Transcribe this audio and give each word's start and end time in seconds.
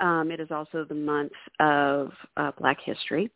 um, 0.00 0.30
it 0.30 0.40
is 0.40 0.50
also 0.50 0.84
the 0.84 0.94
month 0.94 1.32
of 1.60 2.10
uh, 2.36 2.52
Black 2.58 2.78
History. 2.84 3.30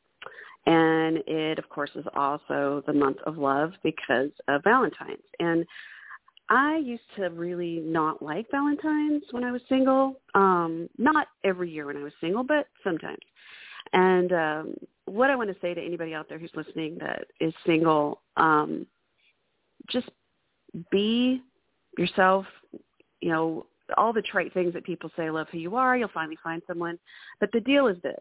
And 0.66 1.18
it, 1.26 1.58
of 1.58 1.68
course, 1.68 1.90
is 1.94 2.06
also 2.14 2.82
the 2.86 2.92
month 2.92 3.18
of 3.26 3.36
love 3.36 3.72
because 3.82 4.30
of 4.48 4.64
Valentine's. 4.64 5.22
And 5.38 5.66
I 6.48 6.76
used 6.76 7.02
to 7.16 7.28
really 7.28 7.80
not 7.84 8.22
like 8.22 8.50
Valentine's 8.50 9.24
when 9.30 9.44
I 9.44 9.52
was 9.52 9.62
single. 9.68 10.20
Um, 10.34 10.88
not 10.98 11.28
every 11.42 11.70
year 11.70 11.86
when 11.86 11.96
I 11.96 12.02
was 12.02 12.12
single, 12.20 12.44
but 12.44 12.66
sometimes. 12.82 13.18
And 13.92 14.32
um, 14.32 14.74
what 15.06 15.30
I 15.30 15.36
want 15.36 15.50
to 15.50 15.60
say 15.60 15.74
to 15.74 15.82
anybody 15.82 16.14
out 16.14 16.28
there 16.28 16.38
who's 16.38 16.50
listening 16.54 16.98
that 17.00 17.26
is 17.40 17.52
single, 17.66 18.20
um, 18.36 18.86
just 19.90 20.08
be 20.90 21.42
yourself. 21.98 22.46
You 23.20 23.30
know, 23.30 23.66
all 23.96 24.12
the 24.12 24.22
trite 24.22 24.52
things 24.52 24.72
that 24.74 24.84
people 24.84 25.10
say, 25.16 25.30
love 25.30 25.46
who 25.50 25.58
you 25.58 25.76
are, 25.76 25.96
you'll 25.96 26.08
finally 26.12 26.38
find 26.42 26.62
someone. 26.66 26.98
But 27.40 27.50
the 27.52 27.60
deal 27.60 27.86
is 27.86 27.96
this. 28.02 28.20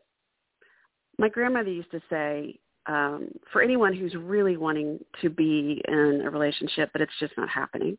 My 1.18 1.30
grandmother 1.30 1.70
used 1.70 1.92
to 1.92 2.02
say, 2.10 2.60
um, 2.86 3.30
for 3.52 3.62
anyone 3.62 3.94
who's 3.94 4.16
really 4.16 4.58
wanting 4.58 5.00
to 5.22 5.30
be 5.30 5.82
in 5.88 6.22
a 6.26 6.30
relationship, 6.30 6.90
but 6.92 7.02
it's 7.02 7.14
just 7.20 7.34
not 7.38 7.50
happening, 7.50 7.98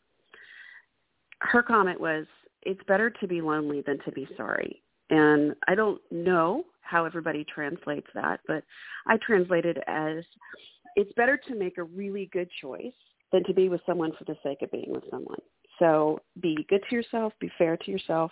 her 1.40 1.62
comment 1.62 2.00
was, 2.00 2.26
it's 2.62 2.82
better 2.86 3.10
to 3.10 3.26
be 3.26 3.40
lonely 3.40 3.82
than 3.86 3.98
to 4.04 4.12
be 4.12 4.28
sorry. 4.36 4.82
And 5.10 5.54
I 5.68 5.74
don't 5.74 6.00
know 6.10 6.64
how 6.80 7.04
everybody 7.04 7.44
translates 7.44 8.06
that, 8.14 8.40
but 8.46 8.62
I 9.06 9.16
translate 9.18 9.64
it 9.64 9.78
as 9.86 10.24
it's 10.96 11.12
better 11.14 11.36
to 11.48 11.54
make 11.54 11.78
a 11.78 11.84
really 11.84 12.28
good 12.32 12.48
choice 12.60 12.92
than 13.32 13.44
to 13.44 13.54
be 13.54 13.68
with 13.68 13.80
someone 13.86 14.12
for 14.18 14.24
the 14.24 14.36
sake 14.42 14.62
of 14.62 14.70
being 14.70 14.92
with 14.92 15.04
someone. 15.10 15.40
So 15.78 16.20
be 16.40 16.64
good 16.68 16.82
to 16.88 16.94
yourself, 16.94 17.32
be 17.40 17.50
fair 17.58 17.76
to 17.76 17.90
yourself, 17.90 18.30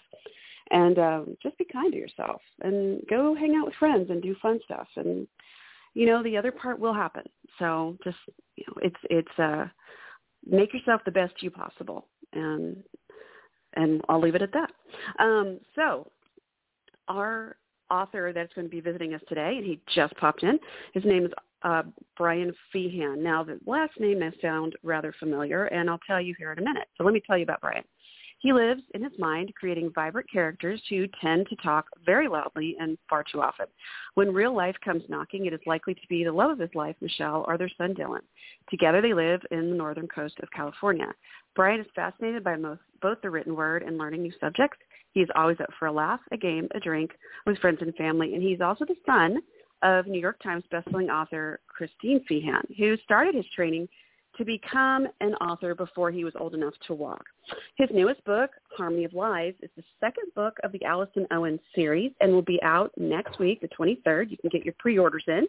and 0.72 0.98
um, 0.98 1.36
just 1.42 1.56
be 1.58 1.66
kind 1.70 1.92
to 1.92 1.98
yourself. 1.98 2.40
And 2.62 3.00
go 3.08 3.34
hang 3.34 3.54
out 3.56 3.66
with 3.66 3.74
friends 3.74 4.10
and 4.10 4.20
do 4.22 4.34
fun 4.42 4.58
stuff. 4.64 4.88
And 4.96 5.28
you 5.94 6.06
know 6.06 6.22
the 6.22 6.36
other 6.36 6.50
part 6.50 6.80
will 6.80 6.94
happen. 6.94 7.22
So 7.58 7.96
just 8.02 8.16
you 8.56 8.64
know 8.66 8.74
it's 8.82 8.96
it's 9.10 9.38
uh, 9.38 9.66
make 10.46 10.74
yourself 10.74 11.02
the 11.04 11.10
best 11.12 11.34
you 11.42 11.50
possible. 11.50 12.08
And 12.32 12.82
and 13.74 14.02
I'll 14.08 14.20
leave 14.20 14.34
it 14.34 14.42
at 14.42 14.52
that. 14.52 14.70
Um, 15.18 15.60
so 15.74 16.10
our 17.08 17.56
author 17.90 18.32
that's 18.34 18.52
going 18.54 18.66
to 18.66 18.70
be 18.70 18.80
visiting 18.80 19.14
us 19.14 19.20
today, 19.28 19.54
and 19.56 19.64
he 19.64 19.80
just 19.94 20.16
popped 20.16 20.42
in. 20.42 20.58
His 20.94 21.04
name 21.04 21.26
is 21.26 21.32
uh, 21.62 21.82
Brian 22.16 22.52
Feehan. 22.74 23.18
Now, 23.18 23.44
the 23.44 23.58
last 23.66 23.92
name 24.00 24.20
may 24.20 24.30
sound 24.40 24.74
rather 24.82 25.14
familiar, 25.18 25.66
and 25.66 25.88
I'll 25.88 26.00
tell 26.06 26.20
you 26.20 26.34
here 26.38 26.52
in 26.52 26.58
a 26.58 26.62
minute. 26.62 26.88
So 26.96 27.04
let 27.04 27.14
me 27.14 27.22
tell 27.26 27.36
you 27.36 27.44
about 27.44 27.60
Brian. 27.60 27.84
He 28.42 28.52
lives 28.52 28.82
in 28.92 29.04
his 29.04 29.16
mind 29.20 29.52
creating 29.54 29.92
vibrant 29.94 30.28
characters 30.28 30.82
who 30.90 31.06
tend 31.20 31.46
to 31.48 31.56
talk 31.56 31.86
very 32.04 32.26
loudly 32.26 32.76
and 32.80 32.98
far 33.08 33.22
too 33.22 33.40
often. 33.40 33.66
When 34.14 34.34
real 34.34 34.54
life 34.54 34.74
comes 34.84 35.04
knocking, 35.08 35.46
it 35.46 35.52
is 35.52 35.60
likely 35.64 35.94
to 35.94 36.00
be 36.08 36.24
the 36.24 36.32
love 36.32 36.50
of 36.50 36.58
his 36.58 36.74
life, 36.74 36.96
Michelle, 37.00 37.44
or 37.46 37.56
their 37.56 37.70
son 37.78 37.94
Dylan. 37.94 38.22
Together 38.68 39.00
they 39.00 39.14
live 39.14 39.42
in 39.52 39.70
the 39.70 39.76
northern 39.76 40.08
coast 40.08 40.34
of 40.42 40.50
California. 40.50 41.06
Brian 41.54 41.80
is 41.80 41.86
fascinated 41.94 42.42
by 42.42 42.56
most, 42.56 42.80
both 43.00 43.18
the 43.22 43.30
written 43.30 43.54
word 43.54 43.84
and 43.84 43.96
learning 43.96 44.22
new 44.22 44.32
subjects. 44.40 44.78
He 45.12 45.20
is 45.20 45.28
always 45.36 45.60
up 45.60 45.70
for 45.78 45.86
a 45.86 45.92
laugh, 45.92 46.20
a 46.32 46.36
game, 46.36 46.66
a 46.74 46.80
drink 46.80 47.12
with 47.46 47.58
friends 47.58 47.78
and 47.80 47.94
family, 47.94 48.34
and 48.34 48.42
he's 48.42 48.60
also 48.60 48.84
the 48.84 48.96
son 49.06 49.38
of 49.82 50.08
New 50.08 50.20
York 50.20 50.42
Times 50.42 50.64
bestselling 50.72 51.10
author 51.10 51.60
Christine 51.68 52.24
Feehan, 52.28 52.62
who 52.76 52.96
started 53.04 53.36
his 53.36 53.46
training 53.54 53.88
to 54.38 54.44
become 54.44 55.06
an 55.20 55.34
author 55.34 55.74
before 55.74 56.10
he 56.10 56.24
was 56.24 56.32
old 56.38 56.54
enough 56.54 56.74
to 56.86 56.94
walk. 56.94 57.24
His 57.76 57.88
newest 57.92 58.24
book, 58.24 58.50
Harmony 58.76 59.04
of 59.04 59.12
Lies, 59.12 59.54
is 59.62 59.70
the 59.76 59.82
second 60.00 60.24
book 60.34 60.56
of 60.64 60.72
the 60.72 60.84
Alice 60.84 61.10
and 61.16 61.26
Owen's 61.30 61.60
series 61.74 62.12
and 62.20 62.32
will 62.32 62.42
be 62.42 62.60
out 62.62 62.92
next 62.96 63.38
week, 63.38 63.60
the 63.60 63.68
23rd. 63.68 64.30
You 64.30 64.36
can 64.38 64.50
get 64.50 64.64
your 64.64 64.74
pre-orders 64.78 65.24
in. 65.26 65.46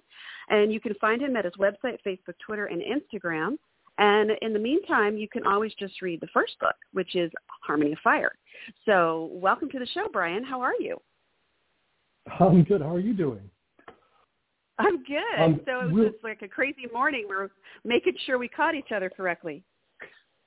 And 0.49 0.73
you 0.73 0.79
can 0.79 0.93
find 0.95 1.21
him 1.21 1.35
at 1.35 1.45
his 1.45 1.53
website, 1.59 1.97
Facebook, 2.05 2.35
Twitter, 2.45 2.65
and 2.65 2.81
Instagram. 2.81 3.57
And 3.99 4.31
in 4.41 4.53
the 4.53 4.59
meantime, 4.59 5.17
you 5.17 5.29
can 5.29 5.45
always 5.45 5.73
just 5.79 6.01
read 6.01 6.19
the 6.19 6.27
first 6.33 6.59
book, 6.59 6.75
which 6.93 7.15
is 7.15 7.31
Harmony 7.61 7.93
of 7.93 7.99
Fire. 8.03 8.33
So 8.85 9.29
welcome 9.31 9.69
to 9.69 9.79
the 9.79 9.87
show, 9.87 10.07
Brian. 10.11 10.43
How 10.43 10.61
are 10.61 10.75
you? 10.79 10.99
I'm 12.39 12.63
good. 12.63 12.81
How 12.81 12.95
are 12.95 12.99
you 12.99 13.13
doing? 13.13 13.49
I'm 14.79 15.03
good. 15.03 15.39
Um, 15.39 15.61
so 15.65 15.81
it 15.81 15.85
was 15.85 15.93
we'll, 15.93 16.09
just 16.11 16.23
like 16.23 16.41
a 16.41 16.47
crazy 16.47 16.87
morning. 16.91 17.25
We 17.29 17.35
are 17.35 17.51
making 17.83 18.13
sure 18.25 18.37
we 18.37 18.47
caught 18.47 18.75
each 18.75 18.91
other 18.95 19.09
correctly. 19.09 19.63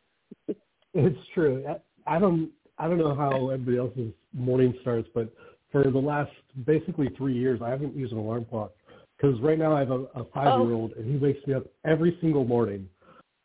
it's 0.95 1.19
true. 1.35 1.65
I, 1.69 2.17
I 2.17 2.19
don't. 2.19 2.51
I 2.79 2.89
don't 2.89 2.99
know 2.99 3.15
how 3.15 3.49
everybody 3.49 3.79
else's 3.79 4.13
morning 4.35 4.75
starts, 4.83 5.09
but 5.15 5.33
for 5.73 5.91
the 5.91 5.99
last 5.99 6.31
basically 6.67 7.09
three 7.17 7.35
years, 7.35 7.61
I 7.63 7.71
haven't 7.71 7.97
used 7.97 8.13
an 8.13 8.19
alarm 8.19 8.45
clock 8.51 8.73
because 9.17 9.41
right 9.41 9.59
now 9.59 9.75
I 9.75 9.81
have 9.81 9.91
a, 9.91 10.05
a 10.15 10.25
five-year-old, 10.35 10.93
oh. 10.95 11.01
and 11.01 11.11
he 11.11 11.17
wakes 11.17 11.47
me 11.47 11.55
up 11.55 11.65
every 11.85 12.19
single 12.21 12.45
morning 12.45 12.87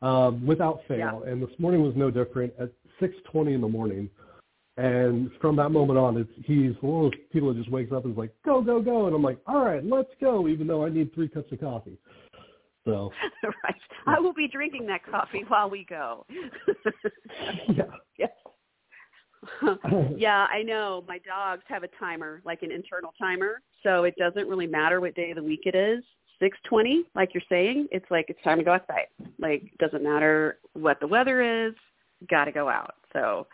um, 0.02 0.46
without 0.46 0.82
fail. 0.88 1.22
Yeah. 1.24 1.32
And 1.32 1.42
this 1.42 1.58
morning 1.60 1.82
was 1.82 1.94
no 1.96 2.12
different. 2.12 2.54
At 2.60 2.72
6:20 3.02 3.56
in 3.56 3.62
the 3.62 3.68
morning, 3.68 4.10
and 4.78 5.30
from 5.42 5.56
that 5.58 5.70
moment 5.70 6.00
on, 6.00 6.18
it's 6.18 6.30
he's 6.46 6.74
one 6.82 7.06
of 7.06 7.12
those 7.12 7.20
people 7.32 7.54
that 7.54 7.60
just 7.60 7.72
wakes 7.72 7.92
up 7.92 8.06
and 8.06 8.14
is 8.14 8.18
like, 8.18 8.34
go, 8.46 8.62
go, 8.62 8.82
go. 8.82 9.08
And 9.08 9.16
I'm 9.16 9.22
like, 9.22 9.40
all 9.46 9.66
right, 9.66 9.84
let's 9.84 10.10
go, 10.20 10.48
even 10.48 10.68
though 10.68 10.86
I 10.86 10.90
need 10.90 11.14
three 11.14 11.28
cups 11.28 11.52
of 11.52 11.60
coffee. 11.60 11.98
So 12.86 13.12
Right. 13.44 13.76
I 14.08 14.20
will 14.20 14.34
be 14.34 14.48
drinking 14.48 14.88
that 14.88 15.06
coffee 15.06 15.44
while 15.48 15.70
we 15.70 15.86
go. 15.88 16.26
yeah. 17.70 17.84
Yes. 18.18 18.32
yeah, 20.16 20.48
I 20.52 20.64
know. 20.64 21.04
My 21.08 21.20
dogs 21.20 21.64
have 21.68 21.84
a 21.84 21.90
timer, 22.00 22.42
like 22.46 22.64
an 22.64 22.72
internal 22.72 23.14
timer. 23.20 23.62
So 23.84 24.06
it 24.06 24.16
doesn't 24.18 24.48
really 24.48 24.68
matter 24.68 25.02
what 25.02 25.16
day 25.16 25.32
of 25.32 25.36
the 25.36 25.44
week 25.44 25.62
it 25.66 25.76
is. 25.76 26.04
620, 26.40 27.04
like 27.14 27.34
you're 27.34 27.44
saying, 27.50 27.88
it's 27.92 28.10
like 28.10 28.26
it's 28.30 28.42
time 28.44 28.58
to 28.58 28.64
go 28.64 28.74
outside. 28.74 29.08
Like 29.38 29.64
it 29.64 29.78
doesn't 29.78 30.04
matter 30.04 30.58
what 30.74 31.00
the 31.00 31.08
weather 31.08 31.68
is, 31.68 31.74
got 32.30 32.46
to 32.46 32.52
go 32.52 32.68
out. 32.68 32.96
So 33.14 33.46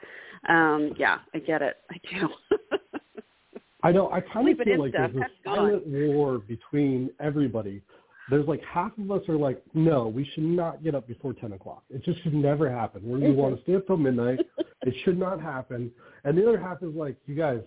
um, 0.49 0.93
yeah, 0.97 1.19
I 1.33 1.39
get 1.39 1.61
it. 1.61 1.77
I 1.89 1.95
do. 2.11 2.29
I 3.83 3.91
know. 3.91 4.11
I 4.11 4.21
kind 4.21 4.49
of 4.49 4.57
feel 4.57 4.79
like 4.79 4.93
stuff. 4.93 5.11
there's 5.13 5.25
a 5.25 5.49
silent 5.49 5.87
war 5.87 6.39
between 6.39 7.09
everybody. 7.19 7.81
There's 8.29 8.47
like 8.47 8.61
half 8.63 8.91
of 8.97 9.09
us 9.11 9.21
are 9.29 9.37
like, 9.37 9.63
no, 9.73 10.07
we 10.07 10.29
should 10.33 10.43
not 10.43 10.83
get 10.83 10.95
up 10.95 11.07
before 11.07 11.33
10 11.33 11.53
o'clock. 11.53 11.83
It 11.89 12.03
just 12.03 12.21
should 12.23 12.33
never 12.33 12.69
happen. 12.69 13.07
Where 13.07 13.19
you 13.19 13.33
want 13.33 13.55
to 13.55 13.61
stay 13.63 13.75
up 13.75 13.87
till 13.87 13.97
midnight. 13.97 14.39
it 14.81 14.93
should 15.05 15.17
not 15.17 15.41
happen. 15.41 15.91
And 16.25 16.37
the 16.37 16.47
other 16.47 16.59
half 16.59 16.83
is 16.83 16.93
like, 16.93 17.15
you 17.25 17.35
guys, 17.35 17.61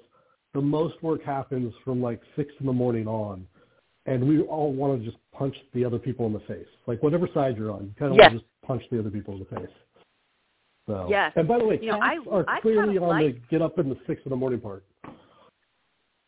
the 0.53 0.61
most 0.61 1.03
work 1.03 1.25
happens 1.25 1.73
from 1.85 2.03
like 2.03 2.21
6 2.37 2.53
in 2.61 2.67
the 2.67 2.73
morning 2.73 3.07
on. 3.07 3.47
And 4.05 4.27
we 4.27 4.41
all 4.43 4.73
want 4.73 5.01
to 5.01 5.05
just 5.05 5.19
punch 5.33 5.55
the 5.73 5.85
other 5.85 5.99
people 5.99 6.27
in 6.27 6.33
the 6.33 6.41
face. 6.41 6.67
Like 6.87 7.03
whatever 7.03 7.29
side 7.33 7.57
you're 7.57 7.71
on, 7.71 7.85
you 7.85 7.95
kind 7.99 8.13
of 8.13 8.19
yes. 8.19 8.31
want 8.31 8.33
to 8.33 8.39
just 8.41 8.51
punch 8.67 8.83
the 8.91 8.99
other 8.99 9.11
people 9.11 9.35
in 9.35 9.41
the 9.41 9.57
face. 9.57 9.75
So. 10.91 11.07
Yes. 11.09 11.33
And 11.37 11.47
by 11.47 11.59
the 11.59 11.65
way, 11.65 11.79
you 11.81 11.93
know, 11.93 12.01
I, 12.01 12.19
are 12.31 12.45
I 12.49 12.61
clearly 12.61 12.99
on 12.99 13.09
like, 13.09 13.35
the 13.35 13.41
get 13.49 13.63
up 13.63 13.79
in 13.79 13.89
the 13.89 13.97
six 14.07 14.21
in 14.25 14.31
the 14.31 14.37
morning 14.37 14.61
part. 14.61 14.85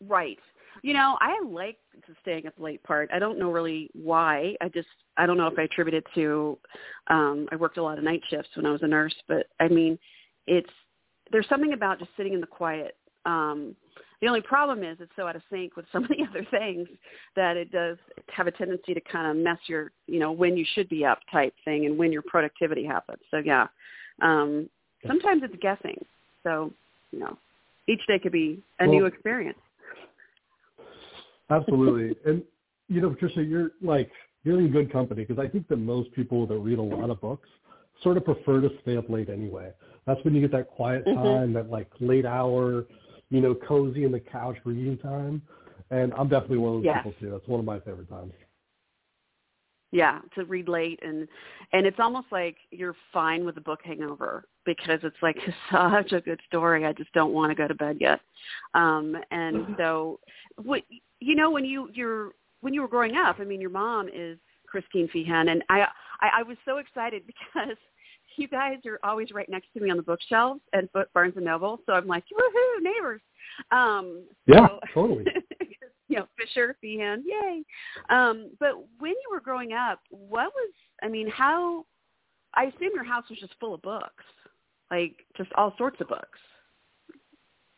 Right. 0.07 0.39
You 0.83 0.95
know, 0.95 1.19
I 1.21 1.41
like 1.45 1.79
the 2.07 2.15
staying 2.23 2.47
up 2.47 2.55
late 2.59 2.83
part. 2.85 3.11
I 3.13 3.19
don't 3.19 3.39
know 3.39 3.51
really 3.51 3.91
why. 3.93 4.55
I 4.61 4.69
just 4.69 4.89
I 5.17 5.27
don't 5.27 5.37
know 5.37 5.49
if 5.49 5.59
I 5.59 5.63
attribute 5.63 5.95
it 5.95 6.05
to 6.15 6.59
um 7.09 7.49
I 7.51 7.57
worked 7.57 7.79
a 7.79 7.83
lot 7.83 7.99
of 7.99 8.05
night 8.05 8.23
shifts 8.31 8.51
when 8.55 8.67
I 8.67 8.71
was 8.71 8.83
a 8.83 8.89
nurse, 8.89 9.15
but 9.27 9.49
I 9.61 9.69
mean, 9.69 9.99
it's 10.47 10.71
there's 11.33 11.49
something 11.49 11.73
about 11.73 11.99
just 11.99 12.11
sitting 12.17 12.35
in 12.35 12.41
the 12.41 12.47
quiet. 12.47 12.97
Um 13.27 13.75
the 14.21 14.29
only 14.29 14.41
problem 14.41 14.85
is 14.85 14.99
it's 15.01 15.11
so 15.17 15.27
out 15.27 15.35
of 15.35 15.43
sync 15.51 15.77
with 15.77 15.87
some 15.93 16.05
of 16.05 16.11
the 16.11 16.25
other 16.29 16.47
things 16.51 16.89
that 17.35 17.57
it 17.57 17.73
does 17.73 17.99
have 18.29 18.47
a 18.47 18.53
tendency 18.53 18.95
to 18.95 19.01
kind 19.01 19.29
of 19.29 19.43
mess 19.43 19.59
your, 19.67 19.91
you 20.07 20.21
know, 20.21 20.31
when 20.31 20.57
you 20.57 20.65
should 20.75 20.89
be 20.89 21.05
up 21.05 21.19
type 21.31 21.53
thing 21.65 21.87
and 21.87 21.99
when 21.99 22.13
your 22.13 22.23
productivity 22.23 22.85
happens. 22.85 23.21
So 23.31 23.39
yeah, 23.39 23.67
um, 24.23 24.71
sometimes 25.07 25.43
it's 25.45 25.55
guessing. 25.61 26.03
So, 26.45 26.73
you 27.13 27.19
know, 27.19 27.37
each 27.89 28.01
day 28.07 28.19
could 28.19 28.33
be 28.33 28.63
a 28.81 28.87
well, 28.87 28.95
new 28.95 29.07
experience. 29.07 29.59
Absolutely. 31.51 32.17
And 32.27 32.43
you 32.89 33.01
know, 33.01 33.11
Patricia, 33.11 33.43
you're 33.43 33.71
like 33.81 34.11
you're 34.45 34.59
in 34.59 34.71
good 34.71 34.93
company 34.93 35.25
because 35.25 35.43
I 35.43 35.49
think 35.49 35.69
that 35.69 35.77
most 35.77 36.13
people 36.13 36.47
that 36.47 36.57
read 36.57 36.79
a 36.79 36.83
lot 36.83 37.11
of 37.11 37.21
books 37.21 37.49
sort 38.03 38.17
of 38.17 38.25
prefer 38.25 38.61
to 38.61 38.71
stay 38.83 38.97
up 38.97 39.09
late 39.09 39.29
anyway. 39.29 39.73
That's 40.07 40.23
when 40.25 40.35
you 40.35 40.41
get 40.41 40.53
that 40.53 40.69
quiet 40.69 41.07
Mhm. 41.07 41.15
time, 41.15 41.53
that 41.53 41.71
like 41.71 41.89
late 42.01 42.27
hour, 42.27 42.87
you 43.31 43.41
know, 43.41 43.55
cozy 43.55 44.05
in 44.05 44.13
the 44.13 44.21
couch 44.21 44.57
reading 44.65 44.99
time. 44.99 45.43
And 45.91 46.13
I'm 46.15 46.29
definitely 46.29 46.59
one 46.59 46.77
of 46.77 46.83
those 46.83 46.87
Yes. 46.87 46.97
people 46.99 47.13
too. 47.21 47.31
That's 47.31 47.47
one 47.47 47.61
of 47.61 47.67
my 47.67 47.79
favorite 47.81 48.09
times. 48.09 48.33
Yeah 49.93 50.19
to 50.35 50.45
read 50.45 50.69
late 50.69 50.99
and 51.03 51.29
and 51.73 51.87
it's 51.87 52.01
almost 52.01 52.27
like 52.33 52.57
you're 52.71 52.97
fine 53.13 53.45
with 53.45 53.55
the 53.55 53.61
book 53.61 53.81
hangover 53.85 54.45
because 54.67 54.99
it's 55.03 55.17
like 55.23 55.37
it's 55.47 55.57
such 55.71 56.13
a 56.13 56.21
good 56.21 56.41
story. 56.47 56.85
I 56.85 56.93
just 56.93 57.13
don't 57.13 57.33
want 57.33 57.51
to 57.51 57.55
go 57.55 57.69
to 57.69 57.75
bed 57.75 57.99
yet. 58.01 58.21
Um 58.75 59.17
and 59.31 59.75
so 59.77 60.19
what 60.57 60.83
you 61.21 61.35
know 61.35 61.51
when 61.51 61.65
you 61.65 61.89
you're 61.93 62.33
when 62.63 62.73
you 62.75 62.81
were 62.81 62.89
growing 62.89 63.17
up 63.17 63.37
i 63.39 63.45
mean 63.45 63.61
your 63.61 63.71
mom 63.71 64.09
is 64.09 64.39
christine 64.67 65.09
feehan 65.15 65.51
and 65.51 65.63
i 65.69 65.87
i, 66.21 66.31
I 66.39 66.43
was 66.43 66.57
so 66.65 66.79
excited 66.79 67.23
because 67.27 67.77
you 68.37 68.49
guys 68.49 68.79
are 68.87 68.99
always 69.05 69.31
right 69.33 69.49
next 69.49 69.69
to 69.75 69.81
me 69.81 69.91
on 69.91 69.97
the 69.99 70.03
bookshelves 70.03 70.61
at 70.73 70.85
barnes 71.13 71.35
and 71.37 71.45
noble 71.45 71.81
so 71.87 71.93
i'm 71.93 72.07
like 72.07 72.25
woohoo 72.25 72.83
neighbors. 72.83 73.21
Um 73.71 74.25
Yeah, 74.47 74.67
so- 74.69 74.81
totally. 74.95 75.25
you 76.13 76.19
know, 76.19 76.27
Fisher, 76.39 76.77
Feehan, 76.85 77.23
yay. 77.25 77.65
Um, 78.11 78.51
but 78.61 78.75
when 78.99 79.13
you 79.13 79.29
were 79.33 79.41
growing 79.41 79.73
up, 79.73 80.01
what 80.11 80.53
was, 80.55 80.73
I 81.03 81.09
mean, 81.09 81.29
how, 81.29 81.87
I 82.55 82.65
assume 82.65 82.91
your 82.95 83.05
house 83.05 83.25
was 83.31 83.39
just 83.39 83.55
full 83.59 83.75
of 83.75 83.83
books, 83.83 84.25
like 84.91 85.15
just 85.37 85.51
all 85.55 85.75
sorts 85.79 86.01
of 86.01 86.09
books. 86.09 86.39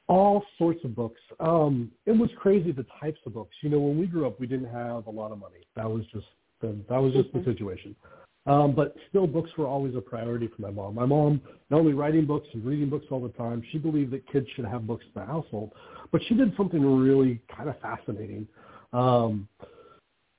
all 0.09 0.45
sorts 0.59 0.85
of 0.85 0.95
books. 0.95 1.21
Um, 1.41 1.91
it 2.07 2.13
was 2.13 2.29
crazy 2.37 2.73
the 2.73 2.85
types 3.01 3.21
of 3.25 3.35
books. 3.35 3.55
You 3.63 3.71
know, 3.71 3.79
when 3.79 3.99
we 3.99 4.07
grew 4.07 4.27
up, 4.27 4.39
we 4.39 4.47
didn't 4.47 4.71
have 4.71 5.07
a 5.07 5.11
lot 5.11 5.33
of 5.33 5.39
money. 5.39 5.63
That 5.77 5.89
was 5.89 6.05
just 6.13 6.27
the, 6.61 6.77
that 6.89 6.99
was 6.99 7.13
just 7.15 7.33
Mhm. 7.33 7.45
the 7.45 7.53
situation. 7.53 7.97
Um, 8.46 8.75
but 8.75 8.94
still, 9.08 9.26
books 9.26 9.50
were 9.56 9.67
always 9.67 9.94
a 9.94 10.00
priority 10.00 10.49
for 10.49 10.61
my 10.61 10.70
mom. 10.70 10.94
My 10.94 11.06
mom, 11.06 11.41
not 11.70 11.81
only 11.81 11.94
writing 11.94 12.26
books 12.26 12.46
and 12.52 12.64
reading 12.64 12.91
books 12.91 13.06
all 13.11 13.23
the 13.23 13.31
time, 13.31 13.62
she 13.73 13.79
believed 13.79 14.12
that 14.12 14.31
kids 14.31 14.46
should 14.55 14.67
have 14.67 14.87
books 14.87 15.05
in 15.14 15.20
the 15.20 15.26
household. 15.26 15.73
But 16.12 16.20
she 16.29 16.35
did 16.35 16.55
something 16.56 16.85
really 16.85 17.41
kind 17.55 17.70
of 17.70 17.81
fascinating. 17.81 18.46
Um, 18.93 19.49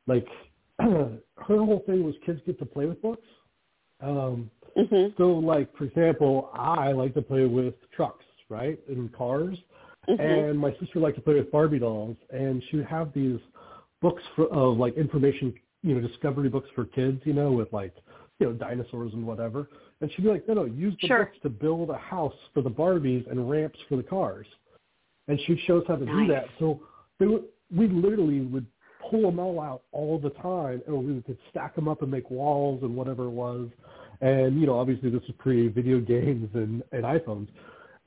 like 0.06 0.28
her 0.80 1.19
whole 1.48 1.84
thing 1.88 2.04
was 2.04 2.13
kids 2.25 2.40
get 2.46 2.60
to 2.60 2.66
play 2.66 2.86
with 2.86 3.02
books. 3.02 3.28
Um, 4.02 4.51
Mm-hmm. 4.78 5.16
so, 5.18 5.30
like 5.30 5.74
for 5.78 5.86
example, 5.86 6.50
I 6.54 6.92
like 6.92 7.13
to 7.13 7.22
play 7.22 7.46
with 7.46 7.75
trucks, 7.96 8.25
right, 8.50 8.78
and 8.90 9.10
cars 9.16 9.58
Mm-hmm. 10.10 10.24
and 10.24 10.60
my 10.60 10.72
sister 10.80 11.00
liked 11.00 11.16
to 11.18 11.22
play 11.22 11.36
with 11.36 11.51
Barbie 11.51 11.80
dolls, 11.80 12.18
and 12.30 12.62
she 12.69 12.78
would 12.78 12.86
have 12.86 13.12
these 13.13 13.40
books 14.01 14.22
for, 14.36 14.46
of 14.48 14.78
like 14.78 14.96
information, 14.98 15.54
you 15.86 15.94
know, 15.94 16.06
discovery 16.06 16.50
books 16.50 16.68
for 16.74 16.86
kids, 16.86 17.22
you 17.26 17.34
know, 17.34 17.52
with 17.52 17.72
like, 17.72 17.94
you 18.40 18.48
know, 18.48 18.54
dinosaurs 18.54 19.14
and 19.14 19.26
whatever. 19.26 19.70
And 20.02 20.12
she'd 20.12 20.24
be 20.24 20.30
like, 20.30 20.48
no, 20.48 20.56
no, 20.56 20.66
use 20.66 20.96
the 21.00 21.08
Sure. 21.08 21.26
books 21.26 21.38
to 21.44 21.50
build 21.50 21.92
a 21.92 21.98
house 21.98 22.34
for 22.54 22.62
the 22.62 22.70
Barbies 22.70 23.30
and 23.30 23.50
ramps 23.50 23.78
for 23.88 23.96
the 23.96 24.04
cars. 24.04 24.48
And 25.28 25.40
she'd 25.46 25.60
show 25.68 25.78
us 25.78 25.84
how 25.88 25.96
to 25.96 26.06
do 26.06 26.28
that. 26.28 26.46
So 26.60 26.82
they 27.20 27.28
would, 27.28 27.44
we 27.76 27.88
literally 27.88 28.42
would 28.42 28.66
pull 29.10 29.22
them 29.22 29.40
all 29.40 29.62
out 29.62 29.84
all 29.92 30.20
the 30.20 30.32
time, 30.32 30.82
and 30.88 31.16
we 31.16 31.22
could 31.22 31.38
stack 31.52 31.76
them 31.76 31.88
up 31.88 32.02
and 32.02 32.10
make 32.10 32.30
walls 32.32 32.82
and 32.84 32.96
whatever 32.96 33.26
it 33.26 33.30
was. 33.30 33.70
And 34.22 34.60
you 34.60 34.66
know, 34.66 34.80
obviously 34.80 35.10
this 35.10 35.22
is 35.24 35.36
pre-video 35.38 36.00
games 36.02 36.50
and, 36.54 36.84
and 36.92 37.04
iPhones, 37.04 37.48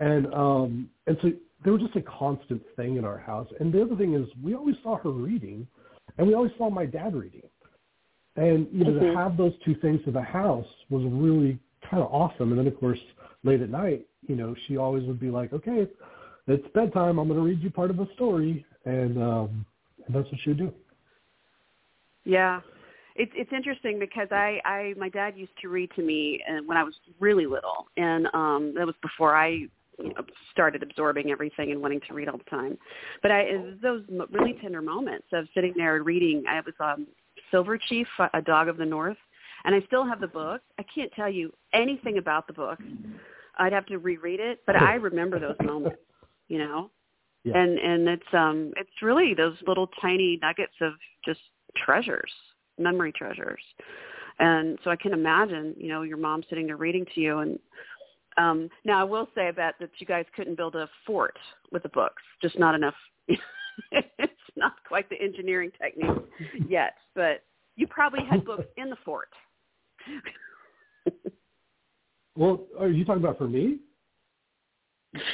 and 0.01 0.33
um, 0.35 0.91
and 1.07 1.17
so 1.23 1.31
there 1.65 1.73
was 1.73 1.83
just 1.83 1.97
a 1.97 2.03
constant 2.03 2.63
thing 2.77 2.97
in 2.97 3.05
our 3.05 3.19
house. 3.19 3.49
And 3.61 3.73
the 3.73 3.83
other 3.83 3.97
thing 3.97 4.15
is, 4.15 4.29
we 4.43 4.55
always 4.55 4.77
saw 4.83 4.97
her 4.99 5.11
reading, 5.11 5.67
and 6.17 6.27
we 6.27 6.35
always 6.35 6.53
saw 6.57 6.71
my 6.71 6.87
dad 6.87 7.15
reading. 7.15 7.43
And 8.39 8.69
you 8.73 8.85
know, 8.85 8.93
Mhm. 8.93 9.01
to 9.01 9.19
have 9.19 9.37
those 9.37 9.53
two 9.65 9.75
things 9.75 10.01
in 10.07 10.13
the 10.13 10.23
house 10.23 10.67
was 10.91 11.03
really 11.05 11.59
kind 11.91 12.03
of 12.03 12.13
awesome. 12.13 12.51
And 12.53 12.59
then 12.59 12.69
of 12.69 12.79
course, 12.79 13.01
late 13.43 13.61
at 13.61 13.69
night, 13.71 14.07
you 14.29 14.37
know, 14.37 14.55
she 14.67 14.77
always 14.77 15.05
would 15.07 15.19
be 15.19 15.31
like, 15.31 15.53
"Okay, 15.53 15.89
it's 16.47 16.69
bedtime. 16.69 17.19
I'm 17.19 17.27
going 17.29 17.41
to 17.41 17.45
read 17.45 17.61
you 17.61 17.71
part 17.71 17.91
of 17.91 17.99
a 17.99 18.07
story," 18.15 18.65
and 18.85 19.21
um, 19.21 19.67
and 20.07 20.15
that's 20.15 20.31
what 20.31 20.41
she 20.43 20.51
would 20.51 20.59
do. 20.59 20.73
Yeah. 22.25 22.61
It's 23.17 23.33
it's 23.35 23.53
interesting 23.53 23.99
because 23.99 24.29
I 24.31 24.61
I 24.65 24.95
my 24.97 25.09
dad 25.09 25.37
used 25.37 25.57
to 25.63 25.69
read 25.69 25.91
to 25.97 26.03
me 26.03 26.41
uh, 26.49 26.63
when 26.65 26.77
I 26.77 26.85
was 26.85 26.95
really 27.19 27.47
little, 27.47 27.89
and 27.97 28.29
um 28.33 28.75
that 28.77 28.87
was 28.87 28.95
before 29.03 29.35
I 29.35 29.49
you 29.49 29.71
know, 29.99 30.25
started 30.53 30.85
absorbing 30.85 31.33
everything 31.33 31.73
and 31.73 31.83
wanting 31.83 32.01
to 32.07 32.15
read 32.15 32.29
all 32.29 32.39
the 32.39 32.45
time. 32.45 32.79
But 33.21 33.33
I 33.33 33.41
it 33.41 33.61
was 33.61 33.75
those 33.83 34.05
m- 34.09 34.29
really 34.31 34.55
tender 34.63 34.81
moments 34.81 35.27
of 35.33 35.49
sitting 35.55 35.75
there 35.77 35.97
and 35.97 36.07
reading. 36.07 36.45
I 36.49 36.61
was 36.61 36.75
um 36.79 37.09
Silver 37.51 37.79
Chief, 37.79 38.07
a 38.35 38.43
dog 38.43 38.69
of 38.69 38.77
the 38.77 38.85
north, 38.85 39.17
and 39.65 39.75
I 39.75 39.81
still 39.87 40.07
have 40.07 40.21
the 40.21 40.29
book. 40.29 40.61
I 40.79 40.85
can't 40.95 41.13
tell 41.13 41.29
you 41.29 41.53
anything 41.73 42.19
about 42.19 42.47
the 42.47 42.53
book. 42.53 42.79
I'd 43.59 43.73
have 43.73 43.87
to 43.87 43.99
reread 43.99 44.41
it, 44.41 44.61
but 44.67 44.77
I 44.77 44.95
remember 44.95 45.39
those 45.39 45.57
moments, 45.63 45.99
you 46.49 46.59
know. 46.59 46.91
Yeah. 47.45 47.57
And 47.57 47.79
and 47.79 48.09
it's 48.09 48.35
um 48.35 48.73
it's 48.77 48.91
really 49.01 49.33
those 49.33 49.55
little 49.67 49.89
tiny 50.03 50.41
nuggets 50.43 50.75
of 50.81 50.95
just 51.25 51.39
treasures, 51.77 52.31
memory 52.79 53.13
treasures. 53.13 53.63
And 54.41 54.77
so 54.83 54.91
I 54.91 54.97
can 54.97 55.13
imagine, 55.13 55.73
you 55.79 55.89
know, 55.89 56.03
your 56.03 56.17
mom 56.17 56.43
sitting 56.51 56.67
there 56.67 56.77
reading 56.77 57.07
to 57.15 57.21
you 57.21 57.39
and 57.39 57.59
um 58.39 58.69
now 58.85 59.01
I 59.01 59.05
will 59.05 59.29
say 59.37 59.51
bet 59.53 59.77
that 59.79 59.91
you 59.99 60.07
guys 60.07 60.25
couldn't 60.35 60.57
build 60.57 60.75
a 60.75 60.91
fort 61.07 61.39
with 61.71 61.85
the 61.85 61.91
books. 61.91 62.23
Just 62.43 62.59
not 62.59 62.75
enough 62.75 62.97
not 64.65 64.75
quite 64.87 65.09
the 65.11 65.21
engineering 65.21 65.71
technique 65.81 66.11
yet, 66.69 66.95
but 67.15 67.45
you 67.77 67.87
probably 67.87 68.25
had 68.25 68.45
books 68.45 68.67
in 68.77 68.91
the 68.91 68.97
fort. 69.05 69.29
Well, 72.37 72.67
are 72.79 72.89
you 72.89 73.05
talking 73.05 73.23
about 73.23 73.39
for 73.39 73.49
me? 73.49 73.79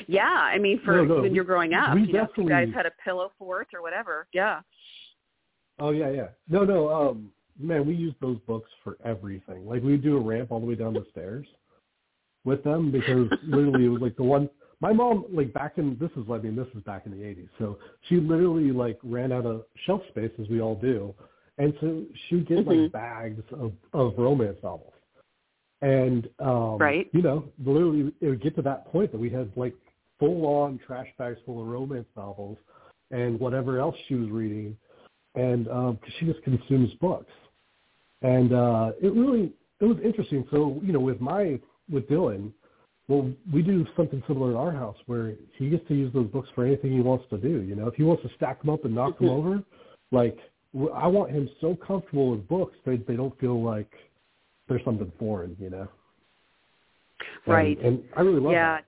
Yeah, 0.07 0.23
I 0.23 0.59
mean 0.59 0.81
for 0.85 0.97
No, 0.97 1.05
no, 1.05 1.15
when 1.17 1.31
we- 1.31 1.37
you're 1.37 1.45
growing 1.45 1.75
up, 1.75 1.95
we 1.95 2.03
you 2.03 2.13
know, 2.13 2.29
you 2.37 2.49
guys 2.49 2.69
had 2.75 2.87
a 2.87 2.93
pillow 3.05 3.31
fort 3.39 3.69
or 3.75 3.83
whatever. 3.83 4.27
Yeah. 4.33 4.61
Oh 5.79 5.91
yeah, 5.91 6.11
yeah. 6.11 6.29
No, 6.49 6.65
no. 6.65 6.89
Um, 6.89 7.33
man, 7.59 7.87
we 7.87 7.95
use 7.95 8.15
those 8.21 8.39
books 8.47 8.71
for 8.83 8.97
everything. 9.05 9.67
Like 9.67 9.83
we 9.83 9.97
do 9.97 10.17
a 10.17 10.21
ramp 10.21 10.53
all 10.53 10.61
the 10.61 10.67
way 10.67 10.77
down 10.77 10.95
the 10.95 11.05
stairs 11.11 11.47
with 12.45 12.63
them 12.63 12.91
because 12.91 13.29
literally 13.43 13.87
it 13.87 13.89
was 13.89 14.01
like 14.01 14.17
the 14.17 14.23
one. 14.23 14.49
My 14.85 14.93
mom, 14.93 15.25
like 15.33 15.51
back 15.55 15.79
in 15.79 15.97
this 15.99 16.11
is 16.11 16.25
I 16.31 16.37
mean 16.37 16.55
this 16.55 16.67
is 16.77 16.83
back 16.83 17.07
in 17.07 17.13
the 17.13 17.25
'80s, 17.25 17.49
so 17.59 17.79
she 18.07 18.17
literally 18.17 18.71
like 18.71 18.99
ran 19.03 19.33
out 19.33 19.47
of 19.47 19.65
shelf 19.87 20.03
space 20.11 20.31
as 20.39 20.47
we 20.51 20.61
all 20.61 20.75
do, 20.75 21.15
and 21.57 21.73
so 21.81 22.05
she 22.29 22.35
would 22.35 22.47
get 22.47 22.59
Mhm. 22.59 22.83
like 22.83 22.93
bags 22.93 23.43
of 23.53 23.73
of 23.95 24.19
romance 24.19 24.59
novels. 24.63 24.93
And 25.81 26.29
um 26.39 26.77
Right. 26.79 27.09
you 27.15 27.23
know, 27.23 27.45
literally 27.65 28.13
it 28.21 28.29
would 28.29 28.43
get 28.43 28.55
to 28.57 28.63
that 28.63 28.85
point 28.93 29.11
that 29.13 29.19
we 29.19 29.31
had 29.31 29.51
like 29.57 29.75
full 30.19 30.45
on 30.45 30.77
trash 30.87 31.09
bags 31.17 31.41
full 31.47 31.63
of 31.63 31.67
romance 31.67 32.11
novels 32.15 32.59
and 33.11 33.41
whatever 33.41 33.79
else 33.79 33.97
she 34.07 34.17
was 34.17 34.29
reading 34.31 34.77
and 35.35 35.67
um 35.69 35.97
'cause 35.97 36.13
she 36.19 36.27
just 36.27 36.43
consumes 36.43 36.93
books. 37.01 37.33
And 38.21 38.53
uh 38.53 38.93
it 39.01 39.15
really 39.15 39.55
it 39.81 39.87
was 39.87 39.99
interesting. 40.01 40.47
So, 40.51 40.79
you 40.83 40.93
know, 40.93 41.01
with 41.01 41.23
my 41.23 41.59
with 41.89 42.07
Dylan, 42.07 42.53
well, 43.09 43.31
we 43.53 43.61
do 43.63 43.87
something 43.97 44.23
similar 44.27 44.51
in 44.51 44.57
our 44.57 44.73
house 44.73 44.97
where 45.07 45.35
he 45.59 45.69
gets 45.69 45.87
to 45.89 45.95
use 45.95 46.13
those 46.15 46.29
books 46.29 46.49
for 46.55 46.65
anything 46.65 46.93
he 46.93 47.01
wants 47.01 47.27
to 47.31 47.39
do. 47.39 47.61
You 47.63 47.75
know, 47.75 47.87
if 47.87 47.95
he 47.95 48.03
wants 48.03 48.23
to 48.23 48.31
stack 48.37 48.61
them 48.61 48.71
up 48.71 48.85
and 48.85 48.95
knock 48.95 49.19
them 49.19 49.29
Mhm. 49.29 49.33
over, 49.39 49.65
like 50.11 50.39
w- 50.73 50.93
I 50.93 51.07
want 51.07 51.31
him 51.31 51.49
so 51.61 51.77
comfortable 51.77 52.31
with 52.31 52.49
books 52.49 52.77
that 52.85 53.07
they 53.07 53.17
don't 53.17 53.39
feel 53.39 53.63
like 53.63 53.93
there's 54.69 54.83
something 54.85 55.11
foreign. 55.19 55.57
You 55.61 55.71
know, 55.71 55.89
And- 57.47 57.55
Right. 57.55 57.79
And, 57.81 58.03
I 58.17 58.23
really 58.23 58.41
love 58.41 58.53
yeah. 58.53 58.77
that. 58.77 58.85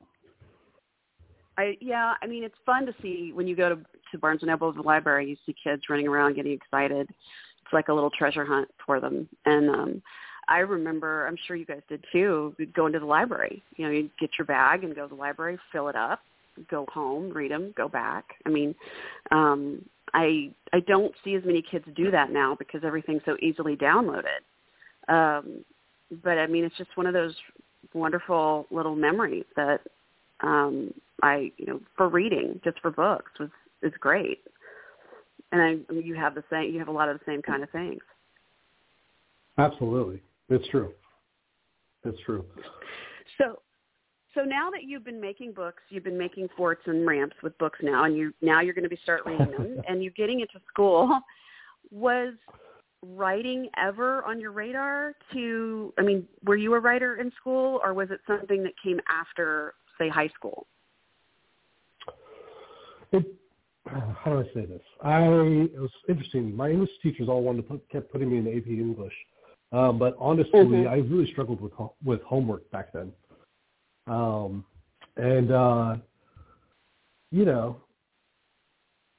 I 1.58 1.76
yeah, 1.80 2.14
I 2.20 2.26
mean 2.26 2.44
it's 2.44 2.58
fun 2.66 2.86
to 2.86 2.94
see 3.02 3.32
when 3.32 3.46
you 3.46 3.56
go 3.56 3.68
to 3.74 3.80
to 4.12 4.18
Barnes 4.18 4.42
and 4.42 4.48
Noble, 4.50 4.72
the 4.72 4.82
library, 4.82 5.28
you 5.28 5.36
see 5.44 5.54
kids 5.62 5.88
running 5.88 6.06
around 6.06 6.34
getting 6.34 6.52
excited. 6.52 7.08
It's 7.10 7.72
like 7.72 7.88
a 7.88 7.92
little 7.94 8.10
treasure 8.10 8.44
hunt 8.44 8.68
for 8.84 9.00
them. 9.00 9.28
And 9.46 9.68
um 9.70 10.02
I 10.48 10.58
remember, 10.58 11.26
I'm 11.26 11.36
sure 11.46 11.56
you 11.56 11.66
guys 11.66 11.82
did 11.88 12.04
too, 12.12 12.54
we'd 12.58 12.74
go 12.74 12.86
into 12.86 13.00
the 13.00 13.06
library. 13.06 13.62
You 13.76 13.86
know, 13.86 13.90
you'd 13.90 14.16
get 14.18 14.30
your 14.38 14.46
bag 14.46 14.84
and 14.84 14.94
go 14.94 15.02
to 15.02 15.14
the 15.14 15.20
library, 15.20 15.58
fill 15.72 15.88
it 15.88 15.96
up, 15.96 16.20
go 16.70 16.86
home, 16.92 17.30
read 17.30 17.50
them, 17.50 17.74
go 17.76 17.88
back. 17.88 18.24
I 18.44 18.50
mean, 18.50 18.74
um 19.30 19.84
I 20.14 20.50
I 20.72 20.80
don't 20.80 21.12
see 21.24 21.34
as 21.34 21.44
many 21.44 21.62
kids 21.62 21.84
do 21.94 22.10
that 22.10 22.30
now 22.30 22.54
because 22.58 22.82
everything's 22.84 23.22
so 23.24 23.36
easily 23.42 23.76
downloaded. 23.76 24.42
Um 25.08 25.64
but 26.22 26.38
I 26.38 26.46
mean, 26.46 26.64
it's 26.64 26.76
just 26.76 26.96
one 26.96 27.06
of 27.06 27.14
those 27.14 27.34
wonderful 27.92 28.66
little 28.70 28.96
memories 28.96 29.46
that 29.56 29.80
um 30.40 30.94
I 31.22 31.50
you 31.56 31.66
know 31.66 31.80
for 31.96 32.08
reading 32.08 32.60
just 32.64 32.80
for 32.80 32.90
books 32.90 33.32
was 33.40 33.50
is 33.82 33.92
great. 34.00 34.40
And 35.52 35.60
I 35.60 35.92
you 35.92 36.14
have 36.14 36.34
the 36.34 36.44
same 36.50 36.72
you 36.72 36.78
have 36.78 36.88
a 36.88 36.92
lot 36.92 37.08
of 37.08 37.18
the 37.18 37.24
same 37.26 37.42
kind 37.42 37.62
of 37.62 37.70
things. 37.70 38.00
Absolutely, 39.58 40.22
it's 40.48 40.66
true. 40.68 40.92
It's 42.04 42.18
true. 42.24 42.44
So 43.38 43.60
so 44.36 44.42
now 44.42 44.70
that 44.70 44.84
you've 44.84 45.04
been 45.04 45.20
making 45.20 45.52
books, 45.52 45.82
you've 45.88 46.04
been 46.04 46.18
making 46.18 46.48
forts 46.56 46.82
and 46.86 47.06
ramps 47.06 47.36
with 47.42 47.56
books 47.58 47.78
now, 47.82 48.04
and 48.04 48.16
you 48.16 48.34
now 48.42 48.60
you're 48.60 48.74
going 48.74 48.84
to 48.84 48.90
be 48.90 48.98
start 49.02 49.22
reading 49.24 49.50
them, 49.58 49.82
and 49.88 50.02
you're 50.02 50.12
getting 50.12 50.40
into 50.40 50.60
school. 50.68 51.18
Was 51.90 52.34
writing 53.02 53.68
ever 53.78 54.24
on 54.24 54.38
your 54.38 54.52
radar? 54.52 55.14
To 55.32 55.94
I 55.98 56.02
mean, 56.02 56.26
were 56.44 56.56
you 56.56 56.74
a 56.74 56.80
writer 56.80 57.16
in 57.16 57.32
school, 57.40 57.80
or 57.82 57.94
was 57.94 58.10
it 58.10 58.20
something 58.26 58.62
that 58.62 58.72
came 58.82 59.00
after, 59.08 59.74
say, 59.98 60.08
high 60.08 60.30
school? 60.36 60.66
It, 63.12 63.24
how 63.86 64.32
do 64.32 64.40
I 64.40 64.44
say 64.52 64.66
this? 64.66 64.82
I 65.02 65.22
it 65.22 65.80
was 65.80 65.90
interesting. 66.08 66.54
My 66.54 66.70
English 66.70 66.90
teachers 67.02 67.28
all 67.28 67.42
wanted 67.42 67.62
to 67.62 67.68
put, 67.68 67.88
kept 67.88 68.12
putting 68.12 68.30
me 68.30 68.38
in 68.38 68.58
AP 68.58 68.66
English, 68.66 69.14
um, 69.72 69.98
but 69.98 70.16
honestly, 70.18 70.60
mm-hmm. 70.60 70.88
I 70.88 70.96
really 70.96 71.30
struggled 71.32 71.60
with 71.60 71.72
with 72.04 72.22
homework 72.22 72.70
back 72.70 72.92
then. 72.92 73.12
Um, 74.06 74.64
and 75.16 75.50
uh, 75.50 75.96
you 77.32 77.44
know, 77.44 77.80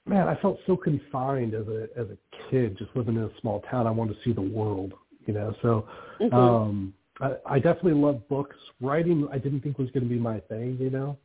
man, 0.05 0.27
I 0.27 0.35
felt 0.41 0.59
so 0.65 0.77
confined 0.77 1.53
as 1.53 1.67
a 1.67 1.87
as 1.97 2.07
a 2.07 2.17
kid, 2.49 2.77
just 2.77 2.91
living 2.95 3.15
in 3.15 3.23
a 3.23 3.41
small 3.41 3.61
town. 3.69 3.87
I 3.87 3.91
wanted 3.91 4.15
to 4.15 4.19
see 4.23 4.33
the 4.33 4.41
world, 4.41 4.93
you 5.25 5.33
know. 5.33 5.53
So 5.61 5.87
mm-hmm. 6.21 6.33
um, 6.33 6.93
I, 7.19 7.33
I 7.45 7.59
definitely 7.59 7.93
love 7.93 8.27
books. 8.29 8.55
Writing, 8.79 9.27
I 9.31 9.37
didn't 9.37 9.61
think 9.61 9.77
was 9.77 9.91
going 9.91 10.03
to 10.03 10.09
be 10.09 10.19
my 10.19 10.39
thing, 10.41 10.77
you 10.79 10.89
know. 10.89 11.17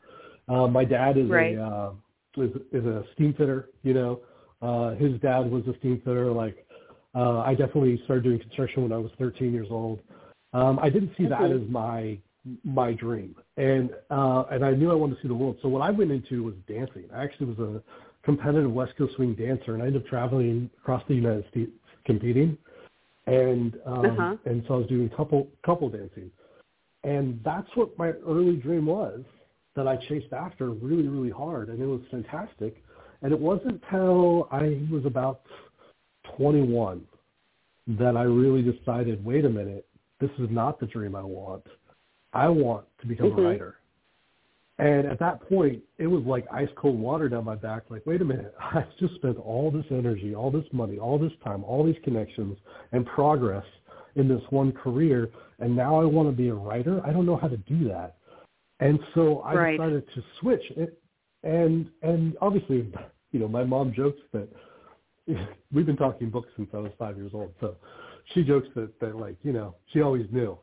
Uh, 0.48 0.66
my 0.66 0.84
dad 0.84 1.16
is 1.16 1.28
right. 1.28 1.56
a 1.56 1.62
uh, 1.62 1.92
is 2.38 2.50
is 2.72 2.84
a 2.84 3.04
steam 3.14 3.34
fitter, 3.34 3.68
you 3.82 3.94
know. 3.94 4.20
Uh, 4.60 4.94
his 4.94 5.18
dad 5.20 5.50
was 5.50 5.62
a 5.66 5.76
steam 5.78 6.00
fitter. 6.04 6.30
Like 6.32 6.66
uh, 7.14 7.40
I 7.40 7.54
definitely 7.54 8.00
started 8.04 8.24
doing 8.24 8.38
construction 8.38 8.82
when 8.82 8.92
I 8.92 8.96
was 8.96 9.10
13 9.18 9.52
years 9.52 9.68
old. 9.70 10.00
Um, 10.52 10.78
I 10.80 10.88
didn't 10.90 11.12
see 11.16 11.26
that 11.26 11.50
as 11.50 11.62
my 11.68 12.18
my 12.64 12.92
dream, 12.92 13.36
and 13.56 13.90
uh, 14.10 14.44
and 14.50 14.64
I 14.64 14.72
knew 14.72 14.90
I 14.90 14.94
wanted 14.94 15.16
to 15.16 15.22
see 15.22 15.28
the 15.28 15.34
world. 15.34 15.56
So 15.62 15.68
what 15.68 15.82
I 15.82 15.90
went 15.90 16.10
into 16.10 16.42
was 16.42 16.54
dancing. 16.68 17.04
I 17.14 17.22
actually 17.22 17.54
was 17.54 17.58
a 17.58 17.82
competitive 18.24 18.72
West 18.72 18.94
Coast 18.98 19.14
swing 19.16 19.34
dancer, 19.34 19.74
and 19.74 19.82
I 19.82 19.86
ended 19.86 20.02
up 20.02 20.08
traveling 20.08 20.68
across 20.80 21.02
the 21.08 21.14
United 21.14 21.44
States 21.50 21.70
competing, 22.04 22.58
and 23.26 23.78
um, 23.86 24.04
uh-huh. 24.06 24.36
and 24.44 24.64
so 24.66 24.74
I 24.74 24.76
was 24.78 24.86
doing 24.88 25.08
couple 25.10 25.48
couple 25.64 25.88
dancing, 25.88 26.30
and 27.04 27.40
that's 27.44 27.68
what 27.74 27.96
my 27.96 28.08
early 28.26 28.56
dream 28.56 28.86
was 28.86 29.20
that 29.76 29.86
I 29.86 29.96
chased 30.08 30.32
after 30.32 30.70
really 30.70 31.08
really 31.08 31.30
hard, 31.30 31.68
and 31.68 31.80
it 31.80 31.86
was 31.86 32.00
fantastic. 32.10 32.82
And 33.24 33.32
it 33.32 33.38
wasn't 33.38 33.80
until 33.84 34.48
I 34.50 34.80
was 34.90 35.04
about 35.06 35.42
21 36.36 37.02
that 37.98 38.16
I 38.16 38.22
really 38.22 38.62
decided, 38.62 39.24
wait 39.24 39.44
a 39.44 39.50
minute, 39.50 39.86
this 40.20 40.30
is 40.38 40.48
not 40.50 40.78
the 40.78 40.86
dream 40.86 41.16
I 41.16 41.22
want. 41.22 41.66
I 42.32 42.48
want 42.48 42.84
to 43.00 43.06
become 43.06 43.30
mm-hmm. 43.30 43.40
a 43.40 43.42
writer. 43.42 43.76
And 44.78 45.06
at 45.06 45.18
that 45.20 45.46
point, 45.48 45.82
it 45.98 46.06
was 46.06 46.24
like 46.24 46.46
ice 46.52 46.68
cold 46.76 46.98
water 46.98 47.28
down 47.28 47.44
my 47.44 47.54
back. 47.54 47.84
Like, 47.88 48.04
wait 48.06 48.22
a 48.22 48.24
minute, 48.24 48.54
I've 48.74 48.84
just 48.98 49.14
spent 49.16 49.38
all 49.38 49.70
this 49.70 49.84
energy, 49.90 50.34
all 50.34 50.50
this 50.50 50.64
money, 50.72 50.98
all 50.98 51.18
this 51.18 51.32
time, 51.44 51.64
all 51.64 51.84
these 51.84 51.96
connections 52.04 52.56
and 52.92 53.04
progress 53.06 53.64
in 54.16 54.28
this 54.28 54.42
one 54.50 54.72
career, 54.72 55.30
and 55.58 55.74
now 55.74 56.00
I 56.00 56.04
want 56.04 56.28
to 56.28 56.32
be 56.32 56.48
a 56.48 56.54
writer. 56.54 57.00
I 57.04 57.12
don't 57.12 57.26
know 57.26 57.36
how 57.36 57.48
to 57.48 57.56
do 57.56 57.88
that. 57.88 58.16
And 58.80 58.98
so 59.14 59.40
I 59.40 59.54
right. 59.54 59.78
decided 59.78 60.04
to 60.14 60.22
switch. 60.40 60.62
It, 60.76 60.98
and 61.44 61.88
and 62.02 62.36
obviously, 62.40 62.92
you 63.32 63.40
know, 63.40 63.48
my 63.48 63.64
mom 63.64 63.92
jokes 63.94 64.20
that 64.32 64.48
we've 65.72 65.86
been 65.86 65.96
talking 65.96 66.30
books 66.30 66.48
since 66.56 66.68
I 66.74 66.78
was 66.78 66.92
five 66.98 67.16
years 67.16 67.32
old. 67.34 67.52
So 67.60 67.76
she 68.34 68.42
jokes 68.42 68.68
that 68.74 68.98
that 69.00 69.16
like 69.16 69.36
you 69.42 69.52
know 69.52 69.74
she 69.92 70.02
always 70.02 70.26
knew. 70.30 70.58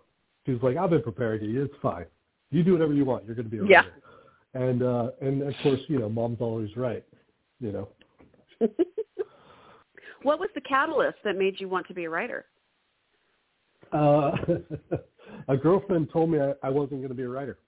She 0.45 0.53
was 0.53 0.63
like, 0.63 0.77
I've 0.77 0.89
been 0.89 1.03
preparing 1.03 1.43
you. 1.43 1.63
It's 1.63 1.73
fine. 1.81 2.05
You 2.51 2.63
do 2.63 2.71
whatever 2.71 2.93
you 2.93 3.05
want. 3.05 3.25
You're 3.25 3.35
going 3.35 3.45
to 3.45 3.51
be 3.51 3.57
a 3.57 3.61
writer. 3.61 3.71
Yeah 3.71 4.09
and 4.53 4.83
uh, 4.83 5.11
and 5.21 5.41
of 5.43 5.53
course, 5.61 5.79
you 5.87 5.99
know, 5.99 6.09
mom's 6.09 6.41
always 6.41 6.75
right. 6.75 7.03
You 7.59 7.71
know. 7.71 7.89
what 10.23 10.39
was 10.39 10.49
the 10.55 10.61
catalyst 10.61 11.17
that 11.23 11.37
made 11.37 11.59
you 11.59 11.69
want 11.69 11.87
to 11.87 11.93
be 11.93 12.05
a 12.05 12.09
writer? 12.09 12.45
Uh, 13.91 14.31
a 15.47 15.57
girlfriend 15.57 16.09
told 16.11 16.31
me 16.31 16.39
I, 16.39 16.53
I 16.63 16.69
wasn't 16.69 17.01
going 17.01 17.09
to 17.09 17.15
be 17.15 17.23
a 17.23 17.29
writer. 17.29 17.59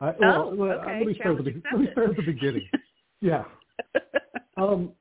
I, 0.00 0.12
oh, 0.22 0.54
well, 0.54 0.78
okay. 0.80 0.98
Let 0.98 1.06
me, 1.06 1.14
start 1.14 1.38
at 1.38 1.44
the, 1.44 1.62
let 1.72 1.80
me 1.80 1.88
start 1.90 2.10
at 2.10 2.16
the 2.16 2.22
beginning. 2.22 2.68
yeah. 3.20 3.44
Um, 4.56 4.92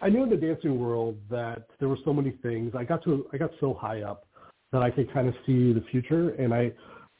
I 0.00 0.08
knew 0.08 0.22
in 0.22 0.30
the 0.30 0.36
dancing 0.36 0.78
world 0.80 1.16
that 1.30 1.66
there 1.78 1.88
were 1.88 1.98
so 2.04 2.12
many 2.12 2.32
things. 2.42 2.72
I 2.76 2.84
got 2.84 3.02
to 3.04 3.26
I 3.32 3.36
got 3.36 3.50
so 3.60 3.74
high 3.74 4.02
up 4.02 4.26
that 4.72 4.82
I 4.82 4.90
could 4.90 5.12
kind 5.12 5.28
of 5.28 5.34
see 5.46 5.72
the 5.72 5.84
future, 5.90 6.30
and 6.30 6.54
I 6.54 6.72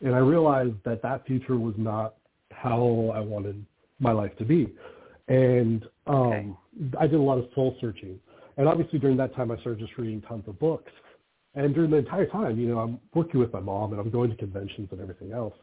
and 0.02 0.14
I 0.14 0.18
realized 0.18 0.76
that 0.84 1.02
that 1.02 1.26
future 1.26 1.58
was 1.58 1.74
not 1.76 2.14
how 2.52 3.12
I 3.14 3.20
wanted 3.20 3.64
my 3.98 4.12
life 4.12 4.36
to 4.38 4.44
be. 4.44 4.72
And 5.28 5.84
um, 6.06 6.16
okay. 6.16 6.48
I 6.98 7.06
did 7.06 7.20
a 7.20 7.22
lot 7.22 7.38
of 7.38 7.48
soul 7.54 7.76
searching. 7.80 8.18
And 8.56 8.68
obviously 8.68 8.98
during 8.98 9.16
that 9.18 9.34
time, 9.34 9.50
I 9.50 9.58
started 9.60 9.78
just 9.78 9.96
reading 9.96 10.20
tons 10.22 10.44
of 10.48 10.58
books. 10.58 10.90
And 11.54 11.74
during 11.74 11.90
the 11.90 11.98
entire 11.98 12.26
time, 12.26 12.58
you 12.58 12.68
know, 12.68 12.78
I'm 12.78 13.00
working 13.14 13.40
with 13.40 13.52
my 13.52 13.60
mom 13.60 13.92
and 13.92 14.00
I'm 14.00 14.10
going 14.10 14.30
to 14.30 14.36
conventions 14.36 14.88
and 14.90 15.00
everything 15.00 15.32
else. 15.32 15.54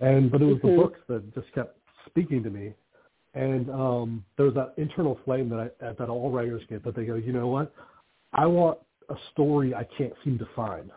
And 0.00 0.30
but 0.30 0.42
it 0.42 0.46
was 0.46 0.56
mm-hmm. 0.56 0.68
the 0.68 0.76
books 0.76 1.00
that 1.08 1.34
just 1.34 1.52
kept 1.54 1.78
speaking 2.06 2.42
to 2.42 2.50
me. 2.50 2.72
And 3.34 3.68
um, 3.70 4.24
there 4.36 4.46
was 4.46 4.54
that 4.54 4.74
internal 4.76 5.18
flame 5.24 5.48
that 5.50 5.74
I, 5.82 5.92
that 5.92 6.08
all 6.08 6.30
writers 6.30 6.62
get 6.68 6.84
that 6.84 6.94
they 6.94 7.04
go, 7.04 7.16
you 7.16 7.32
know 7.32 7.48
what, 7.48 7.74
I 8.32 8.46
want 8.46 8.78
a 9.08 9.14
story 9.32 9.74
I 9.74 9.86
can't 9.98 10.12
seem 10.22 10.38
to 10.38 10.48
find. 10.54 10.90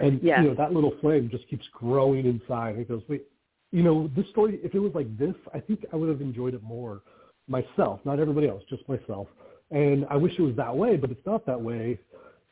And 0.00 0.20
yeah. 0.22 0.42
you 0.42 0.48
know 0.48 0.54
that 0.54 0.72
little 0.72 0.94
flame 1.00 1.28
just 1.30 1.48
keeps 1.48 1.64
growing 1.72 2.26
inside. 2.26 2.78
It 2.78 2.88
goes, 2.88 3.02
wait, 3.08 3.24
you 3.72 3.82
know, 3.82 4.10
this 4.16 4.28
story. 4.30 4.58
If 4.62 4.74
it 4.74 4.78
was 4.78 4.92
like 4.94 5.16
this, 5.18 5.34
I 5.54 5.60
think 5.60 5.84
I 5.92 5.96
would 5.96 6.08
have 6.08 6.20
enjoyed 6.20 6.54
it 6.54 6.62
more 6.62 7.02
myself, 7.46 8.00
not 8.04 8.18
everybody 8.18 8.48
else, 8.48 8.62
just 8.68 8.88
myself. 8.88 9.28
And 9.70 10.06
I 10.10 10.16
wish 10.16 10.32
it 10.38 10.42
was 10.42 10.56
that 10.56 10.74
way, 10.74 10.96
but 10.96 11.10
it's 11.10 11.24
not 11.26 11.46
that 11.46 11.60
way. 11.60 11.98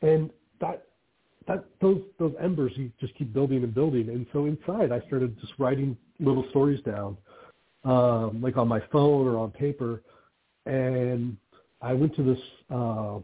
And 0.01 0.29
that 0.59 0.85
that 1.47 1.65
those 1.81 2.01
those 2.19 2.33
embers 2.41 2.73
you 2.75 2.91
just 2.99 3.15
keep 3.15 3.33
building 3.33 3.63
and 3.63 3.73
building. 3.73 4.09
And 4.09 4.25
so 4.33 4.45
inside, 4.45 4.91
I 4.91 5.05
started 5.07 5.39
just 5.39 5.53
writing 5.57 5.97
little 6.19 6.45
stories 6.49 6.81
down, 6.83 7.17
um, 7.83 8.41
like 8.41 8.57
on 8.57 8.67
my 8.67 8.81
phone 8.91 9.27
or 9.27 9.37
on 9.37 9.51
paper. 9.51 10.01
And 10.65 11.37
I 11.81 11.93
went 11.93 12.15
to 12.15 12.23
this 12.23 12.39
uh, 12.69 13.19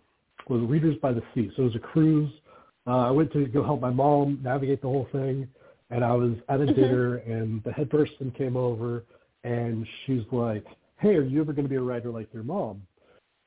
was 0.48 0.62
Readers 0.62 0.96
by 1.02 1.12
the 1.12 1.22
Sea. 1.34 1.52
So 1.56 1.64
it 1.64 1.66
was 1.66 1.76
a 1.76 1.80
cruise 1.80 2.32
uh, 2.88 3.08
I 3.08 3.12
went 3.12 3.34
to 3.34 3.46
go 3.48 3.64
help 3.64 3.82
my 3.82 3.90
mom 3.90 4.40
navigate 4.42 4.82
the 4.82 4.88
whole 4.88 5.10
thing, 5.12 5.48
and 5.90 6.06
I 6.06 6.14
was 6.14 6.34
at 6.48 6.62
a 6.62 6.64
mm-hmm. 6.64 6.74
dinner, 6.74 7.16
and 7.18 7.62
the 7.64 7.72
head 7.72 7.90
person 7.90 8.32
came 8.32 8.56
over, 8.56 9.04
and 9.44 9.86
she's 10.06 10.24
like, 10.32 10.66
"Hey, 10.98 11.16
are 11.16 11.24
you 11.24 11.42
ever 11.42 11.52
going 11.52 11.66
to 11.66 11.70
be 11.70 11.76
a 11.76 11.82
writer 11.82 12.10
like 12.10 12.34
your 12.34 12.44
mom?" 12.44 12.82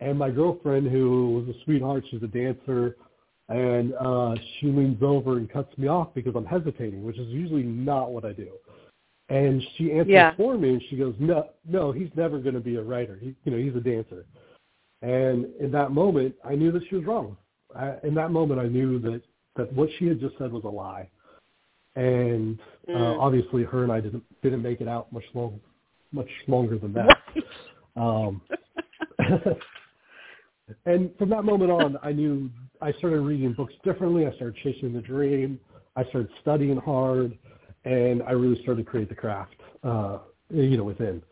And 0.00 0.18
my 0.18 0.30
girlfriend, 0.30 0.90
who 0.90 1.42
was 1.46 1.56
a 1.56 1.58
sweetheart, 1.64 2.04
she's 2.10 2.22
a 2.22 2.26
dancer, 2.26 2.96
and 3.48 3.94
uh, 3.94 4.34
she 4.58 4.66
leans 4.66 5.02
over 5.02 5.38
and 5.38 5.50
cuts 5.50 5.76
me 5.78 5.88
off 5.88 6.12
because 6.14 6.34
I'm 6.36 6.46
hesitating, 6.46 7.02
which 7.02 7.18
is 7.18 7.28
usually 7.28 7.62
not 7.62 8.10
what 8.10 8.26
I 8.26 8.32
do. 8.32 8.48
And 9.30 9.62
she 9.76 9.92
answers 9.92 10.08
yeah. 10.08 10.34
for 10.36 10.58
me, 10.58 10.70
and 10.70 10.82
she 10.90 10.96
goes, 10.96 11.14
"No, 11.20 11.50
no, 11.66 11.92
he's 11.92 12.10
never 12.16 12.38
going 12.40 12.56
to 12.56 12.60
be 12.60 12.76
a 12.76 12.82
writer. 12.82 13.16
He, 13.16 13.36
you 13.44 13.52
know, 13.52 13.58
he's 13.58 13.74
a 13.76 13.80
dancer." 13.80 14.26
And 15.02 15.46
in 15.60 15.70
that 15.70 15.92
moment, 15.92 16.34
I 16.44 16.56
knew 16.56 16.72
that 16.72 16.82
she 16.88 16.96
was 16.96 17.04
wrong. 17.04 17.36
I, 17.74 17.94
in 18.02 18.14
that 18.16 18.32
moment, 18.32 18.60
I 18.60 18.66
knew 18.66 18.98
that 19.00 19.22
that 19.56 19.72
what 19.72 19.88
she 19.98 20.06
had 20.06 20.20
just 20.20 20.36
said 20.38 20.52
was 20.52 20.64
a 20.64 20.68
lie. 20.68 21.08
And 21.96 22.58
uh, 22.88 22.92
mm. 22.92 23.20
obviously, 23.20 23.62
her 23.64 23.84
and 23.84 23.92
I 23.92 24.00
didn't 24.00 24.24
didn't 24.42 24.62
make 24.62 24.80
it 24.80 24.88
out 24.88 25.12
much 25.12 25.24
long, 25.32 25.60
much 26.12 26.28
longer 26.48 26.76
than 26.78 26.92
that. 26.94 27.16
um, 27.96 28.42
and 30.86 31.10
from 31.18 31.28
that 31.30 31.44
moment 31.44 31.70
on, 31.70 31.98
I 32.02 32.12
knew 32.12 32.50
I 32.80 32.92
started 32.94 33.20
reading 33.20 33.52
books 33.52 33.74
differently. 33.84 34.26
I 34.26 34.34
started 34.34 34.56
chasing 34.62 34.92
the 34.92 35.00
dream. 35.00 35.60
I 35.96 36.04
started 36.04 36.30
studying 36.40 36.76
hard, 36.78 37.36
and 37.84 38.22
I 38.22 38.32
really 38.32 38.60
started 38.62 38.84
to 38.84 38.90
create 38.90 39.08
the 39.08 39.14
craft, 39.14 39.56
uh, 39.82 40.18
you 40.50 40.76
know, 40.76 40.84
within. 40.84 41.22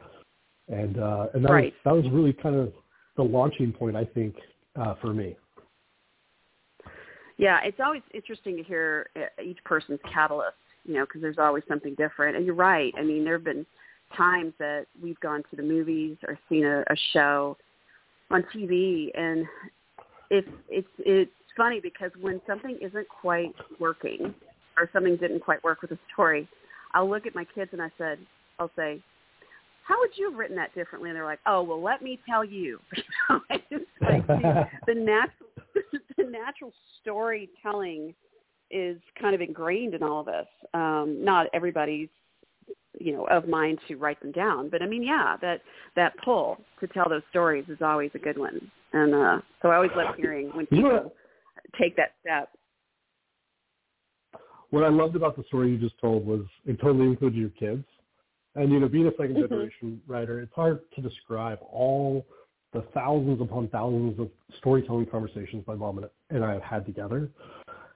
And 0.68 0.98
uh, 0.98 1.26
and 1.34 1.44
that 1.44 1.50
right. 1.50 1.72
was 1.72 1.72
that 1.84 1.94
was 1.94 2.12
really 2.12 2.32
kind 2.32 2.56
of 2.56 2.72
the 3.16 3.22
launching 3.22 3.72
point, 3.72 3.96
I 3.96 4.04
think, 4.04 4.36
uh, 4.76 4.94
for 5.00 5.12
me. 5.12 5.36
Yeah, 7.38 7.60
it's 7.64 7.78
always 7.80 8.02
interesting 8.12 8.56
to 8.56 8.62
hear 8.62 9.08
uh, 9.16 9.42
each 9.42 9.58
person's 9.64 10.00
catalyst, 10.12 10.56
you 10.84 10.94
know, 10.94 11.04
because 11.04 11.22
there's 11.22 11.38
always 11.38 11.62
something 11.68 11.94
different. 11.94 12.36
And 12.36 12.44
you're 12.44 12.54
right. 12.54 12.92
I 12.98 13.02
mean, 13.02 13.24
there 13.24 13.34
have 13.34 13.44
been 13.44 13.64
times 14.16 14.52
that 14.58 14.86
we've 15.02 15.18
gone 15.20 15.42
to 15.50 15.56
the 15.56 15.62
movies 15.62 16.16
or 16.26 16.38
seen 16.48 16.64
a, 16.64 16.80
a 16.80 16.96
show 17.12 17.56
on 18.30 18.44
TV, 18.54 19.10
and 19.18 19.46
it's 20.30 20.48
it's 20.68 20.88
it's 20.98 21.30
funny 21.56 21.80
because 21.80 22.10
when 22.20 22.40
something 22.46 22.78
isn't 22.82 23.08
quite 23.08 23.54
working 23.78 24.34
or 24.78 24.88
something 24.92 25.16
didn't 25.16 25.40
quite 25.40 25.62
work 25.64 25.82
with 25.82 25.90
the 25.90 25.98
story, 26.12 26.48
I'll 26.94 27.08
look 27.08 27.26
at 27.26 27.34
my 27.34 27.44
kids 27.54 27.70
and 27.72 27.82
I 27.82 27.90
said, 27.98 28.18
I'll 28.58 28.70
say, 28.76 29.02
how 29.86 29.98
would 30.00 30.10
you 30.16 30.30
have 30.30 30.38
written 30.38 30.56
that 30.56 30.74
differently? 30.74 31.10
And 31.10 31.16
they're 31.16 31.24
like, 31.24 31.40
oh, 31.46 31.62
well, 31.62 31.82
let 31.82 32.02
me 32.02 32.18
tell 32.28 32.44
you. 32.44 32.78
it's 33.50 33.84
like 34.00 34.26
the, 34.26 34.66
the 34.86 34.94
natural 34.94 35.48
the 36.16 36.24
natural 36.24 36.72
storytelling 37.00 38.14
is 38.70 38.98
kind 39.20 39.34
of 39.34 39.40
ingrained 39.40 39.94
in 39.94 40.02
all 40.02 40.20
of 40.20 40.28
us. 40.28 40.46
Um, 40.74 41.18
not 41.24 41.46
everybody's 41.54 42.08
you 42.98 43.12
know 43.12 43.26
of 43.26 43.48
mind 43.48 43.78
to 43.86 43.96
write 43.96 44.20
them 44.20 44.32
down 44.32 44.68
but 44.68 44.82
i 44.82 44.86
mean 44.86 45.02
yeah 45.02 45.36
that 45.40 45.60
that 45.94 46.12
pull 46.24 46.58
to 46.80 46.86
tell 46.88 47.08
those 47.08 47.22
stories 47.30 47.64
is 47.68 47.78
always 47.80 48.10
a 48.14 48.18
good 48.18 48.36
one 48.38 48.58
and 48.92 49.14
uh 49.14 49.38
so 49.62 49.68
i 49.68 49.76
always 49.76 49.90
love 49.96 50.14
hearing 50.16 50.48
when 50.54 50.66
people 50.66 50.90
Yeah. 50.90 51.78
take 51.80 51.96
that 51.96 52.14
step 52.20 52.48
what 54.70 54.84
I 54.84 54.88
loved 54.88 55.16
about 55.16 55.36
the 55.36 55.44
story 55.44 55.70
you 55.70 55.78
just 55.78 55.98
told 55.98 56.26
was 56.26 56.42
it 56.66 56.80
totally 56.80 57.06
included 57.06 57.38
your 57.38 57.50
kids. 57.50 57.84
And 58.54 58.72
you 58.72 58.80
know, 58.80 58.88
being 58.88 59.06
a 59.06 59.12
2nd 59.12 59.36
Mhm. 59.36 59.48
generation 59.48 60.02
writer, 60.06 60.40
it's 60.40 60.52
hard 60.52 60.80
to 60.92 61.00
describe 61.00 61.58
all 61.62 62.26
the 62.72 62.82
thousands 62.92 63.40
upon 63.40 63.68
thousands 63.68 64.18
of 64.18 64.30
storytelling 64.58 65.06
conversations 65.06 65.66
my 65.66 65.74
mom 65.74 66.04
and- 66.30 66.44
I 66.44 66.52
have 66.52 66.62
had 66.62 66.84
together. 66.86 67.30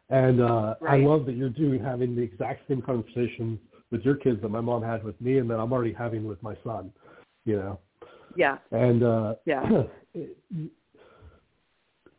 And 0.09 0.41
uh, 0.41 0.77
I 0.87 0.99
love 0.99 1.27
that 1.27 1.33
you're 1.35 1.49
doing 1.51 1.83
having 1.83 2.15
the 2.15 2.23
exact 2.23 2.67
same 2.69 2.83
conversation 2.83 3.59
with 3.91 4.03
your 4.05 4.15
kids 4.15 4.41
that 4.43 4.49
my 4.51 4.61
mom 4.61 4.83
had 4.83 5.05
with 5.05 5.19
me, 5.21 5.39
and 5.39 5.49
that 5.51 5.59
I'm 5.59 5.73
already 5.73 5.93
having 5.93 6.25
with 6.25 6.43
my 6.43 6.57
son. 6.65 6.93
You 7.45 7.57
know, 7.57 7.79
yeah 8.37 8.59
and 8.71 9.03
uh, 9.03 9.35
Yeah. 9.45 9.85
it- 10.15 10.39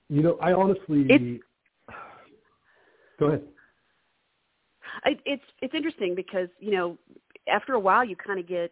you 0.09 0.21
know, 0.21 0.37
I 0.41 0.53
honestly. 0.53 1.05
It's- 1.09 1.39
Go 3.19 3.27
ahead. 3.27 3.47
I, 5.05 5.17
it's 5.25 5.43
it's 5.61 5.73
interesting 5.73 6.15
because 6.15 6.49
you 6.59 6.71
know 6.71 6.97
after 7.51 7.73
a 7.73 7.79
while 7.79 8.05
you 8.05 8.15
kind 8.15 8.39
of 8.39 8.47
get 8.47 8.71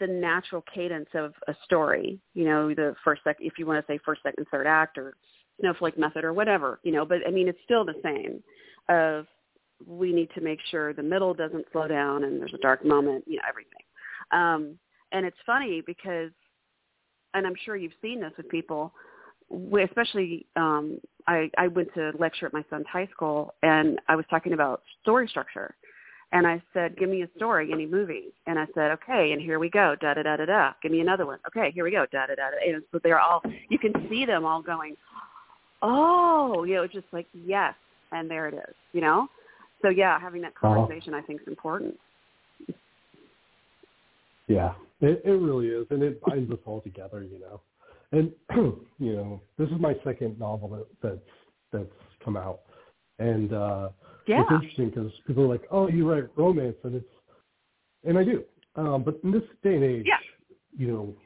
the 0.00 0.06
natural 0.06 0.64
cadence 0.74 1.08
of 1.14 1.32
a 1.48 1.54
story. 1.64 2.18
You 2.34 2.44
know, 2.44 2.74
the 2.74 2.94
first 3.04 3.22
sec 3.24 3.36
if 3.40 3.54
you 3.58 3.66
want 3.66 3.84
to 3.84 3.92
say 3.92 3.98
first, 4.04 4.22
second, 4.22 4.46
third 4.50 4.66
act 4.66 4.98
or 4.98 5.14
snowflake 5.60 5.98
method 5.98 6.24
or 6.24 6.32
whatever. 6.32 6.80
You 6.82 6.92
know, 6.92 7.04
but 7.04 7.18
I 7.26 7.30
mean 7.30 7.48
it's 7.48 7.58
still 7.64 7.84
the 7.84 8.00
same. 8.02 8.42
Of 8.88 9.26
we 9.86 10.12
need 10.12 10.30
to 10.34 10.40
make 10.40 10.58
sure 10.70 10.92
the 10.92 11.02
middle 11.02 11.34
doesn't 11.34 11.66
slow 11.72 11.88
down 11.88 12.24
and 12.24 12.40
there's 12.40 12.54
a 12.54 12.58
dark 12.58 12.84
moment. 12.84 13.24
You 13.26 13.36
know, 13.36 13.42
everything. 13.48 13.82
Um, 14.32 14.78
and 15.12 15.26
it's 15.26 15.36
funny 15.44 15.82
because, 15.86 16.30
and 17.34 17.46
I'm 17.46 17.56
sure 17.64 17.76
you've 17.76 17.92
seen 18.00 18.20
this 18.20 18.32
with 18.36 18.48
people 18.48 18.92
especially 19.84 20.46
um 20.56 20.98
I, 21.26 21.50
I 21.58 21.68
went 21.68 21.92
to 21.94 22.12
lecture 22.18 22.46
at 22.46 22.52
my 22.52 22.64
son's 22.70 22.86
high 22.90 23.06
school 23.08 23.54
and 23.62 24.00
I 24.08 24.16
was 24.16 24.24
talking 24.30 24.52
about 24.52 24.82
story 25.02 25.28
structure. 25.28 25.74
And 26.32 26.46
I 26.46 26.62
said, 26.72 26.96
Give 26.96 27.10
me 27.10 27.22
a 27.22 27.28
story, 27.36 27.70
any 27.72 27.86
movie. 27.86 28.32
And 28.46 28.58
I 28.58 28.66
said, 28.74 28.90
Okay, 28.92 29.32
and 29.32 29.40
here 29.40 29.58
we 29.58 29.68
go, 29.68 29.94
da 30.00 30.14
da 30.14 30.22
da 30.22 30.36
da 30.36 30.46
da. 30.46 30.72
Give 30.82 30.90
me 30.90 31.00
another 31.00 31.26
one. 31.26 31.38
Okay, 31.46 31.70
here 31.72 31.84
we 31.84 31.90
go, 31.90 32.06
da 32.10 32.26
da 32.26 32.34
da 32.34 32.50
da. 32.50 32.56
And 32.74 32.82
so 32.90 33.00
they're 33.02 33.20
all 33.20 33.42
you 33.68 33.78
can 33.78 33.92
see 34.08 34.24
them 34.24 34.44
all 34.44 34.62
going, 34.62 34.96
Oh, 35.82 36.64
you 36.64 36.74
know, 36.74 36.82
it's 36.84 36.94
just 36.94 37.06
like, 37.12 37.26
Yes, 37.34 37.74
and 38.12 38.30
there 38.30 38.48
it 38.48 38.54
is, 38.54 38.74
you 38.92 39.00
know? 39.00 39.28
So 39.82 39.88
yeah, 39.88 40.18
having 40.18 40.42
that 40.42 40.54
Uh-huh. 40.62 40.74
conversation 40.74 41.12
I 41.14 41.22
think 41.22 41.42
is 41.42 41.48
important. 41.48 41.98
Yeah, 44.48 44.74
it, 45.00 45.22
it 45.24 45.30
really 45.30 45.68
is, 45.68 45.86
and 45.90 46.02
it 46.02 46.20
binds 46.22 46.50
us 46.50 46.58
all 46.66 46.80
together, 46.80 47.22
you 47.22 47.38
know. 47.38 47.60
And 48.12 48.30
you 48.56 48.82
know, 49.16 49.42
this 49.58 49.68
is 49.68 49.80
my 49.80 49.94
second 50.04 50.38
novel 50.38 50.68
that, 50.68 50.86
that's 51.02 51.28
that's 51.72 51.98
come 52.24 52.36
out, 52.36 52.60
and 53.18 53.52
uh, 53.52 53.88
Yeah. 54.26 54.42
it's 54.42 54.52
interesting 54.52 54.90
because 54.90 55.10
people 55.26 55.44
are 55.44 55.48
like, 55.48 55.66
"Oh, 55.70 55.88
you 55.88 56.10
write 56.10 56.28
romance," 56.36 56.76
and 56.84 56.94
it's, 56.96 57.10
and 58.04 58.18
I 58.18 58.24
do, 58.24 58.44
um, 58.76 59.02
but 59.02 59.18
in 59.24 59.30
this 59.32 59.42
day 59.62 59.74
and 59.74 59.84
age, 59.84 60.06
Yeah. 60.06 60.18
you 60.76 60.88
know, 60.88 61.16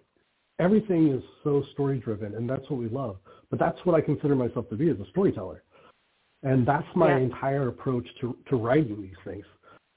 everything 0.59 1.09
is 1.09 1.23
so 1.43 1.63
story 1.73 1.99
driven, 1.99 2.35
and 2.37 2.49
that's 2.49 2.69
what 2.71 2.79
we 2.79 2.89
love. 2.89 3.19
But 3.51 3.59
that's 3.59 3.85
what 3.85 3.95
I 3.95 4.01
consider 4.01 4.37
myself 4.37 4.69
to 4.71 4.77
be 4.77 4.89
as 4.89 4.99
a 5.01 5.07
storyteller, 5.07 5.65
and 6.45 6.65
that's 6.65 6.87
my 6.95 7.11
Yeah. 7.11 7.19
entire 7.19 7.69
approach 7.69 8.07
to 8.21 8.37
to 8.47 8.57
writing 8.57 9.03
these 9.03 9.19
things 9.25 9.47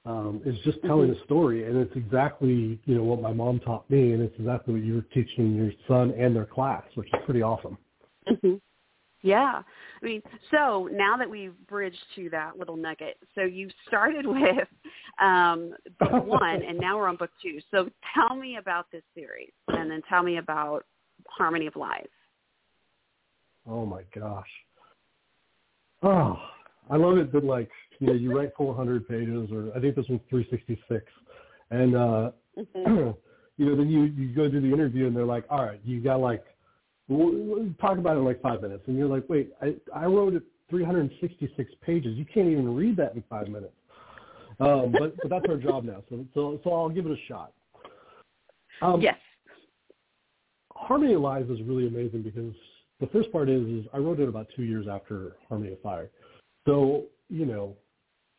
um, 0.05 0.41
is 0.45 0.55
just 0.63 0.81
telling 0.83 1.09
a 1.11 1.23
story, 1.25 1.65
and 1.65 1.77
it's 1.77 1.95
exactly 1.95 2.79
you 2.85 2.95
know 2.95 3.03
what 3.03 3.21
my 3.21 3.33
mom 3.33 3.59
taught 3.59 3.89
me, 3.89 4.13
and 4.13 4.21
it's 4.21 4.35
exactly 4.39 4.73
what 4.73 4.83
you're 4.83 5.01
teaching 5.13 5.55
your 5.55 5.71
son 5.87 6.13
and 6.17 6.35
their 6.35 6.45
class, 6.45 6.83
which 6.95 7.07
is 7.07 7.19
pretty 7.25 7.41
awesome. 7.41 7.77
hmm 8.27 8.55
Yeah. 9.21 9.61
I 10.01 10.05
mean, 10.05 10.21
so 10.51 10.89
now 10.91 11.17
that 11.17 11.29
we've 11.29 11.53
bridged 11.67 11.97
to 12.15 12.29
that 12.29 12.57
little 12.57 12.77
nugget, 12.77 13.17
so 13.35 13.41
you 13.41 13.69
started 13.87 14.25
with 14.27 14.67
um, 15.21 15.73
book 15.99 16.11
one, 16.25 16.63
and 16.63 16.79
now 16.79 16.97
we're 16.97 17.07
on 17.07 17.17
book 17.17 17.31
two. 17.41 17.59
So 17.71 17.89
tell 18.13 18.35
me 18.35 18.57
about 18.57 18.87
this 18.91 19.03
series, 19.13 19.51
and 19.67 19.91
then 19.91 20.01
tell 20.09 20.23
me 20.23 20.37
about 20.37 20.85
Harmony 21.27 21.67
of 21.67 21.75
Lies. 21.75 22.07
Oh 23.69 23.85
my 23.85 24.03
gosh. 24.15 24.47
Oh, 26.01 26.39
I 26.89 26.95
love 26.95 27.17
it 27.17 27.31
that 27.33 27.43
like 27.43 27.69
you 27.99 28.07
know 28.07 28.13
you 28.13 28.35
write 28.35 28.51
400 28.55 29.07
pages, 29.07 29.49
or 29.51 29.71
I 29.75 29.79
think 29.79 29.95
this 29.95 30.05
one's 30.09 30.21
366, 30.29 31.05
and 31.71 31.95
uh, 31.95 32.31
Mhm. 32.57 33.15
you 33.57 33.65
know 33.65 33.75
then 33.75 33.89
you 33.89 34.03
you 34.03 34.33
go 34.33 34.47
do 34.49 34.59
the 34.59 34.71
interview 34.71 35.07
and 35.07 35.15
they're 35.15 35.25
like, 35.25 35.45
all 35.49 35.63
right, 35.63 35.79
you 35.83 36.01
got 36.01 36.19
like 36.19 36.43
we'll, 37.07 37.69
talk 37.79 37.97
about 37.97 38.15
it 38.15 38.19
in 38.19 38.25
like 38.25 38.41
five 38.41 38.61
minutes, 38.61 38.83
and 38.87 38.97
you're 38.97 39.07
like, 39.07 39.27
wait, 39.29 39.53
I 39.61 39.75
I 39.93 40.05
wrote 40.05 40.33
it 40.33 40.43
366 40.69 41.71
pages. 41.81 42.17
You 42.17 42.25
can't 42.25 42.47
even 42.47 42.75
read 42.75 42.95
that 42.97 43.15
in 43.15 43.23
five 43.29 43.47
minutes. 43.47 43.73
Um, 44.59 44.91
but 44.99 45.15
but 45.17 45.29
that's 45.29 45.45
our 45.49 45.57
job 45.57 45.83
now, 45.83 46.03
so 46.09 46.25
so 46.33 46.59
so 46.63 46.73
I'll 46.73 46.89
give 46.89 47.05
it 47.05 47.11
a 47.11 47.27
shot. 47.27 47.53
Um, 48.81 49.01
yes. 49.01 49.17
Harmony 50.73 51.13
of 51.13 51.21
Lies 51.21 51.49
is 51.49 51.61
really 51.63 51.87
amazing 51.87 52.21
because 52.21 52.53
the 52.99 53.07
first 53.07 53.31
part 53.31 53.49
is, 53.49 53.65
is 53.67 53.85
I 53.93 53.97
wrote 53.97 54.19
it 54.19 54.29
about 54.29 54.47
two 54.55 54.63
years 54.63 54.87
after 54.89 55.35
Harmony 55.47 55.73
of 55.73 55.81
Fire. 55.81 56.09
So, 56.65 57.05
you 57.29 57.45
know, 57.45 57.75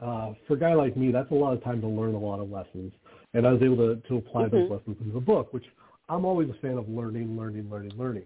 uh, 0.00 0.34
for 0.46 0.54
a 0.54 0.58
guy 0.58 0.74
like 0.74 0.96
me, 0.96 1.12
that's 1.12 1.30
a 1.30 1.34
lot 1.34 1.52
of 1.52 1.62
time 1.62 1.80
to 1.80 1.86
learn 1.86 2.14
a 2.14 2.18
lot 2.18 2.40
of 2.40 2.50
lessons. 2.50 2.92
And 3.34 3.46
I 3.46 3.52
was 3.52 3.62
able 3.62 3.76
to, 3.76 3.96
to 4.08 4.16
apply 4.16 4.48
those 4.48 4.68
Mhm. 4.68 4.70
lessons 4.70 4.96
into 5.00 5.12
the 5.12 5.20
book, 5.20 5.52
which 5.52 5.66
I'm 6.08 6.24
always 6.24 6.48
a 6.50 6.54
fan 6.54 6.78
of 6.78 6.88
learning, 6.88 7.36
learning, 7.36 7.70
learning, 7.70 7.92
learning, 7.96 8.24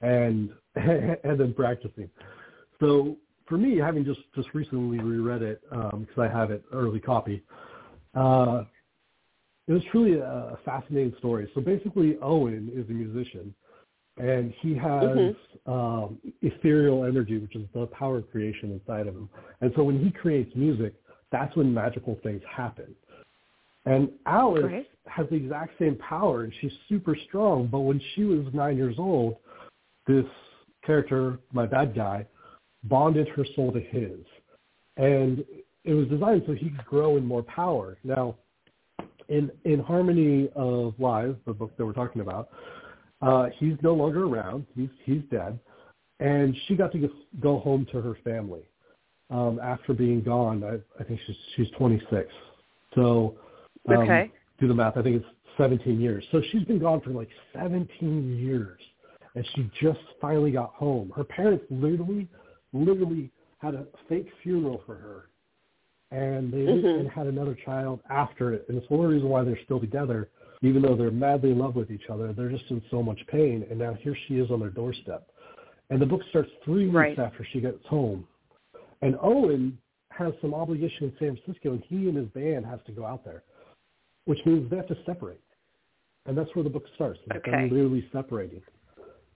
and 0.00 0.50
and 0.76 1.38
then 1.38 1.54
practicing. 1.54 2.08
So 2.80 3.16
for 3.46 3.58
me, 3.58 3.78
having 3.78 4.04
just, 4.04 4.20
just 4.34 4.48
recently 4.54 4.98
reread 4.98 5.42
it, 5.42 5.62
because 5.70 6.18
I 6.18 6.28
have 6.28 6.50
it 6.50 6.62
early 6.72 7.00
copy, 7.00 7.42
uh, 8.14 8.64
it 9.66 9.72
was 9.72 9.82
truly 9.90 10.18
a 10.18 10.58
fascinating 10.64 11.14
story. 11.18 11.50
So 11.54 11.60
basically, 11.60 12.16
Owen 12.22 12.70
is 12.74 12.88
a 12.88 12.92
musician, 12.92 13.54
and 14.16 14.52
he 14.62 14.74
has 14.74 15.02
Mhm. 15.08 15.36
um, 15.66 16.18
ethereal 16.40 17.04
energy, 17.04 17.38
which 17.38 17.54
is 17.54 17.66
the 17.74 17.86
power 17.86 18.18
of 18.18 18.30
creation 18.30 18.72
inside 18.72 19.06
of 19.06 19.14
him. 19.14 19.28
And 19.60 19.72
so 19.76 19.82
when 19.84 20.02
he 20.02 20.10
creates 20.10 20.54
music, 20.56 20.94
that's 21.30 21.54
when 21.56 21.72
magical 21.72 22.18
things 22.22 22.42
happen. 22.44 22.94
And 23.84 24.10
Alice 24.26 24.64
Right. 24.64 24.90
has 25.06 25.28
the 25.30 25.36
exact 25.36 25.78
same 25.78 25.96
power, 25.96 26.44
and 26.44 26.52
she's 26.60 26.72
super 26.88 27.14
strong. 27.14 27.66
But 27.66 27.80
when 27.80 27.98
she 28.14 28.24
was 28.24 28.52
nine 28.52 28.76
years 28.76 28.98
old, 28.98 29.36
this 30.06 30.26
character, 30.82 31.38
my 31.52 31.66
bad 31.66 31.94
guy, 31.94 32.26
bonded 32.84 33.28
her 33.28 33.44
soul 33.44 33.72
to 33.72 33.80
his, 33.80 34.20
and 34.96 35.44
it 35.84 35.94
was 35.94 36.06
designed 36.08 36.44
so 36.46 36.52
he 36.52 36.70
could 36.70 36.84
grow 36.84 37.16
in 37.16 37.24
more 37.24 37.42
power. 37.42 37.98
Now, 38.04 38.36
in 39.28 39.50
in 39.64 39.80
Harmony 39.80 40.48
of 40.54 40.98
Lies, 40.98 41.34
the 41.46 41.52
book 41.52 41.76
that 41.76 41.84
we're 41.84 41.92
talking 41.92 42.22
about, 42.22 42.50
uh, 43.22 43.48
he's 43.58 43.76
no 43.82 43.94
longer 43.94 44.24
around. 44.24 44.66
He's 44.74 44.90
he's 45.04 45.22
dead, 45.30 45.58
and 46.20 46.56
she 46.66 46.76
got 46.76 46.92
to 46.92 47.10
go 47.40 47.58
home 47.58 47.86
to 47.92 48.00
her 48.00 48.14
family 48.24 48.62
um, 49.30 49.60
after 49.62 49.92
being 49.92 50.22
gone. 50.22 50.64
I, 50.64 50.78
I 51.00 51.04
think 51.04 51.20
she's 51.26 51.36
she's 51.56 51.70
26. 51.76 52.32
So 52.94 53.36
um, 53.88 53.96
Okay. 53.98 54.30
do 54.60 54.68
the 54.68 54.74
math. 54.74 54.96
I 54.96 55.02
think 55.02 55.16
it's 55.16 55.26
17 55.56 56.00
years. 56.00 56.24
So 56.32 56.40
she's 56.50 56.64
been 56.64 56.78
gone 56.78 57.00
for 57.00 57.10
like 57.10 57.28
17 57.52 58.38
years, 58.38 58.80
and 59.34 59.46
she 59.54 59.70
just 59.80 60.00
finally 60.20 60.50
got 60.50 60.70
home. 60.70 61.12
Her 61.14 61.24
parents 61.24 61.64
literally, 61.70 62.28
literally 62.72 63.30
had 63.58 63.74
a 63.74 63.86
fake 64.08 64.28
funeral 64.42 64.82
for 64.86 64.94
her, 64.94 65.26
and 66.10 66.52
they 66.52 66.58
Mhm. 66.66 67.00
and 67.00 67.08
had 67.08 67.26
another 67.26 67.54
child 67.54 68.00
after 68.08 68.52
it. 68.52 68.64
And 68.68 68.78
it's 68.78 68.88
one 68.88 69.00
of 69.00 69.06
the 69.08 69.14
reasons 69.14 69.30
why 69.30 69.44
they're 69.44 69.58
still 69.64 69.80
together, 69.80 70.28
even 70.62 70.82
though 70.82 70.96
they're 70.96 71.10
madly 71.10 71.50
in 71.50 71.58
love 71.58 71.76
with 71.76 71.90
each 71.90 72.08
other. 72.08 72.32
They're 72.32 72.50
just 72.50 72.70
in 72.70 72.82
so 72.90 73.02
much 73.02 73.24
pain, 73.26 73.66
and 73.68 73.78
now 73.78 73.94
here 73.94 74.14
she 74.26 74.38
is 74.38 74.50
on 74.50 74.60
their 74.60 74.70
doorstep. 74.70 75.28
And 75.90 76.00
the 76.00 76.06
book 76.06 76.22
starts 76.30 76.50
three 76.64 76.84
weeks 76.86 76.94
Right. 76.94 77.18
after 77.18 77.44
she 77.44 77.60
gets 77.60 77.84
home. 77.86 78.26
And 79.02 79.16
Owen 79.22 79.78
has 80.10 80.32
some 80.40 80.54
obligation 80.54 81.04
in 81.04 81.12
San 81.18 81.36
Francisco, 81.36 81.72
and 81.72 81.82
he 81.86 82.08
and 82.08 82.16
his 82.16 82.28
band 82.28 82.66
has 82.66 82.80
to 82.86 82.92
go 82.92 83.04
out 83.04 83.24
there, 83.24 83.42
which 84.24 84.38
means 84.44 84.68
they 84.70 84.76
have 84.76 84.88
to 84.88 84.96
separate. 85.06 85.40
And 86.26 86.36
that's 86.36 86.54
where 86.54 86.64
the 86.64 86.70
book 86.70 86.84
starts. 86.94 87.20
It's 87.30 87.44
They're 87.44 87.62
literally 87.68 88.08
separating. 88.12 88.62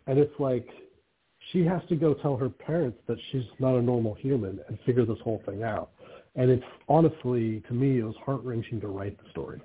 And 0.06 0.18
it's 0.18 0.34
like 0.38 0.68
she 1.50 1.64
has 1.64 1.80
to 1.88 1.96
go 1.96 2.14
tell 2.14 2.36
her 2.36 2.48
parents 2.48 2.98
that 3.06 3.18
she's 3.30 3.44
not 3.58 3.76
a 3.76 3.82
normal 3.82 4.14
human 4.14 4.60
and 4.68 4.78
figure 4.84 5.04
this 5.06 5.18
whole 5.22 5.42
thing 5.46 5.62
out. 5.62 5.90
And 6.34 6.50
it's 6.50 6.64
honestly, 6.88 7.62
to 7.68 7.74
me, 7.74 8.00
it 8.00 8.04
was 8.04 8.14
heart 8.24 8.42
wrenching 8.42 8.80
to 8.80 8.88
write 8.88 9.16
the 9.22 9.30
story. 9.30 9.60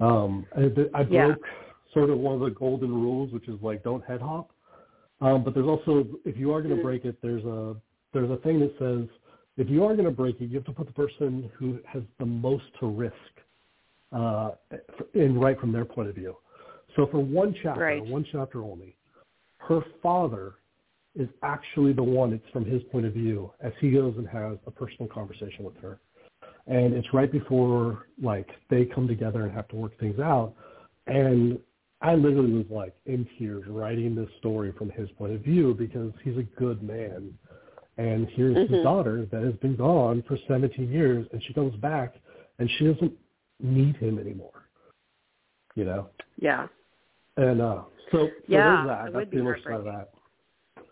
Um, 0.00 0.46
I, 0.56 0.64
I 0.94 1.02
broke 1.02 1.10
Yeah. 1.10 1.34
sort 1.92 2.10
of 2.10 2.18
one 2.18 2.34
of 2.34 2.40
the 2.40 2.50
golden 2.50 2.92
rules, 2.92 3.32
which 3.32 3.48
is 3.48 3.60
like 3.62 3.82
don't 3.82 4.04
head 4.04 4.20
hop. 4.20 4.50
Um, 5.20 5.42
but 5.44 5.54
there's 5.54 5.66
also, 5.66 6.06
if 6.26 6.36
you 6.36 6.52
are 6.52 6.60
going 6.60 6.74
to 6.74 6.80
Mhm. 6.80 6.82
break 6.82 7.04
it, 7.06 7.16
there's 7.22 7.44
a 7.44 7.76
there's 8.16 8.30
a 8.30 8.42
thing 8.42 8.58
that 8.60 8.72
says 8.78 9.08
if 9.58 9.68
you 9.68 9.84
are 9.84 9.94
going 9.94 10.06
to 10.06 10.10
break 10.10 10.40
it, 10.40 10.46
you 10.46 10.56
have 10.56 10.64
to 10.64 10.72
put 10.72 10.86
the 10.86 10.92
person 10.92 11.50
who 11.58 11.78
has 11.86 12.02
the 12.18 12.26
most 12.26 12.64
to 12.80 12.86
risk 12.86 13.14
uh, 14.12 14.52
in 15.14 15.38
right 15.38 15.58
from 15.60 15.72
their 15.72 15.84
point 15.84 16.08
of 16.08 16.14
view. 16.14 16.36
So 16.94 17.06
for 17.10 17.18
one 17.18 17.54
chapter, 17.62 17.80
Right. 17.80 18.06
one 18.06 18.24
chapter 18.32 18.62
only, 18.62 18.96
her 19.58 19.80
father 20.02 20.54
is 21.14 21.28
actually 21.42 21.92
the 21.92 22.02
one. 22.02 22.32
It's 22.32 22.48
from 22.52 22.64
his 22.64 22.82
point 22.84 23.04
of 23.04 23.12
view 23.12 23.52
as 23.60 23.72
he 23.80 23.90
goes 23.90 24.14
and 24.16 24.26
has 24.28 24.58
a 24.66 24.70
personal 24.70 25.08
conversation 25.08 25.64
with 25.64 25.76
her, 25.78 25.98
and 26.66 26.94
it's 26.94 27.12
right 27.12 27.30
before 27.30 28.06
like 28.22 28.48
they 28.70 28.86
come 28.86 29.06
together 29.06 29.42
and 29.42 29.52
have 29.52 29.68
to 29.68 29.76
work 29.76 29.98
things 29.98 30.18
out. 30.20 30.54
And 31.06 31.58
I 32.00 32.14
literally 32.14 32.52
was 32.52 32.66
like 32.70 32.94
in 33.06 33.26
tears 33.38 33.64
writing 33.68 34.14
this 34.14 34.28
story 34.38 34.72
from 34.72 34.90
his 34.90 35.10
point 35.12 35.32
of 35.32 35.40
view 35.40 35.74
because 35.74 36.12
he's 36.22 36.36
a 36.36 36.42
good 36.58 36.82
man. 36.82 37.32
And 37.98 38.28
here's 38.28 38.56
Mhm. 38.56 38.68
his 38.68 38.82
daughter 38.82 39.24
that 39.26 39.42
has 39.42 39.54
been 39.56 39.74
gone 39.76 40.22
for 40.22 40.36
17 40.36 40.90
years, 40.90 41.26
and 41.32 41.42
she 41.42 41.54
comes 41.54 41.74
back, 41.76 42.20
and 42.58 42.70
she 42.72 42.86
doesn't 42.92 43.16
need 43.60 43.96
him 43.96 44.18
anymore. 44.18 44.68
You 45.74 45.84
know, 45.84 46.10
Yeah. 46.38 46.68
and 47.36 47.60
uh, 47.60 47.84
so, 48.10 48.28
so 48.28 48.32
Yeah, 48.48 48.76
there's 48.76 48.86
that. 48.86 49.08
it 49.08 49.12
That's 49.12 49.30
the 49.30 49.38
emotional 49.38 49.64
side 49.64 49.78
of 49.80 49.84
that. 49.84 50.84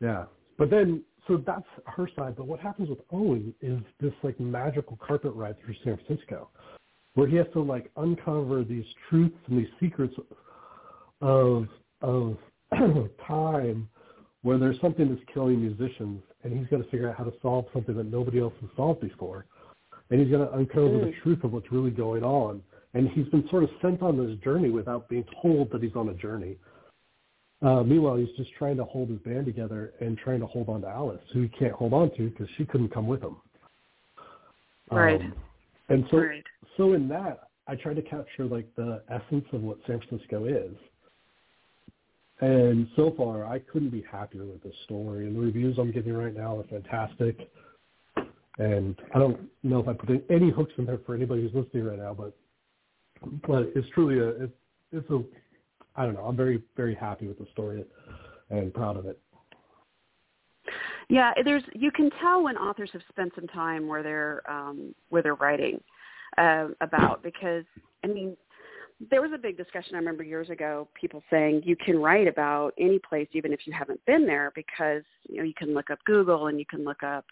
Yeah, 0.00 0.26
but 0.58 0.70
then 0.70 1.02
so 1.26 1.38
that's 1.38 1.66
her 1.86 2.06
side. 2.08 2.36
But 2.36 2.46
what 2.46 2.60
happens 2.60 2.90
with 2.90 3.00
Owen 3.10 3.54
is 3.62 3.80
this 3.98 4.12
like 4.22 4.38
magical 4.38 4.96
carpet 4.98 5.32
ride 5.34 5.58
through 5.60 5.74
San 5.82 5.96
Francisco, 5.96 6.50
where 7.14 7.26
he 7.26 7.36
has 7.36 7.46
to 7.54 7.60
like 7.62 7.90
uncover 7.96 8.64
these 8.64 8.84
truths 9.08 9.36
and 9.46 9.58
these 9.58 9.72
secrets 9.80 10.14
of 11.20 11.68
of 12.02 12.36
time, 13.26 13.88
where 14.42 14.58
there's 14.58 14.80
something 14.80 15.08
that's 15.08 15.24
killing 15.32 15.60
musicians, 15.60 16.22
and 16.44 16.56
he's 16.56 16.68
got 16.68 16.76
to 16.78 16.84
figure 16.84 17.08
out 17.08 17.16
how 17.16 17.24
to 17.24 17.32
solve 17.42 17.66
something 17.72 17.96
that 17.96 18.06
nobody 18.06 18.38
else 18.38 18.54
has 18.60 18.70
solved 18.76 19.00
before, 19.00 19.46
and 20.10 20.20
he's 20.20 20.30
got 20.30 20.44
to 20.44 20.52
uncover 20.52 20.98
the 20.98 21.06
Mm. 21.06 21.16
truth 21.22 21.42
of 21.42 21.52
what's 21.52 21.72
really 21.72 21.90
going 21.90 22.22
on. 22.22 22.62
And 22.92 23.08
he's 23.08 23.28
been 23.30 23.48
sort 23.48 23.64
of 23.64 23.70
sent 23.82 24.02
on 24.02 24.16
this 24.16 24.38
journey 24.38 24.70
without 24.70 25.08
being 25.08 25.24
told 25.42 25.70
that 25.72 25.82
he's 25.82 25.96
on 25.96 26.10
a 26.10 26.14
journey. 26.14 26.56
Uh, 27.62 27.82
meanwhile, 27.82 28.16
he's 28.16 28.30
just 28.36 28.52
trying 28.52 28.76
to 28.76 28.84
hold 28.84 29.08
his 29.08 29.18
band 29.20 29.46
together 29.46 29.94
and 30.00 30.18
trying 30.18 30.38
to 30.38 30.46
hold 30.46 30.68
on 30.68 30.82
to 30.82 30.88
Alice, 30.88 31.22
who 31.32 31.42
he 31.42 31.48
can't 31.48 31.72
hold 31.72 31.92
on 31.92 32.10
to 32.14 32.28
because 32.28 32.48
she 32.56 32.64
couldn't 32.66 32.90
come 32.90 33.08
with 33.08 33.22
him. 33.22 33.36
Right. 34.90 35.20
Um, 35.20 35.34
and 35.88 36.06
so, 36.10 36.18
Right. 36.18 36.44
so 36.76 36.92
in 36.92 37.08
that, 37.08 37.48
I 37.66 37.74
tried 37.74 37.96
to 37.96 38.02
capture 38.02 38.44
like 38.44 38.72
the 38.76 39.02
essence 39.08 39.46
of 39.52 39.62
what 39.62 39.78
San 39.86 39.98
Francisco 40.00 40.44
is. 40.44 40.76
And 42.44 42.88
so 42.94 43.14
far, 43.16 43.46
I 43.46 43.58
couldn't 43.58 43.88
be 43.88 44.04
happier 44.12 44.44
with 44.44 44.62
this 44.62 44.74
story. 44.84 45.26
And 45.26 45.34
the 45.34 45.40
reviews 45.40 45.78
I'm 45.78 45.90
getting 45.90 46.12
right 46.12 46.36
now 46.36 46.58
are 46.58 46.64
fantastic. 46.64 47.50
And 48.58 49.00
I 49.14 49.18
don't 49.18 49.48
know 49.62 49.80
if 49.80 49.88
I 49.88 49.94
put 49.94 50.22
any 50.28 50.50
hooks 50.50 50.74
in 50.76 50.84
there 50.84 51.00
for 51.06 51.14
anybody 51.14 51.40
who's 51.40 51.54
listening 51.54 51.86
right 51.86 51.98
now, 51.98 52.12
but 52.12 52.36
but 53.48 53.72
it's 53.74 53.88
truly 53.94 54.18
a 54.18 54.44
it's, 54.44 54.52
it's 54.92 55.10
a 55.10 55.24
I 55.96 56.04
don't 56.04 56.14
know. 56.14 56.24
I'm 56.24 56.36
very 56.36 56.62
very 56.76 56.94
happy 56.94 57.26
with 57.26 57.38
the 57.38 57.46
story 57.52 57.82
and 58.50 58.74
proud 58.74 58.98
of 58.98 59.06
it. 59.06 59.18
Yeah, 61.08 61.32
there's 61.42 61.62
you 61.72 61.90
can 61.90 62.10
tell 62.20 62.44
when 62.44 62.58
authors 62.58 62.90
have 62.92 63.02
spent 63.08 63.32
some 63.34 63.46
time 63.48 63.88
where 63.88 64.02
they're 64.02 64.42
um, 64.50 64.94
where 65.08 65.22
they're 65.22 65.34
writing 65.34 65.80
uh, 66.36 66.68
about 66.82 67.22
because 67.22 67.64
I 68.04 68.08
mean 68.08 68.36
there 69.10 69.20
was 69.20 69.32
a 69.34 69.38
big 69.38 69.56
discussion 69.56 69.94
I 69.94 69.98
remember 69.98 70.22
years 70.22 70.50
ago 70.50 70.88
people 70.98 71.22
saying 71.30 71.62
you 71.64 71.76
can 71.76 71.98
write 71.98 72.28
about 72.28 72.72
any 72.78 72.98
place 72.98 73.28
even 73.32 73.52
if 73.52 73.60
you 73.66 73.72
haven't 73.72 74.04
been 74.06 74.26
there 74.26 74.52
because 74.54 75.02
you 75.28 75.38
know 75.38 75.44
you 75.44 75.54
can 75.54 75.74
look 75.74 75.90
up 75.90 75.98
Google 76.04 76.46
and 76.46 76.58
you 76.58 76.66
can 76.66 76.84
look 76.84 77.02
up 77.02 77.24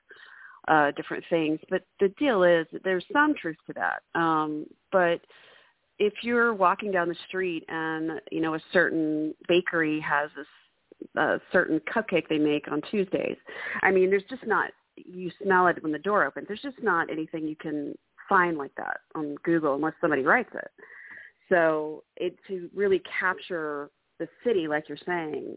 uh, 0.68 0.90
different 0.92 1.25
things 1.31 1.59
but 1.70 1.83
the 2.01 2.09
deal 2.18 2.42
is 2.42 2.66
there's 2.85 3.05
some 3.12 3.35
truth 3.35 3.57
to 3.66 3.72
that 3.75 4.03
um, 4.18 4.66
but 4.90 5.20
if 5.98 6.14
you're 6.22 6.55
walking 6.55 6.90
down 6.90 7.09
the 7.09 7.16
street 7.29 7.64
and 7.68 8.20
you 8.31 8.40
know 8.40 8.55
a 8.55 8.61
certain 8.72 9.35
bakery 9.48 10.01
has 10.01 10.31
this 10.37 10.46
a 11.16 11.40
certain 11.53 11.81
cupcake 11.81 12.29
they 12.29 12.38
make 12.38 12.70
on 12.70 12.81
Tuesdays. 12.90 13.37
I 13.83 13.90
mean, 13.90 14.11
there's 14.11 14.25
just 14.29 14.46
not 14.46 14.70
you 14.96 15.31
smell 15.42 15.66
it 15.68 15.83
when 15.83 15.92
the 15.92 15.98
door 15.98 16.25
opens. 16.25 16.48
There's 16.48 16.61
just 16.61 16.83
not 16.83 17.11
anything 17.11 17.48
you 17.48 17.57
can 17.57 17.96
find 18.29 18.59
like 18.59 18.75
that 18.77 18.98
on 19.14 19.37
Google 19.42 19.75
unless 19.75 19.94
somebody 20.01 20.22
writes 20.22 20.51
it. 20.55 20.70
So 21.52 22.02
it 22.16 22.34
to 22.48 22.70
really 22.74 23.02
capture 23.20 23.90
the 24.18 24.26
city, 24.42 24.68
like 24.68 24.88
you're 24.88 24.96
saying, 25.04 25.54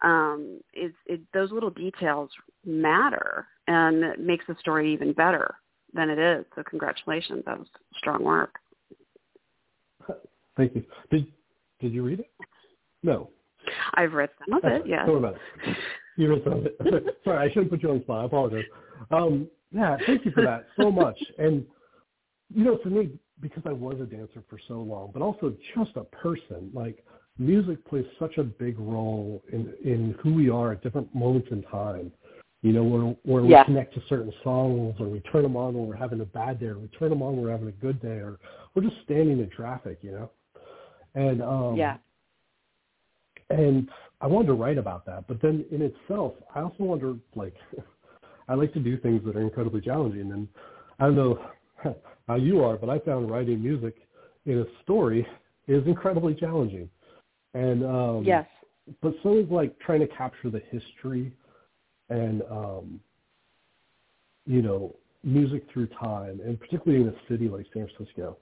um, 0.00 0.60
it, 0.72 1.20
those 1.34 1.52
little 1.52 1.70
details 1.70 2.30
matter 2.64 3.46
and 3.66 4.02
it 4.02 4.20
makes 4.20 4.46
the 4.46 4.56
story 4.58 4.92
even 4.92 5.12
better 5.12 5.54
than 5.92 6.08
it 6.08 6.18
is. 6.18 6.46
So 6.54 6.62
congratulations, 6.68 7.42
that 7.44 7.58
was 7.58 7.68
strong 7.96 8.22
work. 8.22 8.54
Thank 10.56 10.74
you. 10.76 10.84
Did 11.10 11.26
did 11.80 11.92
you 11.92 12.04
read 12.04 12.20
it? 12.20 12.30
No. 13.02 13.28
I've 13.94 14.12
read 14.12 14.30
some 14.38 14.58
of 14.58 14.64
it, 14.64 14.82
yes. 14.86 15.02
Don't 15.06 15.18
about 15.18 15.34
it. 15.34 15.76
You 16.16 16.30
read 16.30 16.42
some 16.44 16.52
of 16.54 16.66
it. 16.66 17.16
Sorry, 17.24 17.48
I 17.48 17.52
shouldn't 17.52 17.70
put 17.70 17.82
you 17.82 17.90
on 17.90 17.98
the 17.98 18.04
spot. 18.04 18.22
I 18.22 18.26
apologize. 18.26 18.64
Um, 19.10 19.48
yeah, 19.72 19.96
thank 20.06 20.24
you 20.24 20.30
for 20.30 20.42
that 20.42 20.66
so 20.80 20.90
much. 20.90 21.18
And 21.38 21.66
you 22.54 22.64
know, 22.64 22.78
for 22.82 22.90
me, 22.90 23.10
because 23.40 23.62
I 23.66 23.72
was 23.72 24.00
a 24.00 24.06
dancer 24.06 24.42
for 24.48 24.58
so 24.68 24.74
long, 24.74 25.10
but 25.12 25.22
also 25.22 25.54
just 25.74 25.90
a 25.96 26.04
person, 26.04 26.70
like 26.72 27.04
music 27.38 27.84
plays 27.86 28.04
such 28.18 28.38
a 28.38 28.44
big 28.44 28.78
role 28.78 29.42
in 29.52 29.72
in 29.84 30.14
who 30.22 30.34
we 30.34 30.48
are 30.50 30.72
at 30.72 30.82
different 30.82 31.12
moments 31.14 31.48
in 31.50 31.62
time. 31.64 32.12
You 32.62 32.72
know, 32.72 32.84
where 32.84 33.16
where 33.24 33.44
Yeah. 33.44 33.62
we 33.62 33.64
connect 33.66 33.94
to 33.94 34.02
certain 34.08 34.32
songs, 34.42 34.98
or 34.98 35.08
we 35.08 35.20
turn 35.20 35.42
them 35.42 35.56
on 35.56 35.74
when 35.74 35.86
we're 35.86 35.96
having 35.96 36.20
a 36.20 36.24
bad 36.24 36.60
day, 36.60 36.66
or 36.66 36.78
we 36.78 36.88
turn 36.88 37.10
them 37.10 37.22
on 37.22 37.36
when 37.36 37.44
we're 37.44 37.50
having 37.50 37.68
a 37.68 37.72
good 37.72 38.00
day, 38.00 38.18
or 38.18 38.38
we're 38.74 38.82
just 38.82 39.02
standing 39.02 39.38
in 39.40 39.50
traffic. 39.50 39.98
You 40.02 40.12
know, 40.12 40.30
and 41.14 41.42
um, 41.42 41.76
yeah. 41.76 41.98
and 43.50 43.90
I 44.20 44.26
wanted 44.26 44.46
to 44.46 44.54
write 44.54 44.78
about 44.78 45.04
that, 45.06 45.26
but 45.26 45.42
then 45.42 45.66
in 45.70 45.82
itself, 45.82 46.34
I 46.54 46.60
also 46.60 46.84
wonder, 46.84 47.16
like, 47.34 47.54
I 48.48 48.54
like 48.54 48.72
to 48.72 48.80
do 48.80 48.96
things 48.96 49.22
that 49.26 49.36
are 49.36 49.42
incredibly 49.42 49.82
challenging, 49.82 50.32
and 50.32 50.48
I 50.98 51.06
don't 51.06 51.16
know 51.16 51.38
how 52.28 52.36
you 52.36 52.62
are, 52.64 52.76
but 52.76 52.88
I 52.88 52.98
found 52.98 53.30
writing 53.30 53.62
music 53.62 53.96
in 54.46 54.58
a 54.58 54.82
story 54.82 55.26
is 55.66 55.86
incredibly 55.86 56.34
challenging, 56.34 56.88
and 57.54 57.84
um, 57.84 58.24
Yes. 58.24 58.46
but 59.00 59.14
so 59.22 59.38
is 59.38 59.48
like 59.50 59.78
trying 59.78 60.00
to 60.00 60.06
capture 60.08 60.50
the 60.50 60.60
history 60.70 61.32
and 62.10 62.42
um, 62.50 63.00
you 64.46 64.62
know 64.62 64.94
music 65.22 65.66
through 65.72 65.86
time, 65.86 66.40
and 66.44 66.60
particularly 66.60 67.02
in 67.02 67.08
a 67.08 67.28
city 67.28 67.48
like 67.48 67.66
San 67.72 67.88
Francisco 67.96 68.36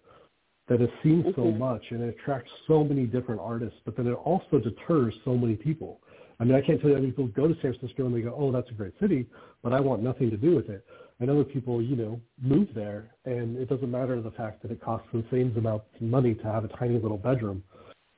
that 0.69 0.81
has 0.81 0.91
seen 1.03 1.23
so 1.35 1.45
Mhm. 1.45 1.59
much 1.59 1.91
and 1.91 2.03
it 2.03 2.09
attracts 2.17 2.51
so 2.67 2.85
many 2.85 3.05
different 3.05 3.41
artists, 3.41 3.81
but 3.85 3.97
then 3.97 4.07
it 4.07 4.15
also 4.15 4.59
deters 4.59 5.15
so 5.25 5.37
many 5.37 5.57
people. 5.57 6.01
I 6.41 6.45
mean, 6.45 6.55
I 6.55 6.61
can't 6.61 6.81
tell 6.81 6.91
you 6.91 6.97
how 6.97 7.01
many 7.01 7.13
people 7.13 7.29
go 7.29 7.47
to 7.47 7.55
San 7.55 7.73
Francisco 7.75 8.07
and 8.07 8.15
they 8.15 8.23
go, 8.23 8.35
"Oh, 8.37 8.51
that's 8.51 8.71
a 8.71 8.75
great 8.75 8.99
city," 8.99 9.29
but 9.63 9.73
I 9.73 9.81
want 9.81 10.03
nothing 10.03 10.31
to 10.31 10.37
do 10.37 10.57
with 10.57 10.71
it. 10.71 10.85
And 11.23 11.31
other 11.31 11.45
people, 11.45 11.81
you 11.81 11.95
know, 11.95 12.21
move 12.41 12.67
there, 12.75 13.09
and 13.27 13.57
it 13.57 13.69
doesn't 13.69 13.89
matter 13.89 14.21
the 14.21 14.33
fact 14.33 14.61
that 14.63 14.73
it 14.73 14.83
costs 14.83 15.07
the 15.13 15.25
same 15.31 15.55
amount 15.57 15.85
of 15.95 16.03
money 16.03 16.35
to 16.35 16.43
have 16.43 16.65
a 16.65 16.69
tiny 16.69 16.99
little 16.99 17.17
bedroom. 17.17 17.63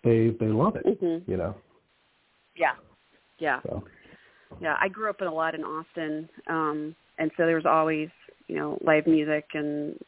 They 0.03 0.31
they 0.41 0.47
love 0.47 0.77
it, 0.77 0.87
Mhm. 0.87 1.29
you 1.29 1.37
know. 1.37 1.55
Yeah. 2.57 2.77
Yeah. 3.39 3.61
So 3.61 3.85
Yeah, 4.59 4.79
I 4.81 4.89
grew 4.89 5.11
up 5.11 5.21
in 5.21 5.27
a 5.27 5.35
lot 5.35 5.55
in 5.55 5.65
Austin, 5.65 6.31
um, 6.47 6.97
and 7.19 7.31
so 7.37 7.45
there 7.45 7.57
was 7.57 7.67
always, 7.67 8.09
you 8.47 8.57
know, 8.57 8.79
live 8.81 9.07
music 9.07 9.51
and 9.53 10.03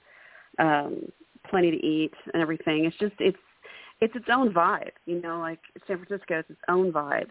um, 0.58 1.12
plenty 1.50 1.70
to 1.70 1.86
eat 1.86 2.14
and 2.32 2.40
everything. 2.40 2.86
It's 2.86 2.96
just 2.96 3.16
it's 3.18 3.36
it's 4.00 4.16
its 4.16 4.30
own 4.30 4.54
vibe, 4.54 4.92
you 5.04 5.20
know, 5.20 5.38
like 5.38 5.60
San 5.86 6.02
Francisco 6.02 6.38
is 6.38 6.46
its 6.48 6.60
own 6.68 6.92
vibe. 6.92 7.30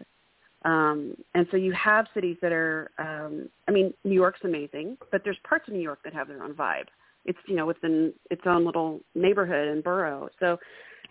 Um, 0.66 1.16
and 1.34 1.46
so 1.50 1.56
you 1.56 1.72
have 1.72 2.06
cities 2.12 2.36
that 2.42 2.52
are, 2.52 2.90
um, 2.98 3.48
I 3.68 3.70
mean, 3.70 3.94
New 4.04 4.14
York's 4.14 4.40
amazing, 4.44 4.98
but 5.10 5.22
there's 5.24 5.38
parts 5.48 5.68
of 5.68 5.74
New 5.74 5.80
York 5.80 6.00
that 6.04 6.12
have 6.12 6.28
their 6.28 6.42
own 6.42 6.52
vibe. 6.54 6.86
It's 7.24 7.38
you 7.46 7.56
know 7.56 7.66
within 7.66 8.12
its 8.30 8.42
own 8.46 8.64
little 8.64 9.00
neighborhood 9.14 9.68
and 9.68 9.82
borough. 9.82 10.28
So 10.38 10.58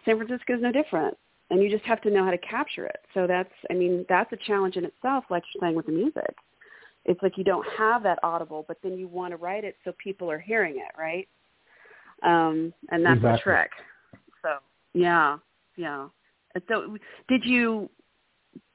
San 0.05 0.17
Francisco 0.17 0.53
is 0.53 0.61
no 0.61 0.71
different 0.71 1.17
and 1.49 1.61
you 1.61 1.69
just 1.69 1.85
have 1.85 2.01
to 2.01 2.09
know 2.09 2.23
how 2.23 2.31
to 2.31 2.37
capture 2.37 2.85
it. 2.85 2.99
So 3.13 3.27
that's, 3.27 3.51
I 3.69 3.73
mean, 3.73 4.05
that's 4.09 4.31
a 4.33 4.37
challenge 4.47 4.77
in 4.77 4.85
itself, 4.85 5.25
like 5.29 5.43
you're 5.53 5.61
saying 5.61 5.75
with 5.75 5.85
the 5.85 5.91
music. 5.91 6.35
It's 7.05 7.21
like 7.21 7.37
you 7.37 7.43
don't 7.43 7.65
have 7.77 8.01
that 8.03 8.17
audible, 8.23 8.65
but 8.67 8.77
then 8.81 8.97
you 8.97 9.07
want 9.07 9.31
to 9.31 9.37
write 9.37 9.63
it 9.63 9.75
so 9.83 9.93
people 10.03 10.29
are 10.31 10.39
hearing 10.39 10.77
it, 10.77 10.99
right? 10.99 11.27
Um, 12.23 12.73
and 12.89 13.05
that's 13.05 13.21
the 13.21 13.39
trick. 13.43 13.69
So 14.41 14.57
yeah, 14.93 15.37
yeah. 15.75 16.07
So 16.67 16.97
did 17.27 17.45
you 17.45 17.89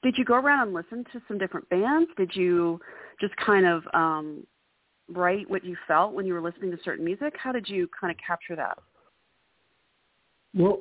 did 0.03 0.17
you 0.17 0.25
go 0.25 0.35
around 0.35 0.69
and 0.69 0.75
listen 0.75 1.05
to 1.13 1.21
some 1.29 1.39
different 1.39 1.69
bands? 1.69 2.11
Did 2.17 2.31
you 2.35 2.81
just 3.21 3.35
kind 3.37 3.67
of 3.67 3.83
um, 3.93 4.47
write 5.09 5.49
what 5.51 5.65
you 5.65 5.77
felt 5.87 6.15
when 6.15 6.27
you 6.27 6.35
were 6.35 6.41
listening 6.41 6.71
to 6.71 6.79
certain 6.85 7.05
music? 7.05 7.35
How 7.37 7.53
did 7.53 7.69
you 7.69 7.89
kind 7.99 8.11
of 8.11 8.17
capture 8.25 8.57
that? 8.57 8.79
Well, 10.55 10.81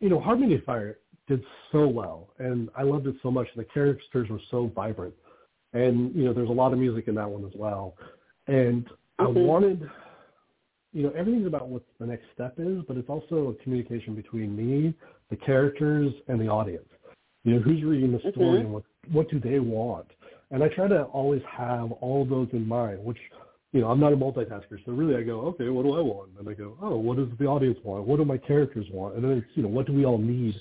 you 0.00 0.08
know, 0.08 0.20
Harmony 0.20 0.54
of 0.54 0.64
Fire 0.64 0.98
did 1.28 1.42
so 1.72 1.86
well, 1.86 2.28
and 2.38 2.70
I 2.76 2.82
loved 2.82 3.06
it 3.06 3.16
so 3.22 3.30
much. 3.30 3.48
The 3.56 3.64
characters 3.64 4.28
were 4.28 4.40
so 4.50 4.70
vibrant, 4.74 5.14
and 5.72 6.14
you 6.14 6.24
know, 6.24 6.32
there's 6.32 6.48
a 6.48 6.52
lot 6.52 6.72
of 6.72 6.78
music 6.78 7.08
in 7.08 7.14
that 7.16 7.28
one 7.28 7.44
as 7.44 7.52
well. 7.54 7.96
And 8.46 8.86
I 9.18 9.26
wanted, 9.26 9.88
you 10.92 11.02
know, 11.02 11.10
everything's 11.10 11.46
about 11.46 11.68
what 11.68 11.82
the 11.98 12.06
next 12.06 12.24
step 12.34 12.54
is, 12.58 12.82
but 12.88 12.96
it's 12.96 13.08
also 13.08 13.54
a 13.54 13.62
communication 13.62 14.14
between 14.14 14.56
me, 14.56 14.94
the 15.28 15.36
characters, 15.36 16.12
and 16.28 16.40
the 16.40 16.48
audience. 16.48 16.88
You 17.44 17.54
know, 17.54 17.60
who's 17.60 17.82
reading 17.82 18.12
the 18.12 18.18
story 18.32 18.60
Mm-hmm. 18.60 18.66
and 18.66 18.72
what 18.72 18.84
what 19.12 19.30
do 19.30 19.40
they 19.40 19.60
want? 19.60 20.06
And 20.50 20.62
I 20.62 20.68
try 20.68 20.88
to 20.88 21.04
always 21.04 21.42
have 21.50 21.92
all 21.92 22.24
those 22.24 22.48
in 22.52 22.66
mind, 22.66 23.02
which 23.04 23.18
you 23.72 23.80
know, 23.80 23.88
I'm 23.88 24.00
not 24.00 24.12
a 24.12 24.16
multitasker, 24.16 24.84
so 24.84 24.92
really 24.92 25.14
I 25.14 25.22
go, 25.22 25.40
okay, 25.42 25.68
what 25.68 25.84
do 25.84 25.96
I 25.96 26.00
want? 26.00 26.30
And 26.38 26.48
I 26.48 26.54
go, 26.54 26.76
oh, 26.82 26.96
what 26.96 27.16
does 27.18 27.28
the 27.38 27.46
audience 27.46 27.78
want? 27.84 28.04
What 28.04 28.16
do 28.16 28.24
my 28.24 28.36
characters 28.36 28.86
want? 28.90 29.14
And 29.14 29.22
then 29.22 29.30
it's, 29.32 29.46
you 29.54 29.62
know, 29.62 29.68
what 29.68 29.86
do 29.86 29.92
we 29.92 30.04
all 30.04 30.18
need? 30.18 30.56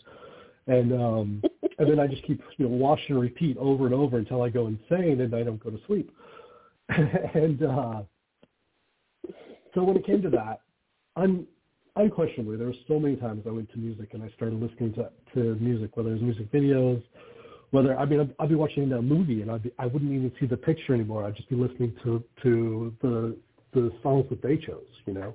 And 0.68 0.94
um, 0.94 1.44
and 1.80 1.89
then 1.89 2.00
I 2.00 2.06
just 2.06 2.24
keep, 2.24 2.42
you 2.58 2.68
know, 2.68 2.76
watch 2.76 3.00
and 3.08 3.20
repeat 3.20 3.58
over 3.58 3.86
and 3.86 3.96
over 3.96 4.18
until 4.18 4.44
I 4.44 4.50
go 4.50 4.68
insane 4.68 5.22
and 5.22 5.34
I 5.34 5.44
don't 5.44 5.63
go 5.63 5.72
to 5.72 5.80
sleep. 5.88 6.12
and 6.89 7.63
uh, 7.63 8.02
so 9.74 9.84
when 9.84 9.98
it 9.98 10.06
came 10.06 10.22
to 10.22 10.30
that, 10.32 10.62
un, 11.15 11.48
unquestionably, 12.00 12.58
there 12.58 12.68
were 12.68 12.74
so 12.88 13.00
many 13.00 13.16
times 13.16 13.44
I 13.48 13.52
went 13.52 13.72
to 13.72 13.78
music 13.78 14.10
and 14.14 14.24
I 14.24 14.30
started 14.36 14.60
listening 14.60 14.94
to, 14.94 15.10
to 15.36 15.56
music, 15.56 15.96
whether 15.96 16.10
it 16.10 16.14
was 16.14 16.22
music 16.22 16.52
videos, 16.52 17.02
whether 17.72 17.98
I 17.98 18.06
mean 18.06 18.22
I'd, 18.22 18.36
I'd 18.40 18.50
be 18.50 18.56
watching 18.56 18.92
a 18.92 19.02
movie 19.02 19.42
and 19.42 19.52
I'd 19.52 19.64
be, 19.64 19.72
I 19.78 19.86
wouldn't 19.86 20.12
even 20.12 20.32
see 20.40 20.46
the 20.46 20.58
picture 20.58 20.94
anymore. 20.94 21.26
I'd 21.26 21.36
just 21.36 21.50
be 21.50 21.56
listening 21.56 21.94
to 22.04 22.24
to 22.44 22.94
the 23.02 23.38
the 23.74 23.92
songs 24.02 24.26
that 24.30 24.42
they 24.42 24.58
chose, 24.58 24.88
you 25.06 25.14
know. 25.14 25.34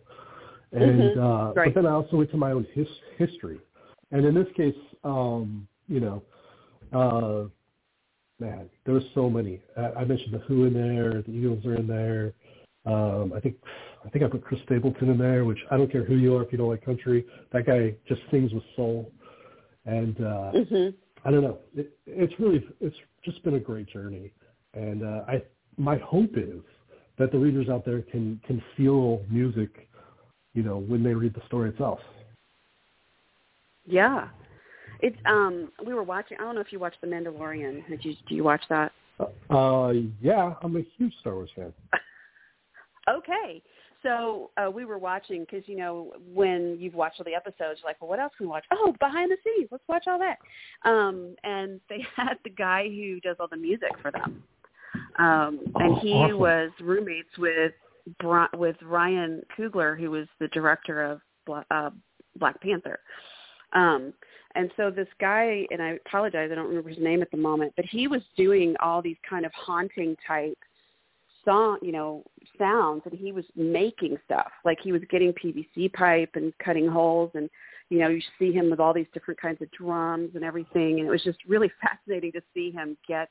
And 0.73 1.13
Mhm. 1.13 1.17
uh, 1.17 1.53
Right. 1.55 1.73
but 1.73 1.81
then 1.81 1.87
I 1.87 1.95
also 1.95 2.17
went 2.17 2.31
to 2.33 2.37
my 2.37 2.51
own 2.51 2.67
his, 2.73 2.89
history, 3.17 3.61
and 4.11 4.27
in 4.27 4.35
this 4.35 4.51
case, 4.57 4.77
um, 5.05 5.69
you 5.87 6.01
know, 6.01 6.23
uh, 6.93 7.45
man, 8.41 8.69
there 8.85 8.95
were 8.95 9.05
so 9.15 9.31
many. 9.31 9.61
I, 9.77 10.01
I 10.01 10.05
mentioned 10.05 10.35
the 10.35 10.39
Who 10.39 10.65
in 10.65 10.75
there, 10.75 11.23
the 11.23 11.31
Eagles 11.31 11.65
are 11.65 11.77
in 11.77 11.87
there. 11.87 12.33
Um, 12.87 13.33
I 13.33 13.41
think 13.41 13.57
I 14.05 14.11
think 14.11 14.25
I 14.25 14.29
put 14.29 14.45
Chris 14.45 14.61
Stapleton 14.65 15.11
in 15.11 15.19
there, 15.19 15.45
which 15.45 15.59
I 15.71 15.77
don't 15.77 15.91
care 15.91 16.05
who 16.05 16.17
you 16.17 16.37
are 16.37 16.43
if 16.43 16.53
you 16.53 16.59
don't 16.59 16.69
like 16.69 16.85
country. 16.85 17.25
That 17.53 17.67
guy 17.67 17.95
just 18.07 18.21
sings 18.31 18.53
with 18.53 18.65
soul, 18.77 19.11
and 19.87 20.17
uh, 20.21 20.53
Mhm. 20.53 20.95
I 21.25 21.31
don't 21.31 21.43
know. 21.43 21.59
It, 21.75 21.99
it's 22.07 22.39
really 22.39 22.67
it's 22.81 22.97
just 23.25 23.43
been 23.43 23.55
a 23.55 23.61
great 23.61 23.87
journey, 23.87 24.33
and 24.75 25.03
uh, 25.03 25.25
I 25.27 25.43
my 25.77 25.97
hope 25.99 26.37
is 26.37 26.63
that 27.19 27.33
the 27.33 27.39
readers 27.39 27.69
out 27.69 27.85
there 27.85 28.03
can 28.03 28.41
can 28.47 28.63
feel 28.77 29.25
music, 29.31 29.89
you 30.53 30.63
know, 30.63 30.79
when 30.79 31.03
they 31.03 31.15
read 31.15 31.35
the 31.35 31.43
story 31.47 31.71
itself. 31.71 32.01
Yeah. 33.87 34.29
It's 35.01 35.17
um 35.27 35.73
we 35.87 35.95
were 35.95 36.03
watching 36.03 36.37
I 36.39 36.43
don't 36.43 36.55
know 36.55 36.61
if 36.61 36.73
you 36.73 36.79
watched 36.79 37.01
The 37.01 37.07
Mandalorian. 37.07 37.87
Did 37.89 38.05
you 38.05 38.15
do 38.29 38.35
you 38.35 38.45
watch 38.45 38.63
that? 38.69 38.93
Uh, 39.49 39.93
yeah, 40.21 40.55
I'm 40.63 40.77
a 40.77 40.83
huge 40.97 41.15
Star 41.21 41.35
Wars 41.35 41.51
fan. 41.55 41.73
Okay. 43.09 43.63
So 44.03 44.51
uh, 44.59 44.71
we 44.71 44.85
were 44.85 44.99
watching 44.99 45.41
because 45.41 45.67
you 45.67 45.77
know 45.77 46.13
when 46.33 46.77
you've 46.79 46.95
watched 46.95 47.19
all 47.19 47.25
the 47.25 47.35
episodes, 47.35 47.81
you're 47.81 47.89
like, 47.89 48.01
well, 48.01 48.11
what 48.11 48.21
else 48.21 48.33
can 48.37 48.47
we 48.47 48.51
watch? 48.51 48.65
Oh, 48.71 48.95
behind 49.01 49.31
the 49.31 49.37
scenes, 49.43 49.69
let's 49.73 49.85
watch 49.89 50.05
all 50.07 50.19
that. 50.19 50.39
Um, 50.89 51.35
and 51.43 51.81
they 51.89 52.05
had 52.15 52.35
the 52.45 52.51
guy 52.51 52.89
who 52.89 53.21
does 53.21 53.37
all 53.41 53.49
the 53.51 53.57
music 53.57 53.93
for 54.03 54.11
them, 54.11 54.43
um, 55.19 55.61
and 55.77 55.95
Oh, 55.97 56.01
he 56.01 56.13
awesome. 56.13 56.39
was 56.39 56.71
roommates 56.81 57.37
with 57.39 57.73
Bri- 58.21 58.59
with 58.59 58.77
Ryan 58.83 59.43
Coogler, 59.57 59.99
who 59.99 60.11
was 60.11 60.27
the 60.39 60.49
director 60.49 61.03
of 61.03 61.21
Bla- 61.47 61.67
uh, 61.71 61.91
Black 62.37 62.61
Panther. 62.61 62.99
Um, 63.73 64.13
and 64.55 64.71
so 64.77 64.91
this 64.91 65.09
guy, 65.21 65.67
and 65.71 65.83
I 65.83 65.99
apologize, 66.07 66.51
I 66.53 66.55
don't 66.55 66.69
remember 66.69 66.91
his 66.91 66.99
name 66.99 67.23
at 67.23 67.31
the 67.31 67.37
moment, 67.37 67.73
but 67.75 67.85
he 67.87 68.07
was 68.07 68.23
doing 68.37 68.77
all 68.81 69.03
these 69.03 69.17
kind 69.29 69.45
of 69.45 69.53
haunting 69.53 70.17
type 70.27 70.59
song, 71.45 71.79
you 71.83 71.93
know, 71.93 72.25
sounds, 72.59 73.03
and 73.05 73.19
he 73.19 73.33
was 73.33 73.45
making 73.57 74.17
stuff. 74.25 74.51
Like 74.65 74.79
he 74.83 74.93
was 74.93 75.03
getting 75.11 75.33
PVC 75.33 75.93
pipe 75.93 76.31
and 76.35 76.53
cutting 76.65 76.89
holes, 76.89 77.31
and 77.35 77.49
you 77.91 77.99
know, 77.99 78.09
you 78.09 78.21
see 78.39 78.53
him 78.53 78.71
with 78.71 78.81
all 78.81 78.95
these 78.95 79.07
different 79.13 79.41
kinds 79.41 79.61
of 79.63 79.71
drums 79.71 80.31
and 80.35 80.45
everything, 80.45 80.99
and 80.99 81.09
it 81.09 81.11
was 81.11 81.23
just 81.23 81.39
really 81.47 81.71
fascinating 81.83 82.33
to 82.33 82.43
see 82.55 82.71
him 82.71 82.97
get 83.07 83.29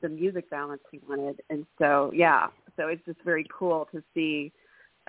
the 0.00 0.08
music 0.08 0.50
balance 0.50 0.82
he 0.90 1.00
wanted. 1.08 1.40
And 1.48 1.64
so, 1.78 2.10
yeah, 2.14 2.48
so 2.76 2.88
it's 2.88 3.04
just 3.06 3.20
very 3.24 3.46
cool 3.56 3.88
to 3.92 4.02
see 4.14 4.52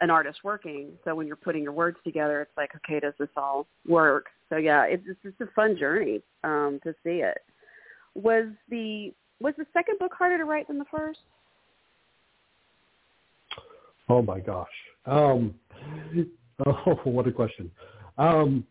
an 0.02 0.10
artist 0.10 0.40
working. 0.44 0.92
So 1.04 1.16
when 1.16 1.28
you're 1.28 1.36
putting 1.36 1.64
your 1.64 1.72
words 1.72 1.98
together, 2.04 2.42
it's 2.42 2.58
like, 2.58 2.72
okay, 2.76 3.00
does 3.00 3.14
this 3.20 3.30
all 3.36 3.68
work? 3.88 4.28
So 4.50 4.58
yeah, 4.58 4.84
it's 4.84 5.04
it's 5.08 5.20
just 5.24 5.42
a 5.42 5.52
fun 5.56 5.78
journey 5.78 6.22
um, 6.44 6.80
to 6.84 6.94
see 7.04 7.22
it. 7.22 7.40
Was 8.16 8.46
the 8.70 9.14
was 9.40 9.54
the 9.58 9.66
second 9.74 10.00
book 10.00 10.14
harder 10.18 10.38
to 10.38 10.46
write 10.46 10.68
than 10.68 10.78
the 10.78 10.86
first? 10.92 11.20
Oh 14.10 14.22
my 14.22 14.40
gosh. 14.40 14.68
Um, 15.06 15.56
oh, 16.66 17.00
what 17.04 17.28
a 17.28 17.32
question. 17.32 17.72
Um, 18.18 18.66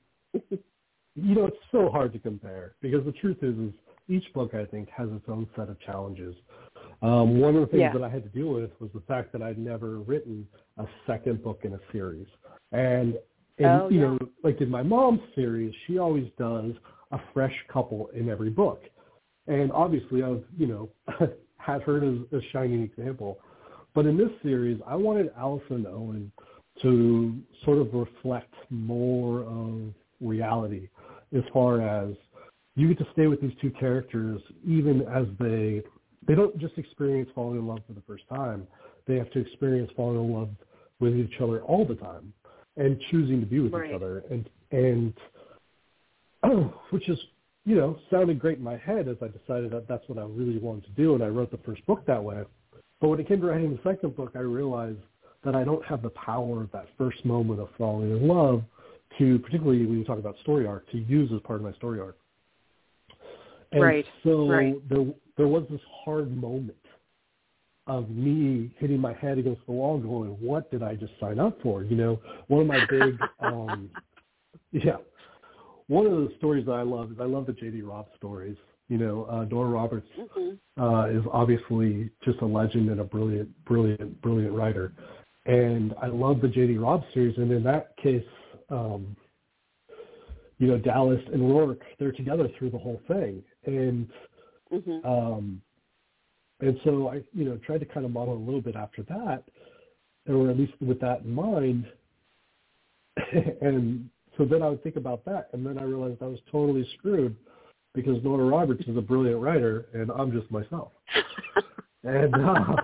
you 1.14 1.35
know, 1.35 1.47
it's 1.47 1.57
so 1.71 1.90
hard 1.90 2.12
to 2.12 2.18
compare 2.18 2.75
because 2.81 3.05
the 3.05 3.12
truth 3.12 3.38
is, 3.42 3.57
is 3.59 3.73
each 4.09 4.33
book 4.33 4.55
I 4.55 4.64
think 4.64 4.88
has 4.90 5.09
its 5.11 5.25
own 5.29 5.47
set 5.57 5.68
of 5.68 5.81
challenges. 5.81 6.35
Um, 7.03 7.40
one 7.40 7.55
of 7.57 7.62
the 7.62 7.66
things 7.66 7.81
Yeah. 7.81 7.92
that 7.92 8.03
I 8.03 8.09
had 8.09 8.23
to 8.23 8.29
deal 8.29 8.53
with 8.53 8.71
was 8.81 8.90
the 8.95 9.01
fact 9.01 9.33
that 9.33 9.42
I'd 9.42 9.59
never 9.59 9.99
written 9.99 10.47
a 10.79 10.87
second 11.07 11.42
book 11.42 11.61
in 11.64 11.75
a 11.75 11.81
series, 11.90 12.27
and, 12.73 13.18
and 13.59 13.83
Oh, 13.83 13.88
you 13.88 14.01
yeah. 14.01 14.07
know, 14.07 14.18
like 14.42 14.61
in 14.61 14.71
my 14.71 14.83
mom's 14.83 15.21
series, 15.35 15.75
she 15.87 15.99
always 15.99 16.29
does 16.38 16.73
a 17.11 17.21
fresh 17.35 17.55
couple 17.68 18.09
in 18.14 18.29
every 18.29 18.51
book, 18.51 18.83
and 19.47 19.71
obviously 19.73 20.23
I've 20.23 20.45
you 20.57 20.66
know 20.66 20.88
had 21.59 21.83
her 21.83 21.99
as 21.99 22.18
a 22.33 22.40
shining 22.53 22.83
example. 22.83 23.38
But 23.95 24.07
in 24.07 24.17
this 24.17 24.31
series, 24.43 24.81
I 24.87 24.97
wanted 24.97 25.31
Alice 25.37 25.63
and 25.69 25.87
Owen 25.87 26.33
to 26.81 27.39
sort 27.65 27.79
of 27.79 27.93
reflect 27.93 28.55
more 28.71 29.43
of 29.43 29.93
reality 30.21 30.89
as 31.37 31.43
far 31.53 31.83
as 31.83 32.15
you 32.75 32.89
get 32.89 32.99
to 32.99 33.07
stay 33.13 33.27
with 33.27 33.41
these 33.41 33.53
two 33.61 33.71
characters 33.71 34.41
even 34.67 35.03
as 35.03 35.27
they 35.39 35.83
they 36.27 36.35
don't 36.35 36.57
just 36.59 36.79
experience 36.79 37.29
falling 37.35 37.59
in 37.59 37.67
love 37.67 37.81
for 37.87 37.95
the 37.95 38.03
first 38.07 38.23
time. 38.29 38.67
They 39.07 39.17
have 39.17 39.31
to 39.33 39.41
experience 39.41 39.91
falling 39.97 40.25
in 40.25 40.33
love 40.33 40.51
with 41.01 41.17
each 41.17 41.41
other 41.41 41.63
all 41.63 41.85
the 41.85 41.97
time 41.97 42.33
and 42.77 42.99
choosing 43.11 43.41
to 43.41 43.47
be 43.47 43.59
with 43.59 43.73
Right. 43.73 43.91
each 43.91 43.95
other 43.95 44.25
and 44.31 44.49
and 44.71 45.13
which 46.91 47.09
is 47.09 47.19
you 47.65 47.75
know 47.75 47.99
sounded 48.11 48.39
great 48.39 48.59
in 48.59 48.65
my 48.65 48.77
head 48.79 49.09
as 49.09 49.17
I 49.21 49.29
decided 49.29 49.73
that 49.73 49.89
that's 49.89 50.09
what 50.09 50.19
I 50.19 50.25
really 50.25 50.59
wanted 50.59 50.85
to 50.85 50.91
do 50.93 51.15
and 51.15 51.23
I 51.23 51.29
wrote 51.29 51.51
the 51.51 51.59
first 51.59 51.85
book 51.87 52.07
that 52.07 52.23
way. 52.23 52.43
But 53.03 53.09
when 53.09 53.21
it 53.21 53.27
came 53.27 53.41
to 53.41 53.49
writing 53.49 53.73
the 53.73 53.91
second 53.91 54.15
book, 54.15 54.31
I 54.37 54.38
realized 54.38 55.01
that 55.45 55.57
I 55.57 55.65
don't 55.65 55.85
have 55.85 56.03
the 56.03 56.11
power 56.11 56.62
of 56.62 56.71
that 56.71 56.87
first 56.97 57.25
moment 57.25 57.59
of 57.59 57.69
falling 57.77 58.12
in 58.12 58.29
love 58.29 58.62
to, 59.19 59.41
particularly 59.41 59.85
when 59.85 59.99
you 59.99 60.05
talk 60.05 60.21
about 60.21 60.37
story 60.43 60.67
arc, 60.69 60.88
to 60.93 60.99
use 60.99 61.29
as 61.35 61.41
part 61.41 61.59
of 61.59 61.65
my 61.65 61.73
story 61.73 61.99
arc. 61.99 62.17
And 63.73 63.83
Right, 63.83 64.07
so 64.23 64.49
right. 64.49 64.88
there 64.88 65.05
there 65.37 65.49
was 65.49 65.65
this 65.69 65.81
hard 66.05 66.35
moment 66.37 66.77
of 67.88 68.09
me 68.09 68.71
hitting 68.79 69.01
my 69.01 69.15
head 69.15 69.37
against 69.38 69.67
the 69.67 69.73
wall 69.73 69.99
going, 69.99 70.31
what 70.41 70.71
did 70.71 70.85
I 70.85 70.95
just 70.95 71.12
sign 71.19 71.41
up 71.41 71.61
for? 71.61 71.83
You 71.83 71.97
know, 71.97 72.21
one 72.47 72.61
of 72.61 72.67
my 72.69 72.87
big, 72.88 73.19
um, 73.41 73.91
yeah, 74.71 74.99
one 75.88 76.07
of 76.07 76.12
the 76.12 76.33
stories 76.38 76.67
that 76.67 76.73
I 76.73 76.83
love 76.83 77.11
is 77.11 77.19
I 77.19 77.25
love 77.25 77.47
the 77.47 77.53
J.D. 77.53 77.83
Robb 77.83 78.07
stories. 78.17 78.57
You 78.93 78.99
know, 78.99 79.25
uh, 79.25 79.47
Nora 79.47 79.71
Roberts 79.71 80.07
Mhm. 80.19 80.59
uh, 80.79 81.09
is 81.09 81.25
obviously 81.33 82.11
just 82.23 82.43
a 82.43 82.45
legend 82.45 82.91
and 82.91 83.01
a 83.01 83.05
brilliant, 83.05 83.49
brilliant, 83.65 84.21
brilliant 84.21 84.53
writer. 84.53 84.93
And 85.47 85.95
I 86.03 86.09
love 86.09 86.43
the 86.43 86.49
J.D. 86.49 86.77
Robb 86.77 87.03
series. 87.15 87.39
And 87.39 87.51
in 87.51 87.63
that 87.63 87.97
case, 87.97 88.27
um, 88.69 89.17
you 90.59 90.67
know, 90.67 90.77
Dallas 90.77 91.23
and 91.33 91.41
Roarke, 91.41 91.81
they're 91.99 92.13
together 92.13 92.51
through 92.59 92.69
the 92.69 92.79
whole 92.79 93.01
thing. 93.09 93.43
And 93.65 94.13
Mhm. 94.71 95.03
um, 95.07 95.63
and 96.61 96.79
so 96.85 97.09
I, 97.09 97.25
you 97.33 97.47
know, 97.47 97.57
tried 97.57 97.81
to 97.81 97.87
kind 97.87 98.05
of 98.05 98.13
model 98.13 98.37
a 98.37 98.45
little 98.45 98.61
bit 98.61 98.77
after 98.77 99.03
that, 99.05 99.43
or 100.29 100.51
at 100.51 100.59
least 100.59 100.75
with 100.83 101.01
that 101.01 101.23
in 101.23 101.33
mind. 101.33 101.91
and 103.63 104.11
so 104.37 104.45
then 104.45 104.63
I 104.63 104.69
would 104.69 104.83
think 104.83 104.97
about 104.97 105.25
that, 105.25 105.49
and 105.55 105.65
then 105.65 105.79
I 105.79 105.83
realized 105.85 106.23
I 106.23 106.27
was 106.27 106.41
totally 106.51 106.87
screwed 106.99 107.35
because 107.95 108.23
Nora 108.25 108.45
Roberts 108.45 108.85
is 108.87 108.97
a 108.97 109.01
brilliant 109.03 109.41
writer, 109.41 109.87
and 109.93 110.11
I'm 110.11 110.33
just 110.33 110.51
myself. 110.51 110.93
And 112.05 112.35
uh, 112.35 112.77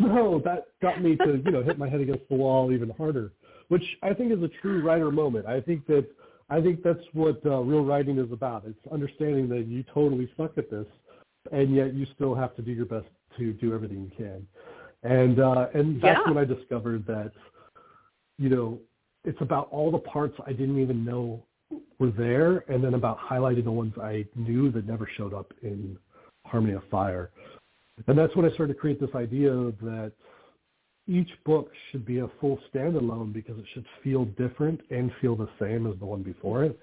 so 0.00 0.40
that 0.44 0.66
got 0.80 1.02
me 1.02 1.16
to, 1.16 1.42
you 1.44 1.50
know, 1.50 1.62
hit 1.62 1.76
my 1.76 1.88
head 1.88 2.00
against 2.00 2.28
the 2.28 2.36
wall 2.36 2.70
even 2.70 2.90
harder, 2.90 3.32
which 3.66 3.82
I 4.02 4.14
think 4.14 4.32
is 4.32 4.42
a 4.42 4.48
true 4.60 4.80
writer 4.84 5.10
moment. 5.10 5.46
I 5.46 5.60
think 5.60 5.86
that 5.88 6.06
I 6.48 6.60
think 6.60 6.84
that's 6.84 7.02
what 7.12 7.44
uh, 7.44 7.58
real 7.62 7.84
writing 7.84 8.18
is 8.18 8.30
about. 8.30 8.62
It's 8.64 8.78
understanding 8.92 9.48
that 9.48 9.66
you 9.66 9.82
totally 9.92 10.30
suck 10.36 10.56
at 10.56 10.70
this, 10.70 10.86
and 11.50 11.74
yet 11.74 11.94
you 11.94 12.06
still 12.14 12.34
have 12.34 12.54
to 12.56 12.62
do 12.62 12.70
your 12.70 12.86
best 12.86 13.06
to 13.38 13.52
do 13.54 13.74
everything 13.74 14.02
you 14.02 14.12
can. 14.16 14.46
And 15.02 15.40
uh, 15.40 15.66
and 15.74 16.00
that's 16.00 16.20
Yeah. 16.24 16.32
when 16.32 16.38
I 16.38 16.44
discovered 16.44 17.04
that, 17.06 17.32
you 18.38 18.48
know, 18.50 18.78
it's 19.24 19.40
about 19.40 19.68
all 19.72 19.90
the 19.90 19.98
parts 19.98 20.36
I 20.46 20.52
didn't 20.52 20.80
even 20.80 21.04
know 21.04 21.42
were 21.98 22.10
there, 22.10 22.64
and 22.68 22.82
then 22.82 22.94
about 22.94 23.18
highlighting 23.18 23.64
the 23.64 23.70
ones 23.70 23.94
I 24.00 24.26
knew 24.34 24.70
that 24.72 24.86
never 24.86 25.08
showed 25.16 25.34
up 25.34 25.52
in 25.62 25.96
Harmony 26.44 26.74
of 26.74 26.82
Fire. 26.90 27.30
And 28.06 28.18
that's 28.18 28.34
when 28.36 28.44
I 28.44 28.52
started 28.54 28.74
to 28.74 28.78
create 28.78 29.00
this 29.00 29.14
idea 29.14 29.50
that 29.82 30.12
each 31.08 31.30
book 31.44 31.70
should 31.90 32.04
be 32.04 32.18
a 32.18 32.28
full 32.40 32.58
standalone 32.72 33.32
because 33.32 33.58
it 33.58 33.64
should 33.72 33.86
feel 34.02 34.24
different 34.24 34.80
and 34.90 35.10
feel 35.20 35.36
the 35.36 35.48
same 35.60 35.86
as 35.86 35.98
the 35.98 36.04
one 36.04 36.22
before 36.22 36.64
it, 36.64 36.78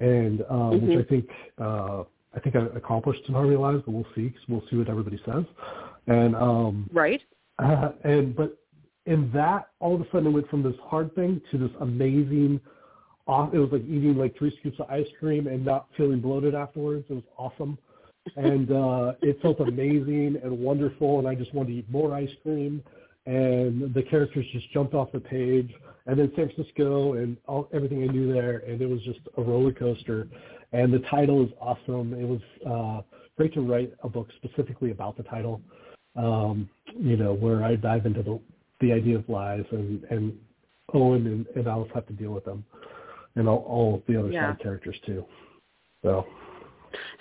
and 0.00 0.42
um, 0.48 0.72
mm-hmm. 0.72 0.88
which 0.88 1.06
I 1.06 1.08
think 1.08 1.28
uh, 1.60 2.04
I 2.34 2.40
think 2.40 2.56
I 2.56 2.66
accomplished 2.76 3.22
in 3.28 3.34
Harmony 3.34 3.56
Lives, 3.56 3.82
but 3.84 3.92
we'll 3.92 4.06
see. 4.14 4.30
Cause 4.30 4.42
we'll 4.48 4.62
see 4.70 4.76
what 4.76 4.88
everybody 4.88 5.20
says, 5.24 5.44
and 6.06 6.34
um, 6.34 6.88
right. 6.92 7.22
Uh, 7.58 7.90
and 8.04 8.34
but 8.34 8.58
in 9.06 9.30
that, 9.32 9.68
all 9.80 9.94
of 9.94 10.00
a 10.00 10.04
sudden, 10.12 10.28
it 10.28 10.30
went 10.30 10.48
from 10.48 10.62
this 10.62 10.76
hard 10.82 11.14
thing 11.14 11.40
to 11.50 11.58
this 11.58 11.70
amazing. 11.80 12.60
Off, 13.28 13.54
it 13.54 13.58
was 13.58 13.70
like 13.70 13.82
eating 13.82 14.16
like 14.16 14.36
three 14.36 14.56
scoops 14.58 14.80
of 14.80 14.90
ice 14.90 15.06
cream 15.20 15.46
and 15.46 15.64
not 15.64 15.86
feeling 15.96 16.20
bloated 16.20 16.54
afterwards. 16.54 17.04
It 17.08 17.14
was 17.14 17.22
awesome 17.36 17.78
and 18.36 18.70
uh, 18.70 19.12
it 19.22 19.40
felt 19.40 19.60
amazing 19.60 20.38
and 20.42 20.58
wonderful, 20.58 21.18
and 21.18 21.28
I 21.28 21.34
just 21.34 21.54
wanted 21.54 21.70
to 21.70 21.78
eat 21.78 21.90
more 21.90 22.14
ice 22.14 22.30
cream. 22.42 22.82
And 23.26 23.92
the 23.92 24.02
characters 24.02 24.46
just 24.52 24.70
jumped 24.72 24.94
off 24.94 25.12
the 25.12 25.20
page, 25.20 25.72
and 26.06 26.18
then 26.18 26.32
San 26.34 26.50
Francisco 26.50 27.14
and 27.14 27.36
all, 27.46 27.68
everything 27.74 28.02
I 28.02 28.06
knew 28.06 28.32
there, 28.32 28.62
and 28.66 28.80
it 28.80 28.88
was 28.88 29.02
just 29.02 29.20
a 29.36 29.42
roller 29.42 29.72
coaster. 29.72 30.28
And 30.72 30.92
the 30.92 31.00
title 31.10 31.44
is 31.44 31.50
awesome. 31.60 32.14
It 32.14 32.24
was 32.24 32.40
uh, 32.66 33.02
great 33.36 33.52
to 33.54 33.60
write 33.60 33.92
a 34.02 34.08
book 34.08 34.28
specifically 34.36 34.92
about 34.92 35.16
the 35.16 35.24
title, 35.24 35.60
um, 36.16 36.68
you 36.96 37.16
know, 37.16 37.34
where 37.34 37.64
I 37.64 37.76
dive 37.76 38.06
into 38.06 38.22
the 38.22 38.40
the 38.80 38.92
idea 38.92 39.16
of 39.16 39.28
lies 39.28 39.64
and 39.72 40.04
and 40.04 40.38
Owen 40.94 41.26
and, 41.26 41.46
and 41.56 41.66
Alice 41.66 41.90
have 41.94 42.06
to 42.06 42.12
deal 42.12 42.30
with 42.30 42.44
them, 42.44 42.64
and 43.38 43.48
all, 43.48 43.64
all 43.66 44.02
the 44.08 44.18
other 44.18 44.30
yeah. 44.30 44.52
side 44.52 44.62
characters 44.62 44.96
too. 45.06 45.24
So. 46.02 46.26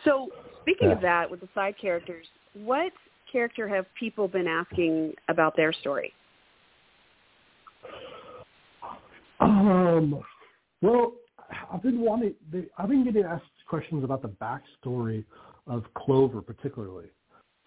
So 0.06 0.30
Speaking 0.68 0.90
yeah. 0.90 0.96
of 0.96 1.02
that, 1.02 1.32
with 1.32 1.40
the 1.40 1.48
side 1.56 1.76
characters, 1.80 2.26
what 2.54 2.92
character 3.32 3.70
have 3.70 3.86
people 3.98 4.28
been 4.28 4.48
asking 4.48 5.14
about 5.30 5.56
their 5.56 5.72
story? 5.72 6.12
Um, 9.40 10.22
well, 10.82 11.14
I've 11.72 11.82
been 11.82 12.02
wanting. 12.02 12.34
I've 12.78 12.90
been 12.90 13.06
getting 13.06 13.24
asked 13.24 13.46
questions 13.70 14.04
about 14.04 14.22
the 14.22 14.28
backstory 14.28 15.24
of 15.68 15.86
Clover, 15.98 16.42
particularly. 16.42 17.08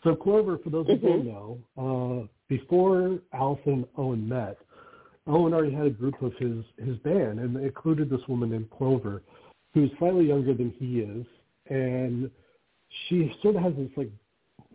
So 0.04 0.14
Clover, 0.14 0.58
for 0.58 0.68
those 0.68 0.86
who 0.86 0.98
don't 0.98 1.24
mm-hmm. 1.24 1.78
know, 1.78 2.22
uh, 2.22 2.26
before 2.48 3.18
Alice 3.32 3.60
and 3.64 3.86
Owen 3.96 4.28
met, 4.28 4.58
Owen 5.30 5.54
already 5.54 5.74
had 5.74 5.86
a 5.86 5.90
group 5.90 6.20
of 6.22 6.32
his 6.34 6.64
his 6.78 6.96
band, 6.98 7.38
and 7.40 7.56
it 7.56 7.64
included 7.64 8.10
this 8.10 8.26
woman 8.28 8.50
named 8.50 8.70
Clover, 8.70 9.22
who's 9.74 9.90
slightly 9.98 10.26
younger 10.26 10.54
than 10.54 10.70
he 10.78 11.00
is, 11.00 11.26
and 11.68 12.30
she 13.08 13.32
sort 13.42 13.56
of 13.56 13.62
has 13.62 13.74
this 13.76 13.90
like 13.96 14.10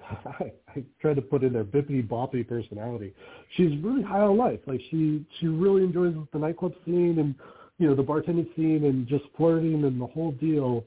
I, 0.26 0.52
I 0.70 0.84
try 1.02 1.14
to 1.14 1.22
put 1.22 1.44
in 1.44 1.54
there 1.54 1.64
bippity 1.64 2.08
boppy 2.08 2.48
personality. 2.48 3.14
She's 3.56 3.78
really 3.82 4.04
high 4.04 4.22
on 4.22 4.38
life. 4.38 4.60
Like 4.66 4.82
she 4.92 5.26
she 5.40 5.48
really 5.48 5.84
enjoys 5.84 6.16
the 6.32 6.40
nightclub 6.40 6.74
scene 6.86 7.20
and 7.20 7.36
you 7.78 7.88
know 7.88 7.96
the 7.96 8.04
bartending 8.04 8.54
scene 8.56 8.86
and 8.86 9.08
just 9.08 9.26
flirting 9.36 9.84
and 9.84 10.00
the 10.00 10.08
whole 10.08 10.32
deal. 10.34 10.86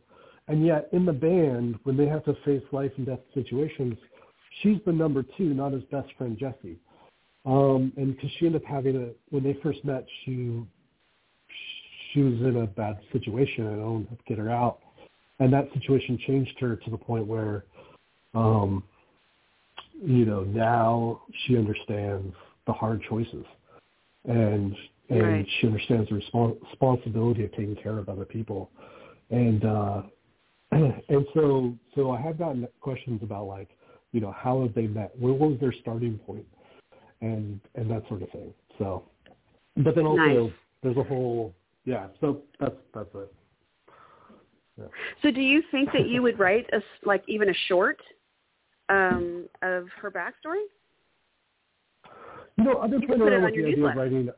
And 0.48 0.64
yet 0.64 0.88
in 0.92 1.04
the 1.04 1.12
band, 1.12 1.78
when 1.82 1.96
they 1.96 2.06
have 2.06 2.24
to 2.24 2.34
face 2.44 2.62
life 2.72 2.92
and 2.96 3.04
death 3.04 3.20
situations, 3.34 3.98
she's 4.62 4.78
the 4.86 4.92
number 4.92 5.22
two, 5.36 5.52
not 5.52 5.72
his 5.72 5.84
best 5.84 6.08
friend 6.16 6.38
Jesse. 6.38 6.78
Um, 7.48 7.92
and 7.96 8.14
because 8.14 8.30
she 8.38 8.46
ended 8.46 8.62
up 8.62 8.68
having 8.68 8.96
a 8.96 9.08
when 9.30 9.42
they 9.42 9.58
first 9.62 9.84
met, 9.84 10.06
she 10.24 10.62
she 12.12 12.20
was 12.20 12.34
in 12.34 12.56
a 12.62 12.66
bad 12.66 12.98
situation 13.12 13.66
and 13.66 13.82
Owen 13.82 14.06
to 14.06 14.16
get 14.26 14.38
her 14.38 14.50
out 14.50 14.78
and 15.40 15.52
that 15.52 15.68
situation 15.72 16.18
changed 16.26 16.58
her 16.60 16.76
to 16.76 16.90
the 16.90 16.96
point 16.96 17.26
where, 17.26 17.64
um, 18.34 18.82
you 20.02 20.24
know, 20.24 20.42
now 20.42 21.22
she 21.44 21.56
understands 21.56 22.34
the 22.66 22.72
hard 22.72 23.02
choices, 23.08 23.44
and 24.24 24.74
and 25.10 25.22
right. 25.22 25.46
she 25.58 25.66
understands 25.66 26.08
the 26.10 26.16
respons- 26.16 26.60
responsibility 26.62 27.44
of 27.44 27.50
taking 27.52 27.76
care 27.76 27.98
of 27.98 28.08
other 28.08 28.24
people, 28.24 28.70
and 29.30 29.64
uh, 29.64 30.02
and 30.72 31.26
so 31.34 31.74
so 31.94 32.10
I 32.10 32.20
have 32.20 32.38
gotten 32.38 32.66
questions 32.80 33.20
about 33.22 33.46
like, 33.46 33.68
you 34.12 34.20
know, 34.20 34.32
how 34.32 34.62
have 34.62 34.74
they 34.74 34.86
met? 34.86 35.18
Where 35.18 35.32
was 35.32 35.58
their 35.60 35.74
starting 35.80 36.18
point, 36.18 36.46
and 37.20 37.60
and 37.74 37.90
that 37.90 38.02
sort 38.08 38.22
of 38.22 38.30
thing. 38.30 38.52
So, 38.78 39.04
but 39.76 39.94
then 39.94 40.06
also 40.06 40.46
nice. 40.46 40.52
there's 40.82 40.96
a 40.96 41.02
whole 41.02 41.54
yeah. 41.84 42.08
So 42.20 42.42
that's 42.60 42.76
that's 42.94 43.10
it. 43.14 43.32
So 45.22 45.30
do 45.30 45.40
you 45.40 45.62
think 45.70 45.90
that 45.92 46.06
you 46.06 46.22
would 46.22 46.38
write 46.38 46.68
a 46.72 46.80
like 47.04 47.24
even 47.26 47.48
a 47.50 47.54
short 47.66 48.00
um, 48.88 49.48
of 49.62 49.86
her 50.00 50.10
backstory? 50.10 50.62
You 52.56 52.64
know, 52.64 52.78
I've 52.78 52.90
been 52.90 53.02
playing 53.02 53.22
around 53.22 53.44
with 53.44 53.54
the 53.54 53.64
idea 53.66 53.86
of 53.86 53.96
writing. 53.96 54.30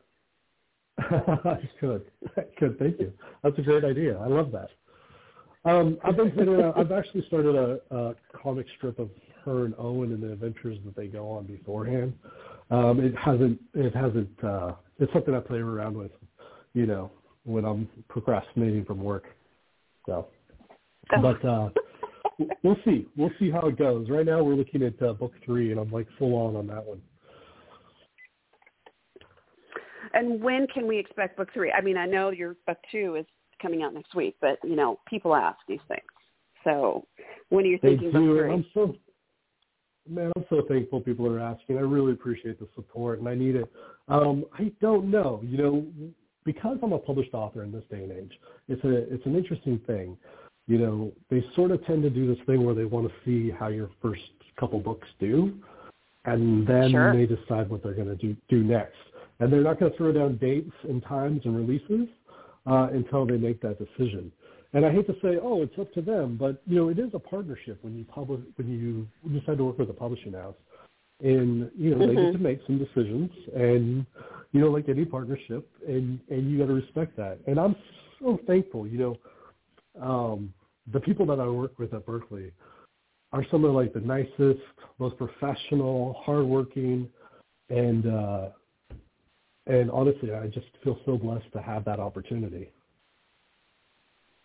I 0.98 1.68
could, 1.78 2.04
I 2.36 2.42
could. 2.58 2.78
Thank 2.78 3.00
you. 3.00 3.12
That's 3.42 3.58
a 3.58 3.62
great 3.62 3.84
idea. 3.84 4.18
I 4.18 4.26
love 4.26 4.52
that. 4.52 4.70
Um, 5.64 5.98
I've 6.04 6.16
been 6.16 6.30
playing 6.32 6.48
around. 6.48 6.74
I've 6.76 6.92
actually 6.92 7.26
started 7.26 7.54
a, 7.54 7.94
a 7.94 8.14
comic 8.42 8.66
strip 8.76 8.98
of 8.98 9.10
her 9.44 9.64
and 9.64 9.74
Owen 9.78 10.12
and 10.12 10.22
the 10.22 10.32
adventures 10.32 10.78
that 10.84 10.96
they 10.96 11.06
go 11.06 11.30
on 11.30 11.44
beforehand. 11.44 12.12
Um, 12.70 13.00
it 13.00 13.14
hasn't. 13.16 13.60
It 13.74 13.94
hasn't. 13.94 14.44
Uh, 14.44 14.72
it's 14.98 15.12
something 15.12 15.34
I 15.34 15.40
play 15.40 15.58
around 15.58 15.96
with, 15.96 16.12
you 16.74 16.86
know, 16.86 17.10
when 17.44 17.64
I'm 17.64 17.88
procrastinating 18.08 18.84
from 18.84 19.02
work. 19.02 19.24
So, 20.06 20.28
but 21.20 21.44
uh, 21.44 21.70
we'll 22.62 22.76
see. 22.84 23.06
We'll 23.16 23.32
see 23.38 23.50
how 23.50 23.66
it 23.68 23.78
goes. 23.78 24.08
Right 24.08 24.26
now, 24.26 24.42
we're 24.42 24.54
looking 24.54 24.82
at 24.82 25.00
uh, 25.02 25.14
book 25.14 25.32
three, 25.44 25.72
and 25.72 25.80
I'm 25.80 25.90
like 25.90 26.06
full 26.18 26.34
on 26.36 26.56
on 26.56 26.66
that 26.68 26.84
one. 26.84 27.00
And 30.12 30.42
when 30.42 30.66
can 30.72 30.86
we 30.86 30.98
expect 30.98 31.36
book 31.36 31.48
three? 31.52 31.72
I 31.72 31.80
mean, 31.80 31.96
I 31.96 32.06
know 32.06 32.30
your 32.30 32.56
book 32.66 32.78
two 32.90 33.16
is 33.16 33.26
coming 33.60 33.82
out 33.82 33.94
next 33.94 34.14
week, 34.14 34.36
but 34.40 34.58
you 34.64 34.76
know, 34.76 34.98
people 35.08 35.34
ask 35.34 35.58
these 35.68 35.80
things. 35.88 36.00
So, 36.64 37.06
when 37.48 37.64
are 37.64 37.68
you 37.68 37.78
thinking 37.78 38.12
book 38.12 38.22
three? 38.22 38.52
I'm 38.52 38.66
so 38.74 38.94
man, 40.10 40.32
I'm 40.36 40.44
so 40.50 40.62
thankful 40.68 41.00
people 41.00 41.26
are 41.26 41.40
asking. 41.40 41.78
I 41.78 41.82
really 41.82 42.12
appreciate 42.12 42.58
the 42.58 42.68
support, 42.74 43.20
and 43.20 43.28
I 43.28 43.34
need 43.34 43.56
it. 43.56 43.70
Um, 44.08 44.44
I 44.58 44.72
don't 44.80 45.10
know. 45.10 45.40
You 45.44 45.58
know, 45.58 45.86
because 46.44 46.78
I'm 46.82 46.92
a 46.92 46.98
published 46.98 47.32
author 47.32 47.62
in 47.62 47.72
this 47.72 47.84
day 47.90 48.02
and 48.02 48.12
age, 48.12 48.32
it's 48.68 48.82
a 48.84 49.12
it's 49.12 49.24
an 49.26 49.36
interesting 49.36 49.80
thing. 49.86 50.16
You 50.66 50.78
know, 50.78 51.12
they 51.30 51.44
sort 51.54 51.70
of 51.70 51.84
tend 51.86 52.02
to 52.02 52.10
do 52.10 52.26
this 52.26 52.44
thing 52.46 52.64
where 52.64 52.74
they 52.74 52.84
want 52.84 53.08
to 53.08 53.14
see 53.24 53.50
how 53.50 53.68
your 53.68 53.90
first 54.02 54.22
couple 54.58 54.78
books 54.80 55.08
do, 55.18 55.54
and 56.24 56.66
then 56.66 56.90
sure. 56.90 57.14
they 57.14 57.26
decide 57.26 57.70
what 57.70 57.82
they're 57.82 57.94
going 57.94 58.08
to 58.08 58.16
do 58.16 58.36
do 58.48 58.62
next. 58.62 58.96
And 59.38 59.50
they're 59.50 59.62
not 59.62 59.80
going 59.80 59.90
to 59.90 59.96
throw 59.96 60.12
down 60.12 60.36
dates 60.36 60.72
and 60.82 61.02
times 61.02 61.40
and 61.44 61.56
releases 61.56 62.08
uh, 62.66 62.88
until 62.92 63.24
they 63.26 63.38
make 63.38 63.60
that 63.62 63.78
decision. 63.78 64.30
And 64.72 64.86
I 64.86 64.92
hate 64.92 65.06
to 65.08 65.14
say, 65.14 65.38
oh, 65.42 65.62
it's 65.62 65.76
up 65.80 65.92
to 65.94 66.00
them, 66.00 66.36
but 66.38 66.62
you 66.66 66.76
know, 66.76 66.88
it 66.90 66.98
is 66.98 67.10
a 67.12 67.18
partnership 67.18 67.78
when 67.82 67.96
you 67.96 68.04
publish 68.04 68.40
when 68.56 68.70
you 68.70 69.08
decide 69.40 69.58
to 69.58 69.64
work 69.64 69.78
with 69.78 69.90
a 69.90 69.94
publishing 69.94 70.32
house 70.32 70.54
and 71.22 71.70
you 71.76 71.90
know 71.90 71.96
mm-hmm. 71.96 72.08
they 72.08 72.14
get 72.14 72.24
mm-hmm. 72.24 72.32
to 72.32 72.38
make 72.38 72.60
some 72.66 72.78
decisions 72.78 73.30
and 73.54 74.06
you 74.52 74.60
know 74.60 74.68
like 74.68 74.88
any 74.88 75.04
partnership 75.04 75.68
and 75.86 76.18
and 76.30 76.50
you 76.50 76.58
got 76.58 76.66
to 76.66 76.72
respect 76.72 77.16
that 77.16 77.38
and 77.46 77.58
i'm 77.58 77.76
so 78.20 78.38
thankful 78.46 78.86
you 78.86 78.98
know 78.98 80.02
um 80.02 80.52
the 80.92 81.00
people 81.00 81.26
that 81.26 81.40
i 81.40 81.46
work 81.46 81.78
with 81.78 81.92
at 81.92 82.04
Berkley 82.06 82.52
are 83.32 83.44
some 83.50 83.64
of 83.64 83.74
like 83.74 83.92
the 83.92 84.00
nicest 84.00 84.60
most 84.98 85.16
professional 85.16 86.20
hardworking 86.24 87.08
and 87.68 88.06
uh 88.06 88.48
and 89.66 89.90
honestly 89.90 90.32
i 90.32 90.46
just 90.46 90.66
feel 90.82 90.98
so 91.04 91.18
blessed 91.18 91.52
to 91.52 91.60
have 91.60 91.84
that 91.84 92.00
opportunity 92.00 92.70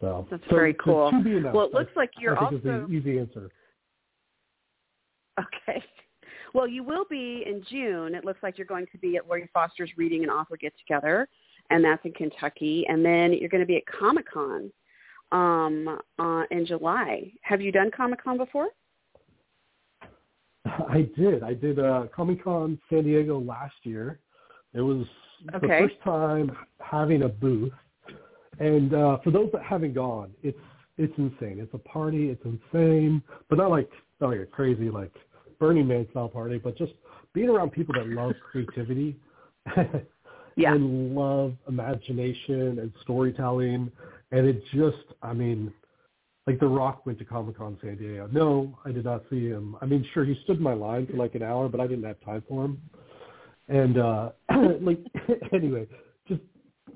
so 0.01 0.27
that's 0.29 0.43
so, 0.49 0.55
very 0.55 0.73
cool 0.73 1.12
well 1.53 1.65
it 1.65 1.73
looks 1.73 1.91
like 1.95 2.12
you're 2.19 2.38
I 2.38 2.49
think 2.49 2.65
also 2.65 2.84
is 2.84 2.89
the 2.89 2.93
easy 2.93 3.19
answer 3.19 3.49
okay 5.39 5.84
well, 6.55 6.69
you 6.69 6.86
will 6.86 7.03
be 7.10 7.43
in 7.45 7.65
June. 7.69 8.15
It 8.15 8.23
looks 8.23 8.41
like 8.41 8.58
you're 8.58 8.65
going 8.65 8.88
to 8.93 8.97
be 8.97 9.17
at 9.17 9.27
Lori 9.27 9.49
Foster's 9.53 9.91
Reading 9.97 10.23
and 10.23 10.31
Author 10.31 10.56
Get 10.56 10.71
Together, 10.79 11.27
and 11.69 11.83
that's 11.83 12.04
in 12.06 12.13
Kentucky. 12.13 12.85
And 12.87 13.04
then 13.04 13.33
you're 13.33 13.50
going 13.50 13.60
to 13.60 13.67
be 13.67 13.75
at 13.75 13.85
Comic 13.87 14.25
Con 14.31 14.71
um, 15.33 16.00
uh, 16.17 16.43
in 16.52 16.65
July. 16.65 17.29
Have 17.41 17.60
you 17.60 17.73
done 17.73 17.91
Comic 17.96 18.23
Con 18.23 18.37
before? 18.37 18.69
I 20.65 21.10
did. 21.17 21.43
I 21.43 21.54
did 21.54 21.77
uh, 21.77 22.06
Comic 22.15 22.41
Con 22.41 22.79
San 22.89 23.04
Diego 23.04 23.37
last 23.37 23.75
year. 23.83 24.21
It 24.73 24.79
was 24.79 25.06
okay. 25.56 25.60
the 25.60 25.67
first 25.67 26.02
time 26.06 26.56
having 26.79 27.23
a 27.23 27.29
booth. 27.29 27.73
And 28.60 28.93
uh, 28.93 29.17
for 29.23 29.31
those 29.31 29.49
that 29.53 29.63
haven't 29.63 29.93
gone, 29.93 30.31
it's 30.43 30.58
it's 30.97 31.13
insane. 31.17 31.60
It's 31.60 31.73
a 31.73 31.77
party. 31.77 32.29
It's 32.29 32.43
insane, 32.45 33.21
but 33.49 33.58
not 33.58 33.69
like 33.69 33.89
not 34.21 34.29
like 34.31 34.39
a 34.39 34.45
crazy 34.45 34.89
like 34.89 35.12
Burning 35.60 35.87
Man 35.87 36.08
style 36.12 36.29
party, 36.29 36.58
but 36.58 36.77
just 36.77 36.93
being 37.33 37.49
around 37.49 37.71
people 37.71 37.93
that 37.95 38.08
love 38.08 38.33
creativity 38.51 39.17
yeah. 40.56 40.73
and 40.73 41.15
love 41.15 41.53
imagination 41.67 42.79
and 42.79 42.91
storytelling. 43.03 43.91
And 44.31 44.47
it 44.47 44.63
just, 44.73 45.13
I 45.21 45.33
mean, 45.33 45.71
like 46.47 46.60
The 46.60 46.67
Rock 46.67 47.06
went 47.06 47.19
to 47.19 47.25
Comic 47.25 47.58
Con 47.58 47.77
San 47.81 47.97
Diego. 47.97 48.29
No, 48.31 48.77
I 48.85 48.91
did 48.91 49.06
not 49.06 49.23
see 49.29 49.47
him. 49.47 49.75
I 49.81 49.85
mean, 49.85 50.06
sure, 50.13 50.25
he 50.25 50.37
stood 50.43 50.58
in 50.58 50.63
my 50.63 50.73
line 50.73 51.08
for 51.08 51.17
like 51.17 51.35
an 51.35 51.43
hour, 51.43 51.67
but 51.67 51.79
I 51.79 51.87
didn't 51.87 52.06
have 52.06 52.21
time 52.21 52.43
for 52.47 52.65
him. 52.65 52.81
And 53.67 53.97
uh 53.97 54.29
like 54.81 54.99
anyway, 55.53 55.87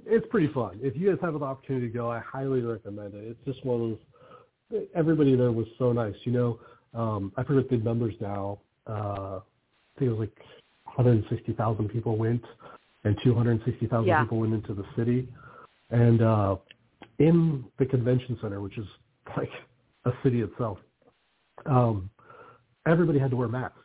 it's 0.10 0.26
pretty 0.30 0.52
fun. 0.54 0.80
If 0.82 0.96
you 0.98 1.10
guys 1.10 1.20
have 1.22 1.36
an 1.36 1.44
opportunity 1.44 1.88
to 1.88 1.94
go, 1.94 2.12
I 2.12 2.20
highly 2.20 2.62
recommend 2.62 3.14
it. 3.14 3.24
It's 3.24 3.46
just 3.46 3.66
one 3.66 3.82
of 3.82 3.90
those. 4.72 4.88
Everybody 4.96 5.36
there 5.36 5.52
was 5.52 5.68
so 5.78 5.92
nice. 5.92 6.16
You 6.24 6.32
know, 6.32 6.60
um, 6.94 7.32
I 7.38 7.44
forget 7.44 7.70
the 7.70 7.78
numbers 7.78 8.14
now. 8.20 8.60
Uh, 8.88 9.40
I 9.40 10.00
think 10.00 10.10
it 10.10 10.16
was 10.16 10.20
like 10.20 10.38
160,000 10.96 11.90
people 11.90 12.18
went, 12.18 12.44
and 13.04 13.16
260,000 13.24 14.08
Yeah. 14.08 14.24
people 14.24 14.40
went 14.40 14.54
into 14.54 14.74
the 14.74 14.86
city. 14.96 15.28
And 15.92 16.22
uh, 16.22 16.58
in 17.20 17.66
the 17.78 17.86
convention 17.86 18.38
center, 18.42 18.62
which 18.62 18.78
is 18.78 18.88
like 19.38 19.52
a 20.06 20.12
city 20.24 20.42
itself, 20.42 20.80
um, 21.66 22.10
everybody 22.88 23.20
had 23.20 23.32
to 23.32 23.38
wear 23.38 23.48
masks. 23.48 23.78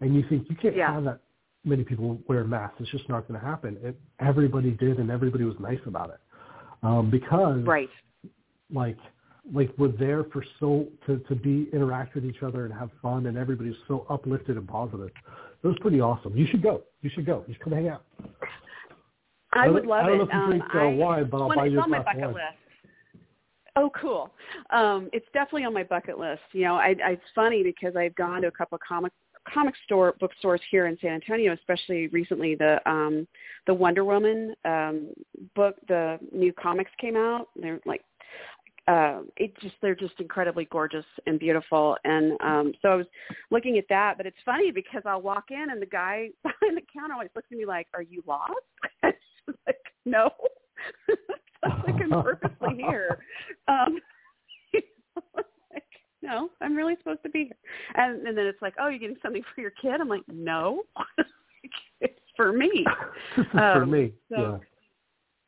And 0.00 0.14
you 0.14 0.24
think 0.28 0.48
you 0.50 0.56
can't 0.56 0.76
Yeah. 0.76 0.92
have 0.92 1.04
that 1.04 1.20
many 1.64 1.84
people 1.84 2.18
wear 2.28 2.44
masks. 2.44 2.76
It's 2.80 2.90
just 2.90 3.08
not 3.08 3.26
going 3.28 3.38
to 3.40 3.46
happen. 3.46 3.78
It, 3.82 3.98
everybody 4.20 4.70
did, 4.72 4.98
and 4.98 5.10
everybody 5.10 5.44
was 5.44 5.54
nice 5.60 5.78
about 5.86 6.10
it 6.10 6.20
um, 6.82 7.10
because 7.10 7.62
Right. 7.64 7.88
like 8.72 8.96
like 9.52 9.70
we're 9.76 9.88
there 9.88 10.24
for 10.32 10.44
so 10.60 10.86
to 11.06 11.18
to 11.28 11.34
be 11.34 11.68
interact 11.72 12.14
with 12.14 12.24
each 12.24 12.42
other 12.42 12.64
and 12.64 12.72
have 12.74 12.90
fun, 13.00 13.26
and 13.26 13.36
everybody's 13.36 13.74
so 13.88 14.06
uplifted 14.08 14.56
and 14.56 14.68
positive. 14.68 15.10
It 15.62 15.66
was 15.66 15.76
pretty 15.80 16.00
awesome. 16.00 16.36
You 16.36 16.46
should 16.46 16.62
go. 16.62 16.82
You 17.02 17.10
should 17.14 17.26
go. 17.26 17.44
You 17.46 17.54
should 17.54 17.62
come 17.62 17.72
hang 17.72 17.88
out. 17.88 18.04
I 19.52 19.66
don't- 19.66 19.74
would 19.74 19.86
love 19.86 20.04
I 20.04 20.08
don't 20.08 20.14
it. 20.14 20.18
know 20.18 20.24
if 20.24 20.32
you 20.32 20.38
um, 20.38 20.50
drink 20.50 20.64
uh, 20.74 20.78
I, 20.78 20.86
wine, 20.94 21.28
but 21.30 21.42
I'll 21.42 21.54
buy 21.54 21.66
you 21.66 21.78
it's 21.78 21.80
a 21.80 21.82
on 21.84 21.90
my 21.90 22.02
glass 22.02 22.14
of 22.16 22.20
bucket 22.20 22.34
wine. 22.34 22.44
list. 22.44 22.58
Oh, 23.74 23.90
cool. 24.00 24.30
Um, 24.70 25.08
it's 25.12 25.26
definitely 25.32 25.64
on 25.64 25.72
my 25.72 25.82
bucket 25.82 26.18
list. 26.18 26.42
You 26.52 26.64
know, 26.64 26.74
I, 26.74 26.94
I, 27.04 27.10
it's 27.12 27.22
funny 27.34 27.62
because 27.62 27.96
I've 27.96 28.14
gone 28.16 28.42
to 28.42 28.48
a 28.48 28.50
couple 28.50 28.76
of 28.76 28.82
comic 28.86 29.12
comic 29.52 29.74
store 29.84 30.14
bookstores 30.20 30.60
here 30.70 30.86
in 30.86 30.96
San 31.00 31.12
Antonio, 31.12 31.52
especially 31.52 32.08
recently. 32.08 32.54
The 32.54 32.78
um, 32.88 33.26
the 33.66 33.74
Wonder 33.74 34.04
Woman 34.04 34.54
um, 34.64 35.08
book, 35.54 35.76
the 35.88 36.18
new 36.32 36.52
comics 36.52 36.90
came 37.00 37.16
out. 37.16 37.48
They're 37.56 37.80
like 37.86 38.02
uh, 38.88 39.20
it 39.36 39.56
just 39.60 39.74
they're 39.80 39.94
just 39.94 40.14
incredibly 40.18 40.64
gorgeous 40.66 41.04
and 41.26 41.38
beautiful. 41.38 41.96
And 42.04 42.32
um, 42.40 42.72
so 42.82 42.88
I 42.88 42.94
was 42.96 43.06
looking 43.50 43.78
at 43.78 43.84
that, 43.88 44.16
but 44.16 44.26
it's 44.26 44.36
funny 44.44 44.70
because 44.72 45.02
I'll 45.06 45.22
walk 45.22 45.44
in 45.50 45.66
and 45.70 45.80
the 45.80 45.86
guy 45.86 46.28
behind 46.42 46.76
the 46.76 46.82
counter 46.92 47.14
always 47.14 47.30
looks 47.34 47.48
at 47.50 47.58
me 47.58 47.66
like, 47.66 47.86
"Are 47.94 48.02
you 48.02 48.22
lost?" 48.26 48.54
Like, 49.66 49.76
no, 50.04 50.30
like 51.64 52.00
I'm 52.00 52.22
purposely 52.22 52.76
here. 52.76 53.18
Um, 53.66 53.98
no, 56.22 56.48
I'm 56.60 56.74
really 56.76 56.96
supposed 56.98 57.22
to 57.24 57.28
be 57.30 57.44
here. 57.44 57.56
And, 57.94 58.26
and 58.26 58.36
then 58.36 58.46
it's 58.46 58.62
like, 58.62 58.74
oh, 58.80 58.88
you're 58.88 58.98
getting 58.98 59.16
something 59.22 59.42
for 59.54 59.60
your 59.60 59.72
kid? 59.72 60.00
I'm 60.00 60.08
like, 60.08 60.22
no, 60.28 60.82
it's 62.00 62.18
for 62.36 62.52
me. 62.52 62.84
this 63.36 63.44
is 63.46 63.50
for 63.52 63.82
Um, 63.82 63.90
me. 63.90 64.12
so- 64.28 64.36
yeah. 64.40 64.58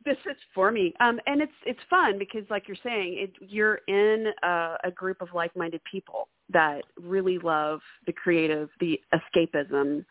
This 0.07 0.19
is 0.31 0.37
for 0.55 0.71
me, 0.71 0.93
um, 1.01 1.19
and 1.27 1.41
it's 1.41 1.51
it's 1.65 1.81
fun 1.89 2.19
because, 2.19 2.43
like 2.51 2.69
you're 2.69 2.77
saying, 2.85 3.15
it, 3.17 3.33
you're 3.41 3.81
in 3.89 4.27
a, 4.43 4.77
a 4.85 4.91
group 4.91 5.23
of 5.23 5.29
like-minded 5.33 5.81
people 5.91 6.29
that 6.53 6.83
really 7.01 7.39
love 7.39 7.81
the 8.05 8.13
creative, 8.13 8.69
the 8.81 9.01
escapism. 9.15 10.05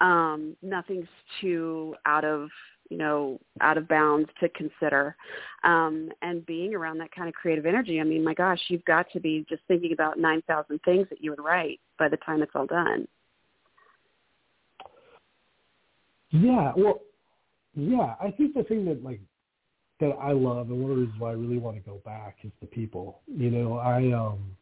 Um, 0.00 0.56
nothing's 0.62 1.06
too 1.40 1.94
out 2.06 2.24
of 2.24 2.48
you 2.90 2.96
know 2.96 3.38
out 3.60 3.78
of 3.78 3.88
bounds 3.88 4.28
to 4.40 4.48
consider, 4.50 5.16
um, 5.64 6.10
and 6.22 6.44
being 6.46 6.74
around 6.74 6.98
that 6.98 7.12
kind 7.12 7.28
of 7.28 7.34
creative 7.34 7.66
energy. 7.66 8.00
I 8.00 8.04
mean, 8.04 8.24
my 8.24 8.34
gosh, 8.34 8.60
you've 8.68 8.84
got 8.84 9.06
to 9.12 9.20
be 9.20 9.44
just 9.48 9.62
thinking 9.68 9.92
about 9.92 10.18
nine 10.18 10.42
thousand 10.46 10.80
things 10.84 11.06
that 11.10 11.22
you 11.22 11.30
would 11.30 11.42
write 11.42 11.80
by 11.98 12.08
the 12.08 12.18
time 12.18 12.42
it's 12.42 12.52
all 12.54 12.66
done. 12.66 13.06
Yeah, 16.30 16.72
well, 16.76 17.00
yeah. 17.74 18.14
I 18.20 18.30
think 18.30 18.54
the 18.54 18.64
thing 18.64 18.84
that 18.86 19.02
like 19.02 19.20
that 20.00 20.12
I 20.20 20.32
love, 20.32 20.70
and 20.70 20.80
one 20.80 20.90
of 20.90 20.96
the 20.96 21.02
reasons 21.02 21.20
why 21.20 21.30
I 21.30 21.34
really 21.34 21.58
want 21.58 21.76
to 21.76 21.82
go 21.82 22.00
back 22.04 22.38
is 22.44 22.50
the 22.60 22.66
people. 22.66 23.20
You 23.26 23.50
know, 23.50 23.78
I 23.78 24.12
um, 24.12 24.56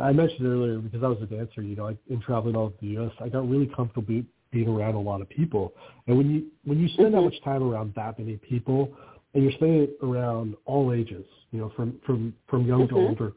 I 0.00 0.12
mentioned 0.12 0.46
earlier 0.46 0.78
because 0.78 1.02
I 1.02 1.08
was 1.08 1.18
a 1.22 1.26
dancer. 1.26 1.62
You 1.62 1.76
know, 1.76 1.88
I, 1.88 1.96
in 2.08 2.20
traveling 2.20 2.56
all 2.56 2.66
over 2.66 2.74
the 2.80 2.88
U.S., 2.88 3.12
I 3.20 3.28
got 3.28 3.48
really 3.48 3.70
comfortable 3.74 4.22
being 4.52 4.68
around 4.68 4.94
a 4.94 5.00
lot 5.00 5.20
of 5.20 5.28
people. 5.28 5.74
And 6.06 6.16
when 6.16 6.30
you 6.30 6.46
when 6.64 6.78
you 6.78 6.88
spend 6.88 7.14
that 7.14 7.20
Mhm. 7.20 7.24
much 7.24 7.40
time 7.42 7.62
around 7.62 7.92
that 7.94 8.18
many 8.18 8.36
people, 8.36 8.94
and 9.34 9.42
you're 9.42 9.52
spending 9.52 9.82
it 9.82 9.98
around 10.02 10.56
all 10.66 10.92
ages, 10.92 11.26
you 11.50 11.60
know, 11.60 11.70
from 11.70 11.98
from 12.06 12.34
from 12.46 12.66
young 12.66 12.86
to 12.88 12.94
Mhm. 12.94 13.08
older, 13.08 13.32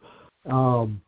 um, 0.45 1.01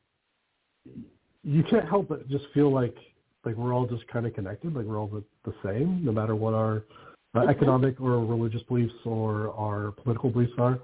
you 1.43 1.63
can't 1.63 1.87
help 1.87 2.07
but 2.07 2.27
just 2.27 2.47
feel 2.47 2.71
like 2.71 2.97
like 3.45 3.55
we're 3.55 3.73
all 3.73 3.85
just 3.85 4.05
kind 4.07 4.25
of 4.25 4.33
connected, 4.33 4.73
like 4.73 4.85
we're 4.85 4.97
all 4.97 5.07
the, 5.07 5.23
the 5.45 5.53
same, 5.63 6.03
no 6.03 6.11
matter 6.11 6.35
what 6.35 6.53
our 6.53 6.83
uh, 7.35 7.41
Mhm. 7.41 7.49
economic 7.49 8.01
or 8.01 8.25
religious 8.25 8.63
beliefs 8.63 8.95
or 9.05 9.51
our 9.53 9.91
political 9.91 10.29
beliefs 10.29 10.57
are. 10.57 10.79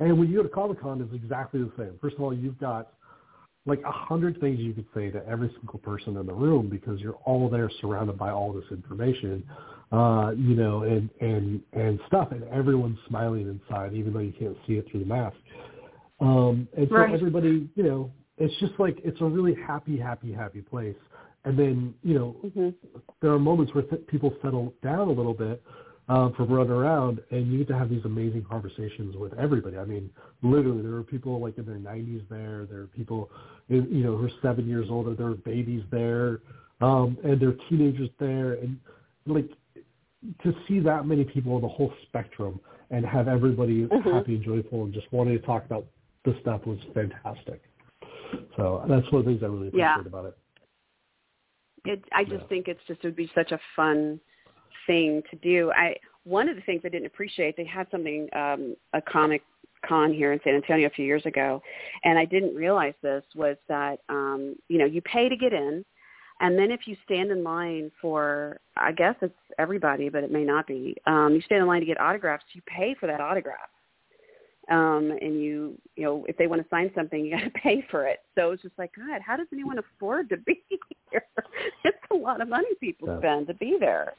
And 0.00 0.18
when 0.18 0.28
you 0.28 0.36
go 0.36 0.42
to 0.44 0.48
Comic 0.48 0.80
Con, 0.80 1.02
it's 1.02 1.12
exactly 1.12 1.60
the 1.62 1.72
same. 1.76 1.98
First 1.98 2.16
of 2.16 2.22
all, 2.22 2.32
you've 2.32 2.58
got 2.58 2.92
like 3.68 3.82
a 3.84 3.92
hundred 3.92 4.40
things 4.40 4.58
you 4.58 4.72
could 4.72 4.86
say 4.94 5.10
to 5.10 5.24
every 5.28 5.50
single 5.58 5.78
person 5.78 6.16
in 6.16 6.26
the 6.26 6.32
room 6.32 6.68
because 6.68 7.00
you're 7.00 7.18
all 7.24 7.48
there 7.48 7.70
surrounded 7.80 8.18
by 8.18 8.30
all 8.30 8.52
this 8.52 8.64
information, 8.70 9.44
uh, 9.92 10.32
you 10.36 10.54
know, 10.56 10.82
and 10.82 11.10
and 11.20 11.60
and 11.74 12.00
stuff, 12.06 12.32
and 12.32 12.42
everyone's 12.44 12.98
smiling 13.08 13.46
inside, 13.48 13.94
even 13.94 14.12
though 14.12 14.18
you 14.20 14.32
can't 14.32 14.56
see 14.66 14.74
it 14.74 14.90
through 14.90 15.00
the 15.00 15.06
mask. 15.06 15.36
Um, 16.20 16.66
and 16.76 16.88
so 16.88 16.96
Right. 16.96 17.14
everybody, 17.14 17.68
you 17.76 17.82
know, 17.82 18.10
it's 18.38 18.54
just 18.58 18.72
like 18.78 18.98
it's 19.04 19.20
a 19.20 19.24
really 19.24 19.54
happy, 19.54 19.96
happy, 19.96 20.32
happy 20.32 20.62
place. 20.62 20.96
And 21.44 21.56
then, 21.58 21.94
you 22.02 22.14
know, 22.14 22.36
Mm-hmm. 22.44 22.68
there 23.20 23.30
are 23.32 23.38
moments 23.38 23.72
where 23.74 23.84
th- 23.84 24.06
people 24.08 24.34
settle 24.42 24.74
down 24.82 25.08
a 25.08 25.12
little 25.12 25.34
bit 25.34 25.62
um, 26.08 26.32
from 26.34 26.50
running 26.50 26.72
around, 26.72 27.20
and 27.30 27.52
you 27.52 27.58
get 27.58 27.68
to 27.68 27.78
have 27.78 27.90
these 27.90 28.04
amazing 28.04 28.44
conversations 28.48 29.16
with 29.16 29.34
everybody. 29.38 29.76
I 29.76 29.84
mean, 29.84 30.10
literally, 30.42 30.82
there 30.82 30.94
are 30.94 31.02
people 31.02 31.38
like 31.40 31.58
in 31.58 31.66
their 31.66 31.76
90s 31.76 32.26
there. 32.28 32.66
There 32.66 32.80
are 32.80 32.86
people, 32.86 33.30
in, 33.68 33.86
you 33.90 34.04
know, 34.04 34.16
who 34.16 34.26
are 34.26 34.30
seven 34.40 34.66
years 34.66 34.86
older. 34.90 35.14
There 35.14 35.26
are 35.26 35.34
babies 35.34 35.82
there, 35.90 36.40
um, 36.80 37.18
and 37.24 37.38
there 37.40 37.50
are 37.50 37.56
teenagers 37.68 38.08
there, 38.18 38.54
and 38.54 38.78
like 39.26 39.50
to 40.42 40.54
see 40.66 40.80
that 40.80 41.06
many 41.06 41.24
people 41.24 41.54
on 41.54 41.60
the 41.60 41.68
whole 41.68 41.92
spectrum 42.08 42.58
and 42.90 43.04
have 43.04 43.28
everybody 43.28 43.86
Mhm. 43.86 44.02
happy 44.02 44.34
and 44.36 44.42
joyful 44.42 44.84
and 44.84 44.92
just 44.92 45.10
wanting 45.12 45.38
to 45.38 45.44
talk 45.46 45.64
about 45.66 45.86
the 46.24 46.34
stuff 46.40 46.66
was 46.66 46.78
fantastic. 46.94 47.62
So 48.56 48.84
that's 48.88 49.10
one 49.12 49.20
of 49.20 49.26
the 49.26 49.32
things 49.32 49.42
I 49.42 49.46
really 49.46 49.68
appreciate 49.68 49.96
Yeah. 49.96 50.00
about 50.00 50.24
it. 50.26 50.38
It, 51.84 52.04
I 52.12 52.24
just 52.24 52.42
Yeah. 52.42 52.48
think 52.48 52.68
it's 52.68 52.84
just 52.86 53.04
it 53.04 53.08
would 53.08 53.16
be 53.16 53.28
such 53.34 53.52
a 53.52 53.58
fun 53.76 54.20
thing 54.86 55.22
to 55.30 55.36
do. 55.36 55.70
I 55.72 55.96
one 56.24 56.48
of 56.48 56.56
the 56.56 56.62
things 56.62 56.82
I 56.84 56.88
didn't 56.88 57.06
appreciate 57.06 57.56
they 57.56 57.64
had 57.64 57.86
something 57.90 58.28
um, 58.34 58.76
a 58.92 59.00
comic 59.00 59.42
con 59.86 60.12
here 60.12 60.32
in 60.32 60.40
San 60.42 60.54
Antonio 60.54 60.86
a 60.86 60.90
few 60.90 61.04
years 61.04 61.24
ago, 61.26 61.62
and 62.04 62.18
I 62.18 62.24
didn't 62.24 62.54
realize 62.54 62.94
this 63.02 63.24
was 63.34 63.56
that 63.68 64.00
um, 64.08 64.56
you 64.68 64.78
know 64.78 64.84
you 64.86 65.00
pay 65.02 65.28
to 65.28 65.36
get 65.36 65.52
in, 65.52 65.84
and 66.40 66.58
then 66.58 66.70
if 66.70 66.80
you 66.86 66.96
stand 67.04 67.30
in 67.30 67.42
line 67.42 67.90
for 68.00 68.58
I 68.76 68.92
guess 68.92 69.14
it's 69.22 69.34
everybody, 69.58 70.08
but 70.08 70.24
it 70.24 70.30
may 70.30 70.44
not 70.44 70.66
be. 70.66 70.96
Um, 71.06 71.34
you 71.34 71.40
stand 71.42 71.62
in 71.62 71.68
line 71.68 71.80
to 71.80 71.86
get 71.86 72.00
autographs. 72.00 72.44
You 72.52 72.62
pay 72.66 72.94
for 72.98 73.06
that 73.06 73.20
autograph. 73.20 73.68
Um, 74.70 75.16
and 75.22 75.40
you, 75.42 75.78
you 75.96 76.04
know, 76.04 76.26
if 76.28 76.36
they 76.36 76.46
want 76.46 76.62
to 76.62 76.68
sign 76.68 76.90
something, 76.94 77.24
you 77.24 77.30
got 77.36 77.44
to 77.44 77.50
pay 77.50 77.84
for 77.90 78.06
it. 78.06 78.20
So 78.34 78.50
it's 78.50 78.62
just 78.62 78.78
like, 78.78 78.92
God, 78.94 79.20
how 79.24 79.36
does 79.36 79.46
anyone 79.52 79.78
afford 79.78 80.28
to 80.30 80.36
be 80.38 80.62
here? 81.10 81.24
It's 81.84 81.96
a 82.10 82.14
lot 82.14 82.40
of 82.40 82.48
money 82.48 82.68
people 82.80 83.08
Yeah. 83.08 83.18
spend 83.18 83.46
to 83.46 83.54
be 83.54 83.76
there. 83.80 84.12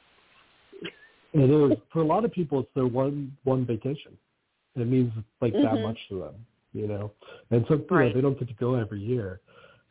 It 1.32 1.50
is 1.50 1.78
for 1.92 2.00
a 2.00 2.04
lot 2.04 2.24
of 2.24 2.32
people. 2.32 2.60
It's 2.60 2.68
their 2.74 2.86
one 2.86 3.36
one 3.44 3.64
vacation. 3.64 4.16
It 4.76 4.86
means 4.86 5.12
like 5.40 5.54
that 5.54 5.64
Mhm. 5.74 5.82
much 5.82 5.98
to 6.08 6.20
them, 6.20 6.46
you 6.72 6.86
know. 6.86 7.12
And 7.50 7.64
so 7.68 7.74
you 7.74 7.86
know, 7.90 8.12
they 8.12 8.20
don't 8.20 8.38
get 8.38 8.48
to 8.48 8.54
go 8.54 8.74
every 8.74 9.00
year, 9.00 9.40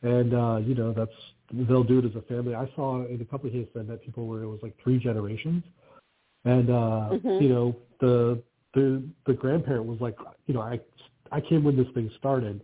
and 0.01 0.33
uh, 0.33 0.57
you 0.63 0.75
know 0.75 0.93
that's 0.93 1.11
they'll 1.51 1.83
do 1.83 1.99
it 1.99 2.05
as 2.05 2.15
a 2.15 2.21
family. 2.23 2.55
I 2.55 2.69
saw 2.75 3.05
in 3.05 3.21
a 3.21 3.25
couple 3.25 3.47
of 3.47 3.53
cases 3.53 3.71
I 3.77 3.83
met 3.83 4.01
people 4.03 4.27
where 4.27 4.43
it 4.43 4.47
was 4.47 4.59
like 4.61 4.75
three 4.83 4.99
generations, 4.99 5.63
and 6.45 6.69
uh, 6.69 7.09
Mhm. 7.11 7.41
you 7.41 7.49
know 7.49 7.75
the 7.99 8.41
the 8.73 9.03
the 9.25 9.33
grandparent 9.33 9.85
was 9.85 9.99
like, 9.99 10.17
you 10.47 10.53
know, 10.53 10.61
I 10.61 10.79
I 11.31 11.41
came 11.41 11.63
when 11.63 11.75
this 11.75 11.87
thing 11.93 12.09
started, 12.17 12.61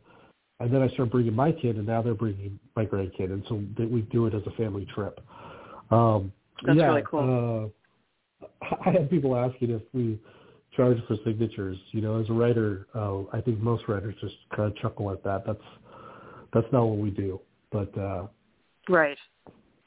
and 0.60 0.74
then 0.74 0.82
I 0.82 0.88
started 0.88 1.12
bringing 1.12 1.36
my 1.36 1.52
kid, 1.52 1.76
and 1.76 1.86
now 1.86 2.02
they're 2.02 2.14
bringing 2.14 2.60
my 2.76 2.86
grandkid, 2.86 3.32
and 3.32 3.44
so 3.48 3.62
they, 3.78 3.86
we 3.86 4.02
do 4.04 4.26
it 4.28 4.34
as 4.34 4.44
a 4.48 4.52
family 4.52 4.86
trip. 4.86 5.20
Um, 5.92 6.32
That's 6.64 6.78
yeah, 6.78 6.88
really 6.88 7.04
cool. 7.04 7.72
I 8.86 8.92
had 8.92 9.10
people 9.10 9.36
asking 9.36 9.72
if 9.72 9.82
we 9.94 10.20
charge 10.76 10.98
for 11.08 11.16
signatures. 11.26 11.78
You 11.92 12.02
know, 12.02 12.20
as 12.20 12.30
a 12.30 12.34
writer, 12.34 12.88
uh, 12.96 13.22
I 13.34 13.42
think 13.42 13.60
most 13.60 13.88
writers 13.88 14.16
just 14.22 14.36
kind 14.56 14.72
of 14.72 14.78
chuckle 14.78 15.12
at 15.12 15.24
that. 15.24 15.46
That's 15.46 15.60
that's 16.54 16.68
not 16.72 16.86
what 16.86 16.98
we 17.00 17.10
do. 17.12 17.40
But 17.72 17.98
uh, 17.98 18.28
Right. 18.88 19.18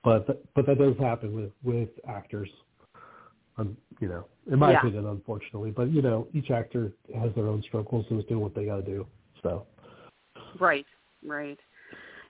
but 0.02 0.26
th- 0.26 0.38
but 0.54 0.66
that 0.66 0.78
does 0.78 0.96
happen 0.98 1.34
with 1.34 1.52
with 1.62 1.88
actors. 2.08 2.48
Um, 3.56 3.76
you 4.00 4.08
know, 4.08 4.24
in 4.50 4.58
my 4.58 4.70
Yeah. 4.70 4.78
opinion, 4.78 5.06
unfortunately. 5.06 5.72
But 5.72 5.90
you 5.90 6.00
know, 6.02 6.28
each 6.32 6.50
actor 6.50 6.92
has 7.14 7.34
their 7.34 7.48
own 7.48 7.62
struggles 7.62 8.06
and 8.10 8.20
is 8.20 8.26
doing 8.26 8.40
what 8.40 8.54
they 8.54 8.66
got 8.66 8.76
to 8.76 8.82
do. 8.82 9.06
So 9.42 9.66
Right. 10.58 10.86
Right. 11.24 11.58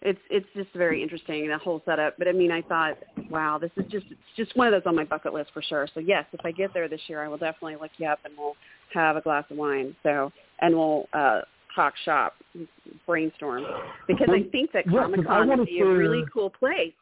It's 0.03 0.21
it's 0.31 0.47
just 0.55 0.73
very 0.75 1.03
interesting 1.03 1.49
the 1.49 1.59
whole 1.59 1.83
setup. 1.85 2.17
But 2.19 2.29
I 2.29 2.33
mean, 2.33 2.53
I 2.53 2.63
thought 2.63 2.99
wow, 3.31 3.59
this 3.59 3.71
is 3.77 3.91
just 3.91 4.07
it's 4.11 4.21
just 4.37 4.57
one 4.57 4.67
of 4.67 4.73
those 4.73 4.89
on 4.89 4.95
my 4.95 5.05
bucket 5.05 5.35
list 5.35 5.51
for 5.53 5.63
sure. 5.63 5.89
So 5.95 6.01
yes, 6.01 6.25
if 6.33 6.41
I 6.45 6.53
get 6.53 6.73
there 6.73 6.89
this 6.89 7.01
year, 7.09 7.23
I 7.23 7.29
will 7.29 7.39
definitely 7.39 7.77
look 7.81 7.91
you 7.99 8.07
up 8.07 8.21
and 8.25 8.35
we'll 8.39 8.57
have 8.95 9.17
a 9.17 9.21
glass 9.21 9.45
of 9.51 9.57
wine. 9.57 9.97
So 10.03 10.33
and 10.61 10.75
we'll 10.75 11.09
uh, 11.13 11.41
talk 11.75 11.95
shop, 12.05 12.35
brainstorm 13.07 13.65
because 14.07 14.29
I 14.31 14.49
think 14.51 14.73
that 14.73 14.85
Yeah, 14.87 15.03
Comic 15.03 15.27
Con 15.27 15.49
would 15.49 15.67
be 15.67 15.81
a 15.81 15.87
really 15.87 16.25
cool 16.33 16.51
place 16.51 16.93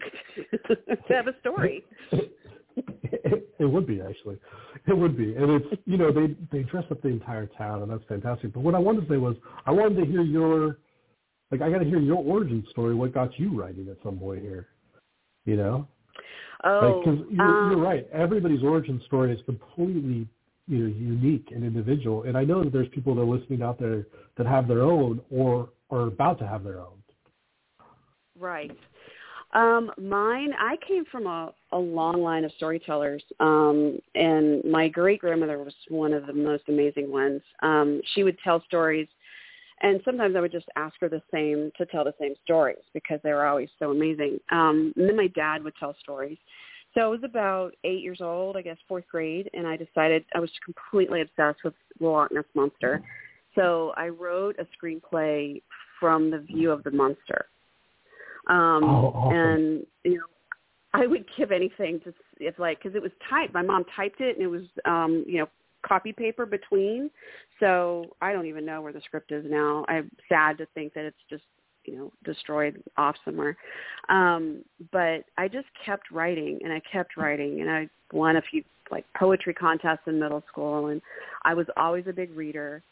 to 0.68 1.14
have 1.14 1.26
a 1.26 1.38
story. 1.40 1.84
It, 2.12 3.48
it 3.58 3.64
would 3.64 3.86
be 3.86 4.00
actually, 4.00 4.38
it 4.86 4.96
would 4.96 5.16
be, 5.16 5.34
and 5.34 5.50
it's 5.50 5.82
you 5.84 5.96
know 5.96 6.12
they 6.12 6.36
they 6.52 6.62
dress 6.64 6.84
up 6.90 7.02
the 7.02 7.08
entire 7.08 7.46
town, 7.46 7.82
and 7.82 7.90
that's 7.90 8.04
fantastic. 8.08 8.52
But 8.52 8.60
what 8.60 8.74
I 8.74 8.78
wanted 8.78 9.02
to 9.02 9.12
say 9.12 9.16
was 9.16 9.36
I 9.66 9.72
wanted 9.72 10.04
to 10.04 10.10
hear 10.10 10.22
your, 10.22 10.78
like 11.50 11.62
I 11.62 11.70
got 11.70 11.78
to 11.78 11.84
hear 11.84 11.98
your 11.98 12.16
origin 12.16 12.64
story. 12.70 12.94
What 12.94 13.12
got 13.12 13.38
you 13.38 13.58
writing 13.58 13.88
at 13.90 13.96
some 14.02 14.18
point 14.18 14.42
here, 14.42 14.68
you 15.44 15.56
know? 15.56 15.86
Oh, 16.64 17.00
because 17.00 17.20
you're, 17.30 17.46
um, 17.46 17.70
you're 17.70 17.80
right. 17.80 18.08
Everybody's 18.12 18.62
origin 18.62 19.00
story 19.06 19.32
is 19.32 19.40
completely 19.46 20.26
you 20.66 20.78
know 20.78 20.86
unique 20.86 21.48
and 21.54 21.64
individual, 21.64 22.24
and 22.24 22.36
I 22.36 22.44
know 22.44 22.64
that 22.64 22.72
there's 22.72 22.88
people 22.88 23.14
that 23.14 23.22
are 23.22 23.24
listening 23.24 23.62
out 23.62 23.78
there 23.78 24.06
that 24.36 24.46
have 24.46 24.68
their 24.68 24.82
own 24.82 25.20
or 25.30 25.70
are 25.90 26.08
about 26.08 26.38
to 26.40 26.46
have 26.46 26.64
their 26.64 26.80
own. 26.80 26.98
Right. 28.38 28.76
Um, 29.54 29.90
mine, 29.96 30.52
I 30.58 30.76
came 30.86 31.04
from 31.10 31.26
a, 31.26 31.54
a 31.72 31.78
long 31.78 32.20
line 32.22 32.44
of 32.44 32.52
storytellers, 32.56 33.22
um, 33.40 33.98
and 34.14 34.62
my 34.64 34.88
great 34.88 35.20
grandmother 35.20 35.58
was 35.58 35.74
one 35.88 36.12
of 36.12 36.26
the 36.26 36.34
most 36.34 36.64
amazing 36.68 37.10
ones. 37.10 37.40
Um, 37.62 38.02
she 38.14 38.24
would 38.24 38.36
tell 38.44 38.62
stories, 38.66 39.08
and 39.82 40.00
sometimes 40.04 40.36
I 40.36 40.40
would 40.40 40.52
just 40.52 40.66
ask 40.76 40.94
her 41.00 41.08
the 41.08 41.22
same 41.32 41.70
to 41.76 41.86
tell 41.86 42.04
the 42.04 42.14
same 42.20 42.34
stories 42.44 42.78
because 42.94 43.20
they 43.22 43.32
were 43.32 43.46
always 43.46 43.68
so 43.78 43.90
amazing. 43.90 44.38
Um, 44.50 44.92
and 44.96 45.08
then 45.08 45.16
my 45.16 45.28
dad 45.28 45.62
would 45.62 45.74
tell 45.78 45.94
stories. 46.00 46.38
So 46.94 47.00
I 47.02 47.06
was 47.06 47.20
about 47.22 47.74
eight 47.84 48.02
years 48.02 48.20
old, 48.20 48.56
I 48.56 48.62
guess 48.62 48.78
fourth 48.88 49.04
grade, 49.10 49.50
and 49.52 49.66
I 49.66 49.76
decided 49.76 50.24
I 50.34 50.40
was 50.40 50.50
completely 50.64 51.20
obsessed 51.20 51.62
with 51.64 51.74
the 51.98 52.06
Loch 52.06 52.32
Ness 52.32 52.44
monster. 52.54 53.02
So 53.54 53.92
I 53.96 54.08
wrote 54.08 54.56
a 54.58 54.66
screenplay 54.76 55.62
from 56.00 56.30
the 56.30 56.38
view 56.38 56.70
of 56.70 56.82
the 56.84 56.90
monster. 56.90 57.46
Um, 58.48 58.82
Oh, 58.84 59.12
awesome. 59.14 59.36
And 59.36 59.86
you 60.04 60.14
know, 60.14 60.24
I 60.94 61.06
would 61.06 61.24
give 61.36 61.52
anything 61.52 62.00
to 62.04 62.14
if 62.38 62.58
like 62.58 62.78
because 62.82 62.96
it 62.96 63.02
was 63.02 63.12
typed. 63.28 63.52
My 63.52 63.62
mom 63.62 63.84
typed 63.94 64.20
it, 64.20 64.36
and 64.36 64.42
it 64.42 64.48
was 64.48 64.62
um, 64.84 65.24
you 65.26 65.38
know 65.38 65.48
copy 65.86 66.12
paper 66.12 66.46
between. 66.46 67.10
So 67.60 68.06
I 68.20 68.32
don't 68.32 68.46
even 68.46 68.64
know 68.64 68.82
where 68.82 68.92
the 68.92 69.00
script 69.00 69.32
is 69.32 69.44
now. 69.48 69.84
I'm 69.88 70.10
sad 70.28 70.58
to 70.58 70.66
think 70.74 70.94
that 70.94 71.04
it's 71.04 71.16
just 71.28 71.44
you 71.84 71.96
know 71.96 72.12
destroyed 72.24 72.82
off 72.96 73.16
somewhere. 73.24 73.56
Um, 74.08 74.64
but 74.92 75.24
I 75.36 75.48
just 75.48 75.68
kept 75.84 76.10
writing, 76.10 76.60
and 76.62 76.72
I 76.72 76.80
kept 76.90 77.16
writing, 77.16 77.60
and 77.60 77.70
I 77.70 77.88
won 78.12 78.36
a 78.36 78.42
few 78.42 78.62
like 78.90 79.04
poetry 79.16 79.54
contests 79.54 80.06
in 80.06 80.18
middle 80.18 80.42
school, 80.50 80.88
and 80.88 81.00
I 81.42 81.54
was 81.54 81.66
always 81.76 82.04
a 82.08 82.12
big 82.12 82.34
reader. 82.36 82.82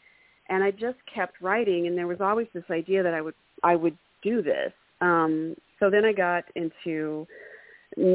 And 0.49 0.63
I 0.63 0.71
just 0.71 0.97
kept 1.13 1.41
writing, 1.41 1.87
and 1.87 1.97
there 1.97 2.07
was 2.07 2.21
always 2.21 2.47
this 2.53 2.63
idea 2.71 3.03
that 3.03 3.13
I 3.13 3.21
would 3.21 3.35
I 3.63 3.75
would 3.75 3.97
do 4.23 4.41
this. 4.41 4.71
Um, 5.01 5.55
so 5.79 5.89
then 5.89 6.05
I 6.05 6.13
got 6.13 6.45
into 6.55 7.27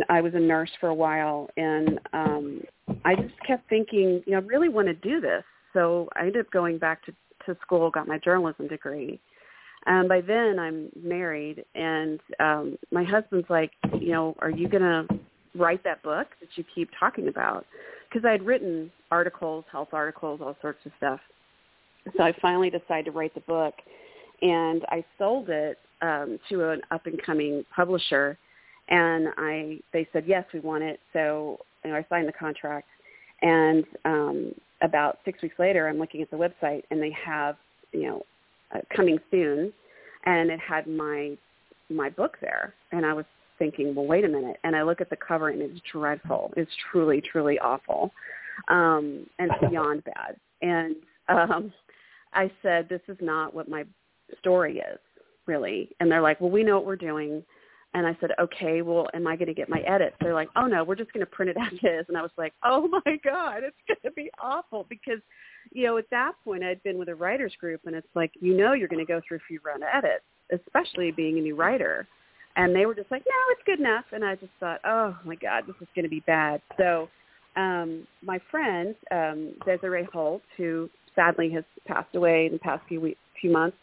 I 0.08 0.20
was 0.20 0.34
a 0.34 0.40
nurse 0.40 0.70
for 0.80 0.88
a 0.88 0.94
while, 0.94 1.48
and 1.56 1.98
um, 2.12 2.60
I 3.04 3.14
just 3.14 3.34
kept 3.46 3.68
thinking, 3.68 4.22
you 4.26 4.32
know, 4.32 4.38
I 4.38 4.42
really 4.42 4.68
want 4.68 4.88
to 4.88 4.94
do 4.94 5.20
this. 5.20 5.44
So 5.72 6.08
I 6.14 6.20
ended 6.20 6.44
up 6.44 6.50
going 6.50 6.78
back 6.78 7.04
to, 7.06 7.12
to 7.46 7.58
school, 7.62 7.90
got 7.90 8.06
my 8.06 8.18
journalism 8.18 8.68
degree. 8.68 9.20
And 9.86 10.08
by 10.08 10.20
then 10.20 10.58
I'm 10.58 10.90
married, 11.02 11.64
and 11.74 12.20
um, 12.38 12.78
my 12.92 13.02
husband's 13.02 13.50
like, 13.50 13.72
you 13.98 14.12
know, 14.12 14.36
are 14.38 14.50
you 14.50 14.68
going 14.68 14.82
to 14.82 15.18
write 15.56 15.82
that 15.84 16.02
book 16.02 16.28
that 16.40 16.50
you 16.54 16.64
keep 16.74 16.88
talking 16.98 17.28
about? 17.28 17.66
Because 18.08 18.24
I 18.24 18.32
had 18.32 18.46
written 18.46 18.92
articles, 19.10 19.64
health 19.72 19.88
articles, 19.92 20.40
all 20.42 20.56
sorts 20.60 20.78
of 20.86 20.92
stuff. 20.98 21.20
So 22.16 22.22
I 22.22 22.32
finally 22.40 22.70
decided 22.70 23.06
to 23.06 23.10
write 23.10 23.34
the 23.34 23.40
book, 23.40 23.74
and 24.40 24.84
I 24.88 25.04
sold 25.18 25.48
it 25.48 25.78
um, 26.00 26.38
to 26.48 26.70
an 26.70 26.82
up 26.90 27.06
and 27.06 27.20
coming 27.22 27.64
publisher, 27.74 28.38
and 28.92 29.28
I 29.38 29.80
they 29.92 30.06
said 30.12 30.24
yes, 30.26 30.44
we 30.54 30.60
want 30.60 30.84
it. 30.84 31.00
So 31.12 31.58
you 31.84 31.90
know, 31.90 31.96
I 31.96 32.06
signed 32.08 32.28
the 32.28 32.32
contract, 32.32 32.86
and 33.40 33.84
um, 34.04 34.52
about 34.82 35.18
six 35.24 35.42
weeks 35.42 35.58
later, 35.58 35.88
I'm 35.88 35.98
looking 35.98 36.22
at 36.22 36.30
the 36.30 36.36
website, 36.36 36.82
and 36.90 37.02
they 37.02 37.14
have 37.24 37.56
you 37.90 38.02
know 38.02 38.22
uh, 38.72 38.80
coming 38.94 39.18
soon, 39.30 39.72
and 40.26 40.50
it 40.50 40.60
had 40.60 40.86
my 40.86 41.36
my 41.90 42.10
book 42.10 42.36
there, 42.40 42.74
and 42.92 43.04
I 43.04 43.14
was 43.14 43.24
thinking, 43.58 43.94
well, 43.94 44.06
wait 44.06 44.24
a 44.24 44.28
minute, 44.28 44.58
and 44.62 44.76
I 44.76 44.82
look 44.82 45.00
at 45.00 45.10
the 45.10 45.16
cover, 45.16 45.48
and 45.48 45.62
it's 45.62 45.80
dreadful. 45.90 46.52
It's 46.56 46.70
truly, 46.90 47.20
truly 47.20 47.58
awful, 47.58 48.12
um, 48.68 49.26
and 49.38 49.50
beyond 49.68 50.04
bad. 50.14 50.36
And 50.60 50.96
um, 51.28 51.72
I 52.34 52.50
said, 52.62 52.88
this 52.88 53.00
is 53.08 53.16
not 53.20 53.54
what 53.54 53.68
my 53.68 53.84
story 54.38 54.78
is 54.78 54.98
really. 55.46 55.90
And 56.00 56.10
they're 56.10 56.22
like, 56.22 56.40
well, 56.40 56.50
we 56.50 56.62
know 56.62 56.76
what 56.76 56.86
we're 56.86 56.96
doing. 56.96 57.42
And 57.94 58.06
I 58.06 58.16
said, 58.20 58.30
okay, 58.40 58.80
well, 58.80 59.06
am 59.12 59.26
I 59.26 59.36
going 59.36 59.48
to 59.48 59.54
get 59.54 59.68
my 59.68 59.80
edits? 59.80 60.16
They're 60.20 60.32
like, 60.34 60.48
oh 60.56 60.66
no, 60.66 60.82
we're 60.82 60.94
just 60.94 61.12
going 61.12 61.24
to 61.24 61.30
print 61.30 61.50
it 61.50 61.56
as 61.60 61.72
is. 61.74 62.06
And 62.08 62.16
I 62.16 62.22
was 62.22 62.30
like, 62.38 62.54
oh 62.64 62.88
my 62.88 63.18
God, 63.22 63.62
it's 63.62 63.76
going 63.86 63.98
to 64.04 64.10
be 64.12 64.30
awful 64.42 64.86
because, 64.88 65.20
you 65.72 65.84
know, 65.84 65.98
at 65.98 66.08
that 66.10 66.32
point 66.44 66.64
I'd 66.64 66.82
been 66.82 66.96
with 66.98 67.08
a 67.08 67.14
writers 67.14 67.52
group 67.60 67.82
and 67.84 67.94
it's 67.94 68.06
like, 68.14 68.32
you 68.40 68.56
know, 68.56 68.72
you're 68.72 68.88
going 68.88 69.04
to 69.04 69.12
go 69.12 69.20
through 69.26 69.38
a 69.38 69.40
few 69.46 69.58
of 69.58 69.82
edits, 69.82 70.24
especially 70.52 71.10
being 71.10 71.38
a 71.38 71.42
new 71.42 71.54
writer. 71.54 72.06
And 72.56 72.74
they 72.74 72.86
were 72.86 72.94
just 72.94 73.10
like, 73.10 73.24
no, 73.26 73.34
it's 73.50 73.62
good 73.66 73.80
enough. 73.80 74.04
And 74.12 74.24
I 74.24 74.36
just 74.36 74.52
thought, 74.58 74.80
oh 74.84 75.16
my 75.24 75.34
God, 75.34 75.64
this 75.66 75.76
is 75.80 75.88
going 75.94 76.04
to 76.04 76.10
be 76.10 76.20
bad. 76.20 76.60
So 76.78 77.08
um, 77.56 78.06
my 78.22 78.40
friend, 78.50 78.94
um, 79.10 79.52
Desiree 79.66 80.08
Holt, 80.12 80.42
who 80.56 80.88
sadly 81.14 81.50
has 81.50 81.64
passed 81.86 82.14
away 82.14 82.46
in 82.46 82.52
the 82.52 82.58
past 82.58 82.82
few 82.88 83.00
weeks, 83.00 83.18
few 83.40 83.50
months, 83.50 83.76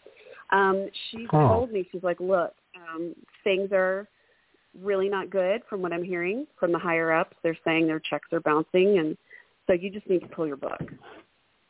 um, 0.52 0.90
she 1.12 1.28
Oh. 1.32 1.48
told 1.48 1.72
me, 1.72 1.88
she's 1.92 2.04
like, 2.04 2.20
look, 2.20 2.54
um, 2.88 3.14
things 3.44 3.72
are 3.72 4.08
really 4.80 5.10
not 5.10 5.30
good 5.30 5.62
from 5.70 5.82
what 5.82 5.94
I'm 5.94 6.04
hearing 6.04 6.46
from 6.60 6.72
the 6.72 6.80
higher 6.80 7.12
ups. 7.12 7.36
They're 7.44 7.58
saying 7.66 7.88
their 7.88 8.00
checks 8.00 8.32
are 8.32 8.40
bouncing, 8.40 9.00
and 9.00 9.18
so 9.68 9.74
you 9.74 9.90
just 9.90 10.10
need 10.10 10.22
to 10.22 10.28
pull 10.28 10.48
your 10.48 10.58
book. 10.58 10.82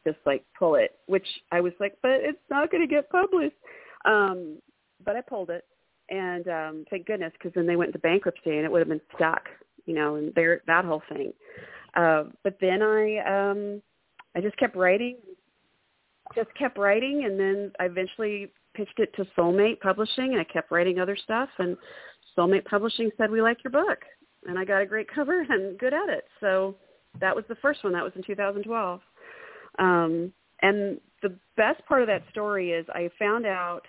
Just 0.05 0.19
like 0.25 0.43
pull 0.57 0.75
it, 0.75 0.97
which 1.07 1.27
I 1.51 1.59
was 1.59 1.73
like, 1.79 1.97
but 2.01 2.11
it's 2.11 2.39
not 2.49 2.71
going 2.71 2.87
to 2.87 2.93
get 2.93 3.09
published. 3.09 3.55
Um, 4.05 4.57
but 5.03 5.15
I 5.15 5.21
pulled 5.21 5.49
it, 5.49 5.65
and 6.09 6.47
um, 6.47 6.85
thank 6.89 7.05
goodness, 7.05 7.33
because 7.33 7.51
then 7.53 7.67
they 7.67 7.75
went 7.75 7.89
into 7.89 7.99
bankruptcy, 7.99 8.51
and 8.51 8.65
it 8.65 8.71
would 8.71 8.79
have 8.79 8.87
been 8.87 9.01
stuck, 9.15 9.43
you 9.85 9.93
know, 9.93 10.15
and 10.15 10.33
there 10.35 10.61
that 10.67 10.85
whole 10.85 11.03
thing. 11.09 11.33
Uh, 11.95 12.23
but 12.43 12.57
then 12.61 12.81
I, 12.81 13.17
um, 13.51 13.81
I 14.35 14.41
just 14.41 14.57
kept 14.57 14.75
writing, 14.75 15.17
just 16.35 16.53
kept 16.57 16.77
writing, 16.77 17.25
and 17.25 17.39
then 17.39 17.71
I 17.79 17.85
eventually 17.85 18.51
pitched 18.79 18.99
it 18.99 19.13
to 19.15 19.25
Soulmate 19.37 19.81
Publishing, 19.81 20.31
and 20.31 20.39
I 20.39 20.45
kept 20.45 20.71
writing 20.71 20.99
other 20.99 21.17
stuff, 21.21 21.49
and 21.59 21.75
Soulmate 22.37 22.63
Publishing 22.63 23.09
said, 23.17 23.29
we 23.29 23.41
like 23.41 23.61
your 23.63 23.71
book. 23.71 23.99
And 24.47 24.57
I 24.57 24.63
got 24.63 24.81
a 24.81 24.85
great 24.85 25.07
cover 25.13 25.41
and 25.49 25.77
good 25.77 25.93
edit. 25.93 26.23
So 26.39 26.75
that 27.19 27.35
was 27.35 27.43
the 27.49 27.55
first 27.55 27.83
one. 27.83 27.91
That 27.91 28.03
was 28.03 28.13
in 28.15 28.23
2012. 28.23 29.01
Um, 29.79 30.31
and 30.61 30.99
the 31.21 31.35
best 31.57 31.85
part 31.87 32.01
of 32.01 32.07
that 32.07 32.23
story 32.31 32.71
is 32.71 32.85
I 32.93 33.09
found 33.19 33.45
out 33.45 33.81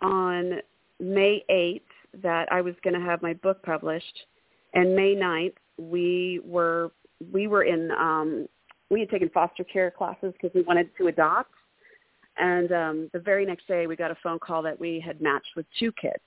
on 0.00 0.60
May 1.00 1.44
8th 1.50 2.22
that 2.22 2.50
I 2.52 2.60
was 2.60 2.74
going 2.84 2.94
to 2.94 3.04
have 3.04 3.22
my 3.22 3.34
book 3.34 3.60
published. 3.64 4.26
And 4.74 4.94
May 4.94 5.16
9th, 5.16 5.54
we 5.78 6.40
were 6.44 6.92
we 7.32 7.46
were 7.46 7.64
in 7.64 7.90
um, 7.92 8.46
we 8.90 9.00
had 9.00 9.10
taken 9.10 9.30
foster 9.30 9.64
care 9.64 9.90
classes 9.90 10.32
because 10.34 10.54
we 10.54 10.62
wanted 10.62 10.90
to 10.98 11.08
adopt. 11.08 11.50
And 12.38 12.72
um, 12.72 13.10
the 13.12 13.18
very 13.18 13.46
next 13.46 13.66
day, 13.66 13.86
we 13.86 13.96
got 13.96 14.10
a 14.10 14.16
phone 14.22 14.38
call 14.38 14.62
that 14.62 14.78
we 14.78 15.00
had 15.04 15.20
matched 15.20 15.50
with 15.56 15.66
two 15.78 15.90
kids. 15.92 16.22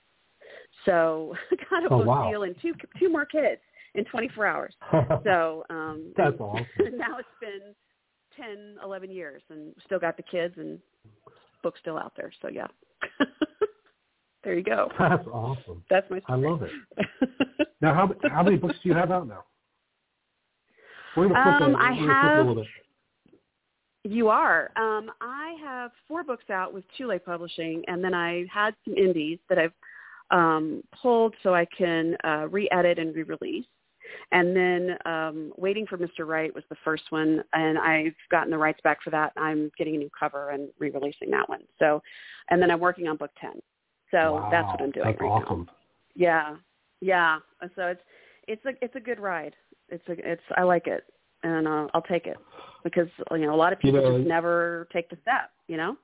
So 0.84 1.34
got 1.70 1.84
a 1.84 1.88
Oh, 1.90 1.98
book 1.98 2.06
wow. 2.06 2.28
deal 2.30 2.42
and 2.44 2.54
two 2.60 2.74
two 2.98 3.08
more 3.10 3.24
kids 3.24 3.60
in 3.94 4.04
24 4.06 4.46
hours. 4.46 4.74
So 5.24 5.64
um, 5.70 6.12
That's 6.16 6.38
awesome. 6.40 6.66
now 6.96 7.18
it's 7.18 7.28
been 7.40 7.74
10, 8.36 8.76
11 8.82 9.10
years, 9.10 9.42
and 9.50 9.74
still 9.84 9.98
got 9.98 10.16
the 10.16 10.22
kids 10.22 10.54
and 10.56 10.78
book 11.62 11.74
still 11.80 11.98
out 11.98 12.12
there. 12.16 12.32
So 12.40 12.48
yeah, 12.48 12.66
there 14.44 14.54
you 14.54 14.62
go. 14.64 14.90
That's 14.98 15.26
awesome. 15.28 15.84
That's 15.90 16.08
my. 16.10 16.20
I 16.28 16.34
love 16.36 16.62
it. 16.62 16.70
Now, 17.82 17.94
how 17.94 18.14
how 18.30 18.42
many 18.42 18.56
books 18.56 18.76
do 18.82 18.88
you 18.88 18.94
have 18.94 19.10
out 19.10 19.28
now? 19.28 19.44
We're 21.16 21.28
gonna 21.28 21.42
flip, 21.58 21.68
Um, 21.68 21.76
I 21.76 21.90
we're 21.90 21.96
gonna 21.96 22.06
flip 22.06 22.16
have- 22.22 22.32
a 22.34 22.38
little 22.38 22.54
bit. 22.54 22.66
You 24.04 24.28
are. 24.28 24.70
Um, 24.76 25.10
I 25.20 25.56
have 25.62 25.90
four 26.08 26.24
books 26.24 26.48
out 26.50 26.72
with 26.72 26.84
Tule 26.96 27.18
Publishing, 27.18 27.82
and 27.86 28.02
then 28.02 28.14
I 28.14 28.46
had 28.52 28.74
some 28.84 28.94
indies 28.94 29.38
that 29.48 29.58
I've 29.58 29.72
um, 30.30 30.82
pulled 31.02 31.34
so 31.42 31.54
I 31.54 31.66
can 31.66 32.16
uh, 32.24 32.46
re-edit 32.48 32.98
and 32.98 33.14
re-release. 33.14 33.66
And 34.32 34.56
then 34.56 34.96
um, 35.04 35.52
Waiting 35.56 35.86
for 35.86 35.98
Mr. 35.98 36.26
Right 36.26 36.54
was 36.54 36.64
the 36.70 36.76
first 36.82 37.04
one, 37.10 37.44
and 37.52 37.78
I've 37.78 38.14
gotten 38.30 38.50
the 38.50 38.58
rights 38.58 38.80
back 38.82 39.02
for 39.02 39.10
that. 39.10 39.32
I'm 39.36 39.70
getting 39.76 39.94
a 39.96 39.98
new 39.98 40.10
cover 40.18 40.50
and 40.50 40.68
re-releasing 40.78 41.30
that 41.30 41.48
one. 41.48 41.62
So, 41.78 42.02
and 42.50 42.60
then 42.60 42.70
I'm 42.70 42.80
working 42.80 43.06
on 43.06 43.16
book 43.16 43.30
ten. 43.40 43.60
So 44.10 44.48
that's 44.50 44.66
what 44.66 44.82
I'm 44.82 44.90
doing 44.90 45.06
right 45.06 45.20
awesome. 45.20 45.66
now. 45.66 45.72
Yeah, 46.16 46.56
Yeah, 47.00 47.38
so 47.76 47.86
it's 47.86 48.00
it's 48.48 48.64
a 48.64 48.70
it's 48.84 48.96
a 48.96 49.00
good 49.00 49.20
ride. 49.20 49.54
It's 49.88 50.06
a 50.08 50.12
it's 50.12 50.42
I 50.56 50.62
like 50.62 50.86
it, 50.86 51.04
and 51.42 51.66
uh, 51.66 51.88
I'll 51.94 52.02
take 52.02 52.26
it 52.26 52.36
because 52.84 53.08
you 53.32 53.38
know 53.38 53.54
a 53.54 53.56
lot 53.56 53.72
of 53.72 53.78
people 53.78 54.00
You 54.00 54.08
know, 54.08 54.18
just 54.18 54.28
never 54.28 54.88
take 54.92 55.08
the 55.10 55.16
step. 55.22 55.50
You 55.68 55.76
know. 55.76 55.96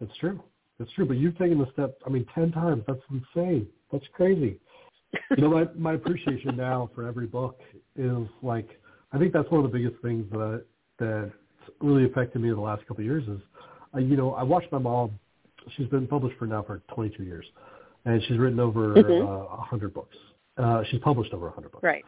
That's 0.00 0.16
true. 0.18 0.42
That's 0.78 0.90
true. 0.92 1.06
But 1.06 1.18
you've 1.18 1.36
taken 1.38 1.58
the 1.58 1.70
step. 1.72 1.98
I 2.06 2.10
mean, 2.10 2.26
ten 2.34 2.52
times. 2.52 2.84
That's 2.86 3.00
insane. 3.10 3.66
That's 3.92 4.04
crazy. 4.14 4.58
you 5.36 5.42
know, 5.42 5.50
my 5.50 5.66
my 5.76 5.94
appreciation 5.94 6.56
now 6.56 6.90
for 6.94 7.06
every 7.06 7.26
book 7.26 7.60
is 7.96 8.26
like 8.42 8.80
I 9.12 9.18
think 9.18 9.32
that's 9.32 9.50
one 9.50 9.64
of 9.64 9.70
the 9.70 9.76
biggest 9.78 10.00
things 10.02 10.26
that 10.32 10.64
that 10.98 11.32
really 11.80 12.04
affected 12.04 12.40
me 12.40 12.48
in 12.48 12.54
the 12.54 12.60
last 12.60 12.86
couple 12.86 13.02
of 13.02 13.06
years 13.06 13.26
is, 13.28 13.40
uh, 13.94 13.98
you 13.98 14.16
know, 14.16 14.34
I 14.34 14.42
watched 14.42 14.70
my 14.72 14.78
mom. 14.78 15.18
She's 15.76 15.88
been 15.88 16.06
published 16.06 16.38
for 16.38 16.46
now 16.46 16.62
for 16.62 16.80
22 16.94 17.22
years, 17.22 17.44
and 18.04 18.22
she's 18.24 18.38
written 18.38 18.60
over 18.60 18.94
a 18.94 19.02
Mhm. 19.02 19.22
uh, 19.22 19.56
100 19.56 19.92
books. 19.92 20.16
Uh, 20.56 20.82
she's 20.84 21.00
published 21.00 21.34
over 21.34 21.46
a 21.46 21.50
100 21.50 21.70
books. 21.70 21.84
Right. 21.84 22.04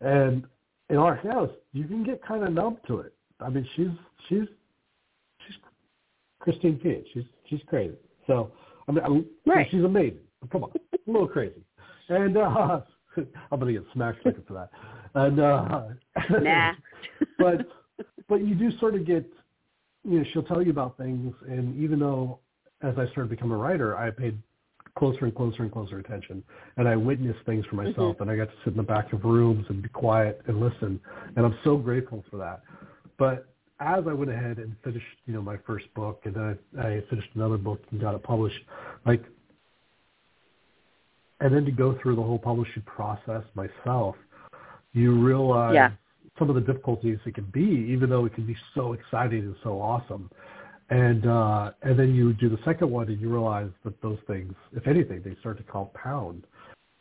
And 0.00 0.46
in 0.90 0.96
our 0.96 1.16
house, 1.16 1.50
you 1.72 1.84
can 1.84 2.04
get 2.04 2.22
kind 2.24 2.44
of 2.44 2.52
numb 2.52 2.78
to 2.86 3.00
it. 3.00 3.12
I 3.40 3.48
mean, 3.48 3.66
she's 3.76 3.88
she's 4.28 4.46
she's 5.46 5.56
Christine 6.40 6.78
Feehan. 6.78 7.04
She's 7.12 7.24
she's 7.48 7.60
crazy. 7.66 7.96
So 8.26 8.52
I 8.88 8.92
mean, 8.92 9.04
I'm, 9.04 9.26
Right. 9.46 9.66
she's 9.70 9.82
amazing. 9.84 10.20
Come 10.52 10.64
on, 10.64 10.70
a 10.74 11.10
little 11.10 11.28
crazy. 11.28 11.62
And 12.08 12.36
uh, 12.36 12.80
I'm 13.50 13.58
gonna 13.60 13.72
get 13.72 13.84
smacked 13.92 14.22
second 14.22 14.44
for 14.46 14.54
that. 14.54 14.70
And 15.14 15.40
uh, 15.40 15.88
Nah. 16.40 16.74
but 17.38 17.66
but 18.28 18.44
you 18.46 18.54
do 18.54 18.70
sort 18.78 18.94
of 18.94 19.06
get 19.06 19.24
you 20.04 20.18
know 20.20 20.24
she'll 20.32 20.42
tell 20.44 20.62
you 20.62 20.70
about 20.70 20.96
things 20.96 21.34
and 21.48 21.76
even 21.82 21.98
though 21.98 22.38
as 22.82 22.94
i 22.98 23.06
started 23.10 23.28
to 23.28 23.34
become 23.34 23.50
a 23.52 23.56
writer 23.56 23.96
i 23.96 24.10
paid 24.10 24.36
closer 24.96 25.24
and 25.24 25.34
closer 25.34 25.62
and 25.62 25.72
closer 25.72 25.98
attention 25.98 26.42
and 26.76 26.88
i 26.88 26.96
witnessed 26.96 27.38
things 27.46 27.64
for 27.66 27.76
mm-hmm. 27.76 27.90
myself 27.90 28.16
and 28.20 28.30
i 28.30 28.36
got 28.36 28.48
to 28.48 28.54
sit 28.64 28.70
in 28.70 28.76
the 28.76 28.82
back 28.82 29.12
of 29.12 29.24
rooms 29.24 29.64
and 29.68 29.82
be 29.82 29.88
quiet 29.88 30.40
and 30.46 30.60
listen 30.60 31.00
and 31.36 31.46
i'm 31.46 31.56
so 31.64 31.76
grateful 31.76 32.24
for 32.30 32.36
that 32.36 32.62
but 33.18 33.46
as 33.80 34.04
i 34.08 34.12
went 34.12 34.30
ahead 34.30 34.58
and 34.58 34.74
finished 34.82 35.04
you 35.26 35.34
know 35.34 35.42
my 35.42 35.56
first 35.66 35.92
book 35.94 36.20
and 36.24 36.34
then 36.34 36.58
i, 36.78 36.86
I 36.86 37.02
finished 37.10 37.28
another 37.34 37.58
book 37.58 37.82
and 37.90 38.00
got 38.00 38.14
it 38.14 38.22
published 38.22 38.60
like 39.04 39.22
and 41.40 41.54
then 41.54 41.66
to 41.66 41.70
go 41.70 41.98
through 42.02 42.16
the 42.16 42.22
whole 42.22 42.38
publishing 42.38 42.82
process 42.82 43.42
myself 43.54 44.16
you 44.96 45.12
realize 45.12 45.74
Yeah. 45.74 45.90
some 46.38 46.48
of 46.48 46.54
the 46.54 46.62
difficulties 46.62 47.18
it 47.26 47.34
can 47.34 47.44
be, 47.52 47.60
even 47.60 48.08
though 48.08 48.24
it 48.24 48.34
can 48.34 48.46
be 48.46 48.56
so 48.74 48.94
exciting 48.94 49.40
and 49.40 49.56
so 49.62 49.80
awesome. 49.80 50.30
And 50.88 51.26
uh, 51.26 51.72
and 51.82 51.98
then 51.98 52.14
you 52.14 52.32
do 52.32 52.48
the 52.48 52.58
second 52.64 52.90
one, 52.90 53.08
and 53.08 53.20
you 53.20 53.28
realize 53.28 53.70
that 53.84 54.00
those 54.02 54.18
things, 54.28 54.54
if 54.72 54.86
anything, 54.86 55.20
they 55.24 55.36
start 55.40 55.56
to 55.58 55.64
compound. 55.64 56.44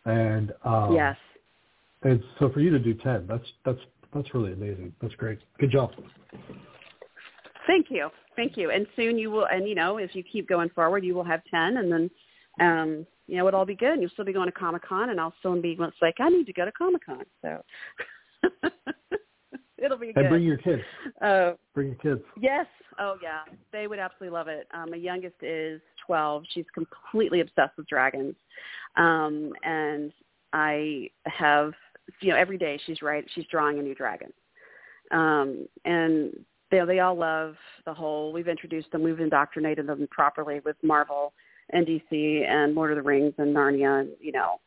And 0.06 0.54
um, 0.64 0.96
yes. 0.96 1.16
and 2.02 2.24
so 2.40 2.50
for 2.50 2.62
you 2.62 2.72
to 2.72 2.80
do 2.80 2.96
ten, 2.96 3.28
that's 3.28 3.46
that's 3.64 3.80
that's 4.14 4.34
really 4.34 4.54
amazing. 4.54 4.94
That's 5.02 5.14
great. 5.16 5.40
Good 5.60 5.72
job. 5.72 5.92
Thank 7.68 7.88
you. 7.90 8.10
Thank 8.36 8.58
you. 8.58 8.72
And 8.72 8.88
soon 8.96 9.18
you 9.18 9.32
will, 9.32 9.46
and 9.46 9.68
you 9.68 9.76
know, 9.76 9.98
if 9.98 10.16
you 10.16 10.24
keep 10.24 10.48
going 10.48 10.70
forward, 10.70 11.04
you 11.04 11.14
will 11.14 11.24
have 11.24 11.42
10 11.52 11.78
and 11.78 11.92
then, 11.92 12.12
um, 12.60 13.08
you 13.28 13.38
know, 13.38 13.48
it'll 13.48 13.60
all 13.60 13.66
be 13.66 13.76
good. 13.76 13.94
And 13.94 14.02
you'll 14.02 14.12
still 14.12 14.26
be 14.26 14.34
going 14.34 14.48
to 14.48 14.52
Comic 14.52 14.84
Con 14.88 15.10
and 15.10 15.20
I'll 15.20 15.34
still 15.40 15.60
be, 15.62 15.78
it's 15.80 15.98
like, 16.02 16.16
I 16.20 16.30
need 16.30 16.46
to 16.46 16.54
go 16.54 16.66
to 16.66 16.72
Comic 16.72 17.06
Con. 17.06 17.24
So 17.42 17.62
it'll 19.86 19.98
be 19.98 20.14
good. 20.14 20.22
And 20.26 20.30
bring 20.30 20.44
your 20.44 20.58
kids. 20.58 20.82
uh, 21.22 21.52
Bring 21.74 21.88
your 21.88 21.96
kids. 21.98 22.22
Yes. 22.40 22.66
Oh, 23.00 23.18
yeah. 23.22 23.42
They 23.72 23.88
would 23.88 24.00
absolutely 24.00 24.36
love 24.36 24.48
it. 24.48 24.68
Um, 24.74 24.92
my 24.92 24.98
youngest 24.98 25.36
is 25.42 25.82
12. 26.06 26.44
She's 26.54 26.66
completely 26.74 27.42
obsessed 27.42 27.78
with 27.78 27.88
dragons. 27.88 28.36
Um, 28.98 29.54
and 29.64 30.12
I 30.54 31.10
have, 31.26 31.74
you 32.22 32.32
know, 32.32 32.38
every 32.38 32.58
day 32.58 32.80
she's 32.86 33.02
right. 33.02 33.26
She's 33.34 33.46
drawing 33.52 33.80
a 33.80 33.82
new 33.82 33.96
dragon. 33.96 34.32
Um, 35.12 35.68
and 35.84 36.34
they, 36.72 36.82
they 36.86 37.00
all 37.00 37.16
love 37.16 37.56
the 37.86 37.94
whole, 37.94 38.34
we've 38.34 38.48
introduced 38.48 38.92
them, 38.92 39.04
we've 39.04 39.20
indoctrinated 39.20 39.88
them 39.88 40.08
properly 40.10 40.62
with 40.66 40.76
Marvel 40.82 41.34
and 41.72 41.86
DC 41.86 42.48
and 42.48 42.76
Lord 42.76 42.92
of 42.92 42.98
the 42.98 43.04
Rings 43.04 43.34
and 43.38 43.56
Narnia 43.56 44.02
and, 44.02 44.10
you 44.20 44.32
know, 44.32 44.60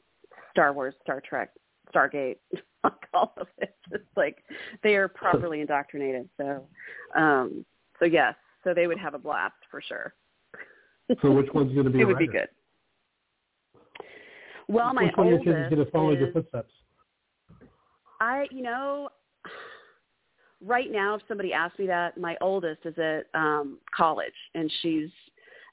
Star 0.53 0.73
Wars, 0.73 0.95
Star 1.03 1.23
Trek, 1.29 1.51
Stargate, 1.95 2.37
like 2.85 2.93
all 3.13 3.35
of 3.37 3.49
it. 3.59 3.75
It's 3.93 4.05
like 4.17 4.45
they 4.83 4.95
are 4.97 5.09
properly 5.09 5.61
indoctrinated. 5.63 6.29
So, 6.37 6.67
um, 7.17 7.65
so 7.99 8.05
yes, 8.05 8.35
so 8.65 8.75
they 8.75 8.87
would 8.87 8.99
have 8.99 9.15
a 9.15 9.19
blast 9.19 9.55
for 9.71 9.81
sure. 9.81 10.15
So 11.23 11.31
which 11.31 11.49
one's 11.55 11.73
going 11.73 11.87
to 11.87 11.91
be? 11.91 12.01
it 12.03 12.05
would 12.05 12.19
be 12.19 12.27
good. 12.27 12.49
Well, 14.69 14.93
my 14.93 15.05
which 15.05 15.17
one 15.17 15.29
your 15.29 15.39
oldest 15.39 15.47
kids 15.47 15.65
is 15.65 15.75
going 15.75 15.85
to 15.85 15.91
follow 15.91 16.11
your 16.11 16.33
footsteps? 16.33 16.73
I, 18.21 18.47
you 18.51 18.63
know, 18.63 19.09
right 20.65 20.91
now, 20.91 21.15
if 21.15 21.23
somebody 21.27 21.53
asked 21.53 21.79
me 21.79 21.87
that, 21.87 22.19
my 22.19 22.37
oldest 22.41 22.81
is 22.85 22.99
at 22.99 23.27
um, 23.35 23.79
college 23.97 24.35
and 24.55 24.71
she's 24.83 25.09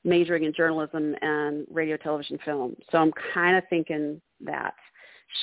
majoring 0.06 0.44
in 0.44 0.54
journalism 0.54 1.16
and 1.22 1.66
radio, 1.70 1.98
television, 1.98 2.38
film. 2.46 2.76
So 2.92 3.00
I'm 3.00 3.12
kind 3.34 3.58
of 3.58 3.64
thinking 3.70 4.22
that 4.42 4.76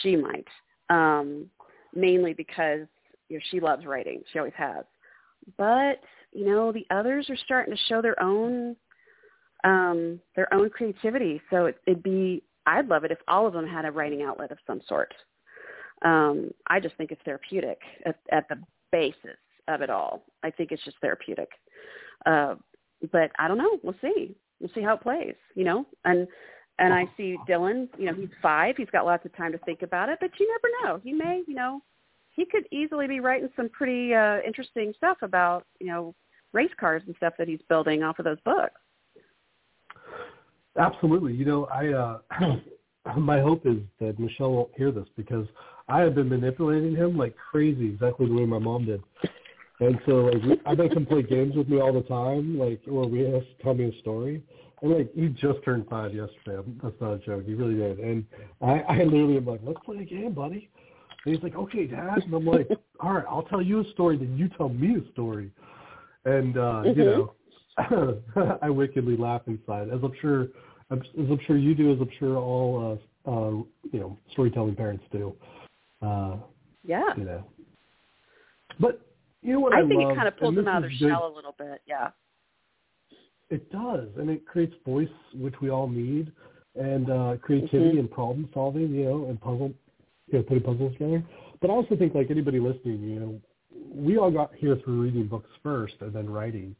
she 0.01 0.17
might, 0.17 0.47
um, 0.93 1.47
mainly 1.95 2.35
because 2.35 2.87
you 3.29 3.39
know 3.39 3.43
she 3.51 3.61
loves 3.61 3.87
writing. 3.87 4.23
She 4.33 4.39
always 4.39 4.55
has. 4.57 4.85
But 5.57 6.01
you 6.33 6.47
know, 6.47 6.71
the 6.71 6.87
others 6.91 7.29
are 7.31 7.37
starting 7.45 7.75
to 7.75 7.81
show 7.89 8.03
their 8.03 8.21
own 8.23 8.77
um, 9.65 10.21
their 10.37 10.53
own 10.53 10.71
creativity. 10.71 11.41
So 11.51 11.67
it, 11.67 11.79
it'd 11.87 12.03
be 12.03 12.43
I'd 12.67 12.89
love 12.89 13.05
it 13.05 13.11
if 13.11 13.19
all 13.27 13.47
of 13.47 13.55
them 13.55 13.67
had 13.67 13.85
a 13.85 13.91
writing 13.91 14.23
outlet 14.23 14.53
of 14.53 14.59
some 14.67 14.81
sort. 14.87 15.13
Um, 16.05 16.51
I 16.69 16.81
just 16.81 16.97
think 16.97 17.11
it's 17.11 17.23
therapeutic 17.25 17.79
at, 18.05 18.19
at 18.31 18.49
the 18.49 18.57
basis 18.91 19.39
of 19.69 19.83
it 19.83 19.91
all. 19.91 20.25
I 20.43 20.51
think 20.51 20.73
it's 20.73 20.85
just 20.85 20.99
therapeutic. 21.01 21.49
Uh, 22.27 22.57
but 23.13 23.31
I 23.39 23.49
don't 23.49 23.59
know. 23.59 23.79
We'll 23.83 23.95
see. 24.01 24.35
We'll 24.61 24.71
see 24.75 24.83
how 24.83 24.95
it 24.95 25.01
plays. 25.01 25.35
You 25.55 25.65
know, 25.65 25.87
and 26.05 26.27
and 26.83 26.93
I 26.93 27.09
see 27.17 27.37
Dylan. 27.49 27.89
You 27.97 28.07
know, 28.07 28.15
he's 28.15 28.29
five. 28.43 28.77
He's 28.77 28.91
got 28.91 29.07
lots 29.07 29.25
of 29.25 29.35
time 29.37 29.53
to 29.53 29.59
think 29.59 29.83
about 29.83 30.09
it. 30.09 30.19
But 30.21 30.31
you 30.39 30.49
never 30.49 30.75
know. 30.83 31.01
He 31.03 31.13
may. 31.13 31.43
You 31.47 31.55
know, 31.55 31.81
he 32.31 32.45
could 32.45 32.65
easily 32.73 33.07
be 33.07 33.21
writing 33.21 33.49
some 33.57 33.69
pretty 33.69 34.15
uh, 34.15 34.39
interesting 34.47 34.93
stuff 34.97 35.19
about 35.23 35.65
you 35.81 35.87
know 35.87 36.15
race 36.53 36.73
cars 36.79 37.03
and 37.07 37.15
stuff 37.17 37.35
that 37.39 37.49
he's 37.49 37.61
building 37.69 38.03
off 38.03 38.19
of 38.19 38.25
those 38.25 38.41
books. 38.45 38.81
Absolutely. 40.79 41.35
You 41.35 41.45
know, 41.45 41.67
I 41.67 41.89
uh 41.89 43.17
my 43.19 43.41
hope 43.41 43.65
is 43.65 43.79
that 44.01 44.19
Michelle 44.19 44.53
won't 44.53 44.71
hear 44.77 44.91
this 44.91 45.07
because 45.17 45.47
I 45.89 46.01
have 46.01 46.15
been 46.15 46.29
manipulating 46.29 46.97
him 46.97 47.17
like 47.17 47.37
crazy, 47.37 47.87
exactly 47.87 48.27
the 48.27 48.35
way 48.35 48.47
my 48.47 48.59
mom 48.59 48.87
did. 48.87 49.03
And 49.81 49.99
so 50.07 50.27
like 50.27 50.61
I 50.67 50.75
make 50.75 50.93
him 50.93 51.07
play 51.07 51.23
games 51.23 51.55
with 51.57 51.69
me 51.69 51.81
all 51.81 51.93
the 51.93 52.03
time, 52.03 52.59
like 52.59 52.81
or 52.91 53.07
we 53.07 53.21
have 53.21 53.43
to 53.43 53.63
tell 53.63 53.75
me 53.75 53.85
a 53.85 54.01
story. 54.01 54.43
And 54.83 54.99
like 54.99 55.15
he 55.15 55.29
just 55.29 55.63
turned 55.65 55.87
five 55.89 56.13
yesterday. 56.13 56.61
That's 56.83 57.01
not 57.01 57.13
a 57.13 57.19
joke. 57.19 57.45
He 57.47 57.55
really 57.55 57.77
did. 57.77 57.99
And 58.01 58.25
I, 58.61 58.81
I 58.89 59.05
literally 59.05 59.37
am 59.37 59.47
like, 59.47 59.61
let's 59.63 59.79
play 59.85 59.99
a 59.99 60.05
game, 60.05 60.33
buddy. 60.33 60.69
And 61.25 61.35
he's 61.35 61.43
like, 61.43 61.55
okay, 61.55 61.87
Dad. 61.87 62.19
And 62.25 62.35
I'm 62.35 62.45
like, 62.45 62.69
all 63.01 63.13
right, 63.13 63.25
I'll 63.31 63.45
tell 63.45 63.63
you 63.63 63.81
a 63.81 63.91
story, 63.93 64.17
then 64.17 64.37
you 64.37 64.49
tell 64.57 64.69
me 64.69 64.97
a 64.97 65.13
story. 65.13 65.53
And 66.25 66.59
uh, 66.59 66.83
you 66.85 67.05
know, 67.05 67.35
I 68.63 68.71
wickedly 68.71 69.17
laugh 69.17 69.43
inside, 69.47 69.89
as 69.89 70.01
I'm 70.03 70.13
sure, 70.21 70.49
as 70.91 70.99
I'm 71.17 71.39
sure 71.47 71.57
you 71.57 71.75
do, 71.75 71.93
as 71.93 71.99
I'm 72.01 72.11
sure 72.19 72.37
all 72.37 72.99
uh, 73.27 73.31
uh, 73.31 73.51
you 73.93 74.01
know 74.01 74.19
storytelling 74.33 74.75
parents 74.75 75.05
do. 75.13 75.35
Uh, 76.01 76.37
Yeah. 76.85 77.15
you 77.17 77.25
know, 77.25 77.45
but 78.81 79.01
you 79.43 79.53
know 79.53 79.61
what 79.61 79.73
I, 79.73 79.83
I 79.83 79.89
think 79.89 80.01
love, 80.01 80.13
it 80.13 80.17
kind 80.17 80.29
of 80.29 80.37
pulls 80.37 80.55
them 80.57 80.69
out 80.69 80.85
of 80.85 80.91
their 80.91 81.11
shell 81.11 81.31
a 81.33 81.35
little 81.35 81.55
bit. 81.57 81.81
Yeah. 81.87 82.11
It 83.53 83.71
does, 83.71 84.09
and 84.19 84.31
it 84.31 84.47
creates 84.47 84.75
voice, 84.87 85.17
which 85.35 85.55
we 85.61 85.69
all 85.69 85.87
need, 85.87 86.33
and 86.75 87.11
uh, 87.11 87.37
creativity 87.37 87.97
Mhm. 87.97 88.01
and 88.01 88.11
problem 88.11 88.49
solving, 88.55 88.95
you 88.95 89.05
know, 89.05 89.27
and 89.27 89.39
puzzle, 89.39 89.75
you 90.29 90.39
know, 90.39 90.43
putting 90.43 90.63
puzzles 90.63 90.93
together. 90.95 91.23
But 91.61 91.69
I 91.69 91.75
also 91.75 91.95
think, 91.95 92.15
like 92.15 92.31
anybody 92.31 92.59
listening, 92.59 93.01
you 93.03 93.21
know, 93.21 93.41
we 93.95 94.17
all 94.17 94.31
got 94.31 94.55
here 94.55 94.77
through 94.77 95.03
reading 95.03 95.27
books 95.27 95.51
first 95.63 95.97
and 96.01 96.13
then 96.15 96.31
writing, 96.31 96.75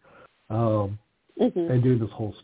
um, 0.49 0.99
hmm 1.39 1.71
and 1.71 1.83
doing 1.83 1.99
this 1.99 2.11
whole 2.11 2.35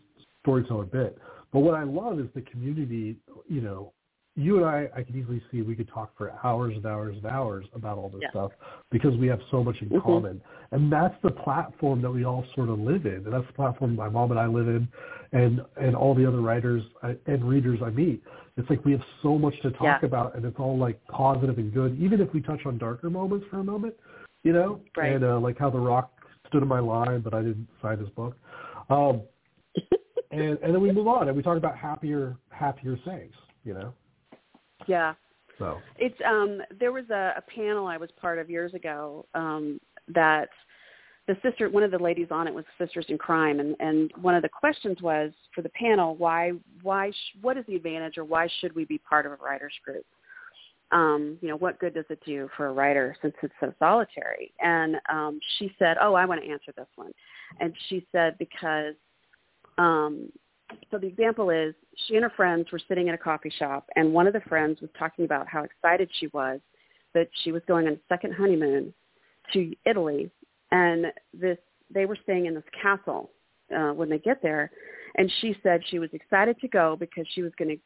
storyteller 0.41 0.85
bit. 0.85 1.17
But 1.51 1.61
what 1.61 1.73
I 1.73 1.83
love 1.83 2.19
is 2.19 2.27
the 2.35 2.41
community. 2.41 3.17
You 3.47 3.61
know, 3.61 3.93
you 4.39 4.55
and 4.55 4.65
I, 4.65 4.87
I 4.95 5.03
could 5.03 5.15
easily 5.17 5.41
see 5.51 5.61
we 5.61 5.75
could 5.75 5.89
talk 5.89 6.17
for 6.17 6.31
hours 6.45 6.73
and 6.75 6.85
hours 6.85 7.17
and 7.17 7.25
hours 7.25 7.65
about 7.73 7.97
all 7.97 8.07
this 8.07 8.21
Yeah. 8.21 8.29
stuff 8.29 8.51
because 8.89 9.15
we 9.17 9.27
have 9.27 9.41
so 9.51 9.61
much 9.63 9.81
in 9.81 9.89
Mhm. 9.89 10.01
common, 10.01 10.41
and 10.71 10.89
that's 10.89 11.19
the 11.21 11.31
platform 11.31 12.01
that 12.01 12.11
we 12.11 12.23
all 12.23 12.45
sort 12.55 12.69
of 12.69 12.79
live 12.79 13.05
in, 13.05 13.15
and 13.25 13.33
that's 13.33 13.45
the 13.47 13.53
platform 13.53 13.97
my 13.97 14.07
mom 14.07 14.31
and 14.31 14.39
I 14.39 14.45
live 14.45 14.69
in, 14.69 14.87
and 15.33 15.65
and 15.75 15.93
all 15.93 16.15
the 16.15 16.25
other 16.25 16.39
writers 16.39 16.83
I- 17.03 17.17
and 17.25 17.43
readers 17.43 17.81
I 17.81 17.89
meet. 17.89 18.23
It's 18.55 18.69
like 18.69 18.83
we 18.85 18.93
have 18.93 19.03
so 19.21 19.37
much 19.37 19.59
to 19.61 19.71
talk 19.71 20.01
Yeah. 20.01 20.05
about, 20.05 20.35
and 20.35 20.45
it's 20.45 20.57
all 20.57 20.77
like 20.77 21.05
positive 21.07 21.57
and 21.57 21.73
good, 21.73 21.99
even 21.99 22.21
if 22.21 22.33
we 22.33 22.39
touch 22.41 22.65
on 22.65 22.77
darker 22.77 23.09
moments 23.09 23.45
for 23.47 23.59
a 23.59 23.63
moment, 23.63 23.95
you 24.43 24.53
know, 24.53 24.79
Right. 24.95 25.15
and 25.15 25.23
uh, 25.25 25.39
like 25.39 25.57
how 25.57 25.69
The 25.69 25.79
Rock 25.79 26.11
stood 26.47 26.63
in 26.63 26.69
my 26.69 26.79
line, 26.79 27.19
but 27.19 27.33
I 27.33 27.41
didn't 27.41 27.67
sign 27.81 27.97
his 27.97 28.09
book. 28.09 28.37
Um, 28.89 29.21
and 30.31 30.57
and 30.61 30.73
then 30.73 30.81
we 30.81 30.93
move 30.93 31.07
on 31.07 31.27
and 31.27 31.35
we 31.35 31.43
talk 31.43 31.57
about 31.57 31.75
happier 31.75 32.37
happier 32.51 32.95
things, 33.03 33.35
you 33.65 33.73
know. 33.73 33.93
Yeah. 34.89 35.13
So. 35.59 35.77
It's 35.97 36.19
um 36.25 36.61
there 36.79 36.91
was 36.91 37.09
a, 37.09 37.33
a 37.37 37.41
panel 37.41 37.85
I 37.85 37.97
was 37.97 38.09
part 38.19 38.39
of 38.39 38.49
years 38.49 38.73
ago 38.73 39.25
um 39.35 39.79
that 40.07 40.49
the 41.27 41.37
sister 41.43 41.69
one 41.69 41.83
of 41.83 41.91
the 41.91 41.99
ladies 41.99 42.29
on 42.31 42.47
it 42.47 42.53
was 42.53 42.65
sisters 42.79 43.05
in 43.09 43.17
crime 43.17 43.59
and 43.59 43.75
and 43.79 44.11
one 44.19 44.33
of 44.35 44.41
the 44.41 44.49
questions 44.49 44.97
was 45.01 45.31
for 45.53 45.61
the 45.61 45.69
panel 45.69 46.15
why 46.15 46.53
why 46.81 47.11
sh- 47.11 47.37
what 47.41 47.57
is 47.57 47.65
the 47.67 47.75
advantage 47.75 48.17
or 48.17 48.23
why 48.23 48.47
should 48.59 48.73
we 48.73 48.85
be 48.85 48.97
part 48.97 49.25
of 49.25 49.33
a 49.33 49.35
writers 49.35 49.73
group? 49.85 50.05
Um 50.91 51.37
you 51.41 51.49
know 51.49 51.57
what 51.57 51.79
good 51.79 51.93
does 51.93 52.05
it 52.09 52.21
do 52.25 52.49
for 52.57 52.67
a 52.67 52.73
writer 52.73 53.15
since 53.21 53.35
it's 53.43 53.53
so 53.59 53.71
solitary? 53.77 54.53
And 54.61 54.95
um 55.09 55.39
she 55.57 55.71
said 55.77 55.97
oh 56.01 56.13
i 56.15 56.25
want 56.25 56.41
to 56.41 56.49
answer 56.49 56.71
this 56.75 56.87
one. 56.95 57.11
And 57.59 57.73
she 57.89 58.07
said 58.11 58.37
because 58.39 58.95
um 59.77 60.31
so 60.91 60.97
the 60.97 61.07
example 61.07 61.49
is 61.49 61.73
she 62.07 62.15
and 62.15 62.23
her 62.23 62.31
friends 62.35 62.71
were 62.71 62.81
sitting 62.87 63.07
in 63.07 63.13
a 63.13 63.17
coffee 63.17 63.51
shop 63.57 63.87
and 63.95 64.13
one 64.13 64.27
of 64.27 64.33
the 64.33 64.41
friends 64.41 64.79
was 64.81 64.89
talking 64.97 65.25
about 65.25 65.47
how 65.47 65.63
excited 65.63 66.09
she 66.19 66.27
was 66.27 66.59
that 67.13 67.29
she 67.43 67.51
was 67.51 67.61
going 67.67 67.87
on 67.87 67.93
a 67.93 67.99
second 68.07 68.33
honeymoon 68.33 68.93
to 69.53 69.73
Italy 69.85 70.29
and 70.71 71.07
this 71.33 71.57
they 71.91 72.05
were 72.05 72.17
staying 72.23 72.45
in 72.45 72.53
this 72.53 72.63
castle 72.81 73.31
uh, 73.75 73.91
when 73.91 74.09
they 74.09 74.19
get 74.19 74.41
there 74.41 74.71
and 75.15 75.31
she 75.41 75.55
said 75.63 75.81
she 75.89 75.99
was 75.99 76.09
excited 76.13 76.59
to 76.59 76.67
go 76.67 76.95
because 76.99 77.25
she 77.33 77.41
was 77.41 77.51
going 77.57 77.69
to 77.69 77.77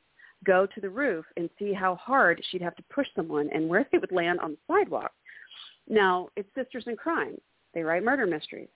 go 0.43 0.65
to 0.65 0.81
the 0.81 0.89
roof 0.89 1.25
and 1.37 1.49
see 1.57 1.73
how 1.73 1.95
hard 1.95 2.41
she'd 2.49 2.61
have 2.61 2.75
to 2.75 2.83
push 2.93 3.07
someone 3.15 3.49
and 3.53 3.67
where 3.67 3.87
they 3.91 3.97
would 3.97 4.11
land 4.11 4.39
on 4.39 4.51
the 4.51 4.57
sidewalk. 4.67 5.11
Now, 5.87 6.29
it's 6.35 6.49
Sisters 6.55 6.85
in 6.87 6.95
Crime. 6.95 7.35
They 7.73 7.81
write 7.81 8.03
murder 8.03 8.25
mysteries. 8.25 8.69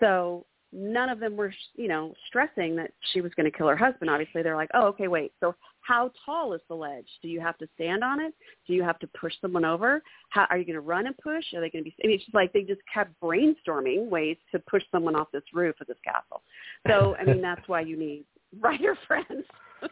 So 0.00 0.46
none 0.72 1.08
of 1.08 1.18
them 1.18 1.36
were, 1.36 1.52
you 1.76 1.88
know, 1.88 2.12
stressing 2.26 2.76
that 2.76 2.92
she 3.12 3.20
was 3.20 3.32
going 3.34 3.50
to 3.50 3.56
kill 3.56 3.68
her 3.68 3.76
husband. 3.76 4.10
Obviously, 4.10 4.42
they're 4.42 4.56
like, 4.56 4.70
oh, 4.74 4.86
okay, 4.88 5.08
wait. 5.08 5.32
So 5.40 5.54
how 5.80 6.10
tall 6.26 6.52
is 6.52 6.60
the 6.68 6.74
ledge? 6.74 7.08
Do 7.22 7.28
you 7.28 7.40
have 7.40 7.56
to 7.58 7.68
stand 7.74 8.04
on 8.04 8.20
it? 8.20 8.34
Do 8.66 8.74
you 8.74 8.82
have 8.82 8.98
to 8.98 9.06
push 9.18 9.32
someone 9.40 9.64
over? 9.64 10.02
How 10.28 10.46
are 10.50 10.58
you 10.58 10.64
going 10.64 10.74
to 10.74 10.80
run 10.80 11.06
and 11.06 11.16
push? 11.18 11.44
Are 11.54 11.60
they 11.60 11.70
going 11.70 11.84
to 11.84 11.90
be? 11.90 11.94
I 12.04 12.06
mean, 12.06 12.16
it's 12.16 12.24
just 12.24 12.34
like 12.34 12.52
they 12.52 12.62
just 12.62 12.82
kept 12.92 13.12
brainstorming 13.22 14.08
ways 14.08 14.36
to 14.52 14.58
push 14.70 14.82
someone 14.92 15.16
off 15.16 15.28
this 15.32 15.42
roof 15.54 15.76
of 15.80 15.86
this 15.86 15.96
castle. 16.04 16.42
So 16.86 17.16
I 17.16 17.24
mean, 17.24 17.40
that's 17.40 17.66
why 17.66 17.80
you 17.80 17.96
need 17.98 18.24
writer 18.60 18.96
friends. 19.06 19.44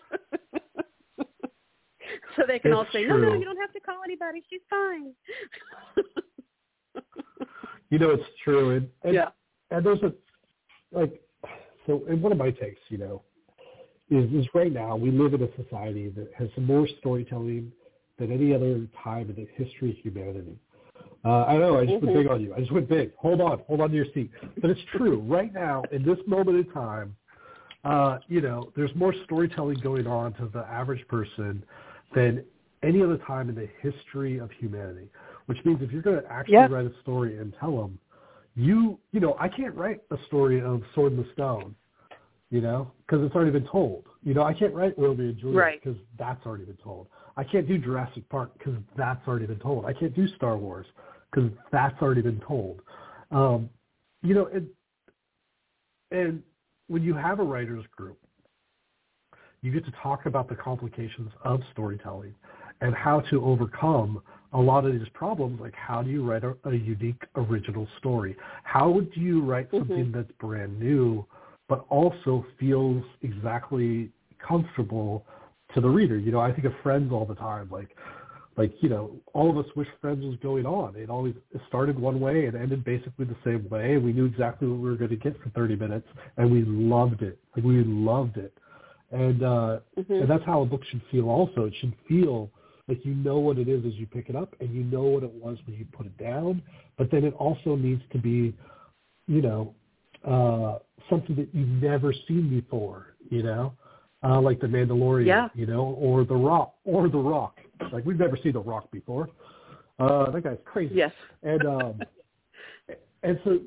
so 2.37 2.43
they 2.47 2.59
can 2.59 2.73
It's 2.73 2.77
all 2.77 2.87
say, 2.93 3.05
no, 3.05 3.17
no, 3.17 3.33
you 3.35 3.45
don't 3.45 3.57
have 3.57 3.73
to 3.73 3.81
call 3.81 4.01
anybody. 4.05 4.43
She's 4.51 4.61
fine. 4.69 5.15
you 7.91 7.99
know 7.99 8.11
it's 8.11 8.25
true, 8.45 8.77
and 8.77 8.89
and, 9.05 9.15
yeah. 9.15 9.29
and 9.71 9.87
there's 9.87 10.03
a 10.03 10.13
like 10.97 11.21
so. 11.87 12.03
And 12.09 12.23
one 12.23 12.33
of 12.33 12.39
my 12.39 12.51
takes, 12.51 12.81
you 12.89 12.99
know, 12.99 13.23
is 14.11 14.33
is 14.33 14.47
right 14.55 14.73
now 14.73 14.97
we 14.97 15.11
live 15.11 15.35
in 15.35 15.43
a 15.43 15.63
society 15.63 16.09
that 16.11 16.31
has 16.37 16.49
more 16.57 16.89
storytelling 16.99 17.73
than 18.19 18.33
any 18.33 18.55
other 18.55 18.87
time 19.03 19.29
in 19.31 19.37
the 19.37 19.49
history 19.63 19.91
of 19.91 19.97
humanity. 19.97 20.59
Uh, 21.25 21.45
I 21.45 21.59
know 21.59 21.79
I 21.79 21.87
just 21.87 22.03
went 22.03 22.15
big 22.15 22.29
on 22.29 22.41
you. 22.41 22.55
I 22.55 22.61
just 22.61 22.73
went 22.73 22.89
big. 22.89 23.13
Hold 23.17 23.41
on, 23.41 23.59
hold 23.67 23.81
on 23.81 23.91
to 23.91 23.97
your 23.97 24.07
seat. 24.15 24.31
But 24.61 24.71
it's 24.71 24.81
true. 24.97 25.21
right 25.21 25.53
now, 25.53 25.83
in 25.91 26.05
this 26.05 26.19
moment 26.27 26.57
in 26.57 26.73
time, 26.73 27.17
uh, 27.85 28.19
you 28.29 28.41
know, 28.41 28.73
there's 28.77 28.95
more 28.95 29.13
storytelling 29.25 29.81
going 29.81 30.07
on 30.07 30.33
to 30.35 30.49
the 30.53 30.61
average 30.61 31.07
person 31.09 31.65
than 32.15 32.45
any 32.83 33.03
other 33.03 33.19
time 33.19 33.49
in 33.49 33.55
the 33.55 33.69
history 33.83 34.39
of 34.39 34.51
humanity. 34.53 35.09
Which 35.47 35.59
means 35.65 35.81
if 35.83 35.91
you're 35.91 36.03
going 36.03 36.23
to 36.23 36.33
actually 36.33 36.55
Yeah. 36.55 36.69
write 36.69 36.87
a 36.87 36.95
story 37.03 37.39
and 37.39 37.53
tell 37.61 37.77
them, 37.77 37.99
you, 38.57 38.99
you 39.13 39.21
know, 39.21 39.37
I 39.39 39.49
can't 39.49 39.75
write 39.75 40.01
a 40.11 40.17
story 40.27 40.61
of 40.63 40.83
Sword 40.95 41.13
in 41.13 41.19
the 41.19 41.29
Stone, 41.35 41.75
you 42.51 42.61
know, 42.63 42.91
because 43.07 43.25
it's 43.25 43.35
already 43.35 43.51
been 43.51 43.69
told. 43.69 44.07
You 44.23 44.35
know, 44.35 44.43
I 44.43 44.55
can't 44.55 44.75
write 44.75 44.99
Romeo 44.99 45.29
and 45.29 45.39
Juliet 45.39 45.57
Right. 45.57 45.85
because 45.85 45.99
that's 46.19 46.45
already 46.47 46.65
been 46.65 46.79
told. 46.83 47.07
I 47.37 47.45
can't 47.45 47.69
do 47.69 47.77
Jurassic 47.77 48.27
Park 48.31 48.53
because 48.59 48.75
that's 48.97 49.27
already 49.29 49.47
been 49.47 49.59
told. 49.59 49.85
I 49.85 49.93
can't 49.93 50.15
do 50.17 50.27
Star 50.37 50.57
Wars 50.57 50.87
because 51.31 51.51
that's 51.71 52.01
already 52.01 52.23
been 52.23 52.41
told. 52.41 52.81
Um, 53.31 53.69
you 54.23 54.35
know, 54.35 54.47
and 54.47 54.67
and 56.11 56.43
when 56.89 57.03
you 57.03 57.15
have 57.15 57.41
a 57.41 57.43
writers 57.43 57.85
group, 57.95 58.19
you 59.61 59.71
get 59.73 59.85
to 59.85 59.93
talk 60.03 60.25
about 60.27 60.49
the 60.49 60.55
complications 60.55 61.31
of 61.45 61.61
storytelling 61.73 62.35
and 62.81 62.95
how 62.95 63.21
to 63.21 63.45
overcome 63.45 64.23
a 64.57 64.61
lot 64.61 64.87
of 64.87 64.93
these 64.93 65.09
problems. 65.13 65.61
Like 65.61 65.75
how 65.75 66.03
do 66.03 66.11
you 66.11 66.29
write 66.29 66.43
a, 66.43 66.57
a 66.65 66.75
unique 66.75 67.23
original 67.37 67.87
story? 67.99 68.35
How 68.65 69.01
do 69.15 69.21
you 69.21 69.43
write 69.43 69.71
Mhm. 69.71 69.79
something 69.79 70.13
that's 70.13 70.31
brand 70.41 70.81
new 70.81 71.25
but 71.69 71.85
also 71.89 72.47
feels 72.59 73.05
exactly 73.23 74.11
comfortable 74.39 75.27
to 75.75 75.81
the 75.81 75.89
reader? 75.89 76.19
You 76.19 76.33
know, 76.33 76.41
I 76.41 76.53
think 76.53 76.65
of 76.65 76.73
Friends 76.83 77.13
all 77.13 77.27
the 77.27 77.35
time. 77.35 77.69
Like 77.71 77.91
like 78.57 78.73
you 78.81 78.89
know 78.89 79.11
all 79.35 79.51
of 79.51 79.59
us 79.59 79.71
wish 79.77 79.89
friends 80.01 80.25
was 80.25 80.37
going 80.43 80.65
on 80.65 80.97
it 80.97 81.11
always 81.11 81.35
it 81.55 81.61
started 81.69 81.99
one 81.99 82.19
way 82.19 82.47
and 82.47 82.57
ended 82.57 82.83
basically 82.85 83.27
the 83.27 83.37
same 83.45 83.69
way 83.69 83.99
we 83.99 84.15
knew 84.15 84.25
exactly 84.25 84.67
what 84.67 84.79
we 84.79 84.89
were 84.89 84.97
going 84.97 85.11
to 85.11 85.17
get 85.17 85.39
for 85.43 85.51
30 85.51 85.77
minutes 85.77 86.09
and 86.39 86.51
we 86.51 86.63
loved 86.65 87.21
it 87.21 87.39
like 87.55 87.65
we 87.67 87.85
loved 87.85 88.39
it 88.39 88.57
and 89.11 89.43
uh 89.43 89.79
Mhm. 89.99 90.23
and 90.23 90.31
that's 90.31 90.45
how 90.45 90.63
a 90.63 90.65
book 90.65 90.83
should 90.85 91.03
feel 91.11 91.29
also 91.29 91.67
it 91.67 91.75
should 91.81 91.95
feel 92.09 92.51
like 92.89 93.05
you 93.05 93.15
know 93.15 93.39
what 93.39 93.59
it 93.59 93.69
is 93.69 93.85
as 93.85 93.95
you 93.95 94.07
pick 94.07 94.29
it 94.29 94.37
up 94.37 94.55
and 94.61 94.75
you 94.75 94.85
know 94.85 95.03
what 95.03 95.23
it 95.23 95.33
was 95.33 95.59
when 95.67 95.77
you 95.77 95.85
put 95.93 96.07
it 96.07 96.17
down 96.19 96.63
but 96.99 97.11
then 97.11 97.25
it 97.25 97.35
also 97.35 97.77
needs 97.77 98.03
to 98.13 98.19
be 98.19 98.55
you 99.27 99.43
know 99.43 99.75
uh 100.27 100.79
something 101.11 101.37
that 101.37 101.49
you've 101.53 101.83
never 101.83 102.13
seen 102.27 102.49
before 102.49 103.15
you 103.31 103.43
know 103.43 103.73
uh, 104.23 104.41
like 104.41 104.61
the 104.61 104.67
Mandalorian, 104.67 105.27
Yeah. 105.27 105.49
you 105.55 105.67
know, 105.67 105.97
or 105.99 106.25
the 106.25 106.35
Rock, 106.35 106.75
or 106.85 107.09
the 107.09 107.19
Rock. 107.19 107.59
Like 107.93 108.05
we've 108.05 108.19
never 108.19 108.37
seen 108.43 108.53
the 108.53 108.61
Rock 108.61 108.91
before. 108.91 109.29
Uh, 109.99 110.31
that 110.31 110.43
guy's 110.43 110.59
crazy. 110.65 110.95
Yes. 110.95 111.13
And 111.43 111.67
um, 111.67 112.01
and 113.23 113.39
so 113.45 113.61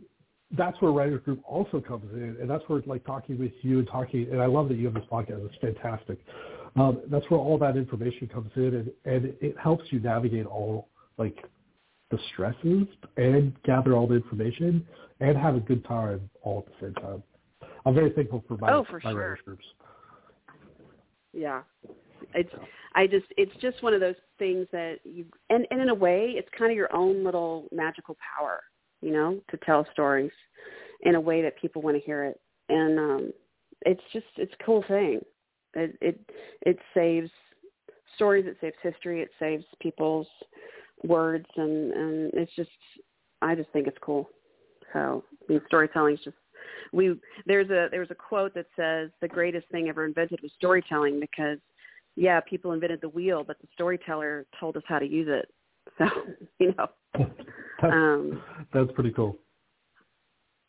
that's 0.58 0.80
where 0.82 0.92
writers 0.92 1.22
group 1.24 1.42
also 1.46 1.80
comes 1.80 2.12
in, 2.14 2.38
and 2.42 2.50
that's 2.50 2.64
where 2.68 2.82
like 2.86 3.06
talking 3.06 3.38
with 3.38 3.52
you 3.62 3.80
and 3.80 3.88
talking. 3.88 4.28
And 4.32 4.42
I 4.42 4.48
love 4.48 4.68
that 4.70 4.76
you 4.76 4.86
have 4.86 4.96
this 4.96 5.04
podcast. 5.12 5.46
It's 5.46 5.56
fantastic. 5.62 6.20
Um, 6.80 7.02
that's 7.12 7.30
where 7.30 7.40
all 7.40 7.58
that 7.58 7.76
information 7.76 8.28
comes 8.28 8.52
in, 8.56 8.74
and 8.76 8.92
and 9.06 9.34
it 9.42 9.56
helps 9.62 9.84
you 9.92 10.00
navigate 10.00 10.46
all 10.46 10.88
like 11.18 11.44
the 12.10 12.18
stresses 12.32 12.88
and 13.18 13.54
gather 13.64 13.94
all 13.94 14.08
the 14.08 14.16
information 14.16 14.88
and 15.20 15.38
have 15.38 15.56
a 15.56 15.60
good 15.60 15.84
time 15.86 16.30
all 16.42 16.66
at 16.66 16.66
the 16.66 16.88
same 16.88 16.94
time. 16.96 17.22
I'm 17.86 17.94
very 17.94 18.12
thankful 18.12 18.44
for 18.48 18.58
my, 18.58 18.72
Oh, 18.72 18.86
for 18.90 19.02
my 19.04 19.12
sure. 19.12 19.20
writers 19.20 19.40
groups. 19.46 19.66
Yeah. 21.34 21.62
It's 22.34 22.52
I 22.96 23.08
just 23.08 23.26
it's 23.38 23.52
just 23.62 23.82
one 23.84 23.94
of 23.94 24.00
those 24.00 24.16
things 24.40 24.68
that 24.72 25.00
you 25.04 25.26
and, 25.50 25.68
and 25.72 25.82
in 25.82 25.90
a 25.90 25.94
way 25.94 26.34
it's 26.36 26.50
kind 26.58 26.72
of 26.72 26.78
your 26.78 26.94
own 26.96 27.24
little 27.24 27.68
magical 27.72 28.18
power, 28.38 28.62
you 29.02 29.12
know, 29.12 29.40
to 29.52 29.58
tell 29.66 29.86
stories 29.92 30.32
in 31.02 31.16
a 31.16 31.22
way 31.22 31.42
that 31.42 31.60
people 31.60 31.82
want 31.82 31.98
to 31.98 32.04
hear 32.04 32.24
it. 32.24 32.40
And 32.70 33.00
um 33.00 33.34
it's 33.86 34.02
just 34.14 34.26
it's 34.38 34.54
a 34.60 34.64
cool 34.64 34.84
thing. 34.88 35.22
It 35.80 35.98
it 36.02 36.20
it 36.62 36.78
saves 36.94 37.30
stories, 38.16 38.46
it 38.48 38.58
saves 38.62 38.76
history, 38.82 39.22
it 39.22 39.30
saves 39.40 39.64
people's 39.82 40.28
words 41.04 41.46
and 41.56 41.92
and 41.94 42.32
it's 42.34 42.54
just 42.56 42.70
I 43.42 43.56
just 43.56 43.70
think 43.72 43.88
it's 43.88 43.98
cool. 44.02 44.30
So 44.94 45.24
I 45.48 45.54
mean 45.54 45.62
storytelling 45.68 46.16
is 46.16 46.22
just 46.24 46.38
we 46.92 47.16
there's 47.46 47.70
a 47.70 47.88
there's 47.92 48.12
a 48.12 48.16
quote 48.16 48.54
that 48.54 48.66
says 48.76 49.10
the 49.22 49.28
greatest 49.28 49.68
thing 49.70 49.90
ever 49.90 50.06
invented 50.06 50.40
was 50.42 50.52
storytelling 50.58 51.20
because 51.20 51.58
yeah 52.16 52.40
people 52.42 52.72
invented 52.72 53.00
the 53.02 53.10
wheel 53.10 53.44
but 53.46 53.60
the 53.62 53.68
storyteller 53.74 54.46
told 54.60 54.76
us 54.78 54.84
how 54.88 55.00
to 55.00 55.06
use 55.06 55.28
it 55.30 55.52
so 55.98 56.06
you 56.60 56.74
know 56.78 56.88
um 57.84 58.42
that's 58.74 58.92
pretty 58.94 59.12
cool. 59.12 59.38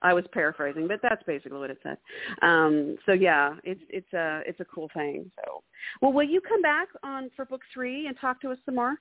I 0.02 0.12
was 0.12 0.24
paraphrasing 0.32 0.86
but 0.88 1.00
that's 1.02 1.22
basically 1.24 1.58
what 1.58 1.70
it 1.70 1.78
said 1.82 1.96
um 2.42 2.96
so 3.06 3.12
yeah 3.12 3.54
it's 3.64 3.82
it's 3.88 4.12
a 4.12 4.42
it's 4.46 4.60
a 4.60 4.64
cool 4.64 4.90
thing 4.94 5.30
so 5.36 5.62
well 6.00 6.12
will 6.12 6.26
you 6.26 6.40
come 6.40 6.62
back 6.62 6.88
on 7.02 7.30
for 7.36 7.44
book 7.44 7.62
three 7.72 8.06
and 8.06 8.16
talk 8.20 8.40
to 8.40 8.50
us 8.50 8.58
some 8.64 8.74
more 8.74 8.96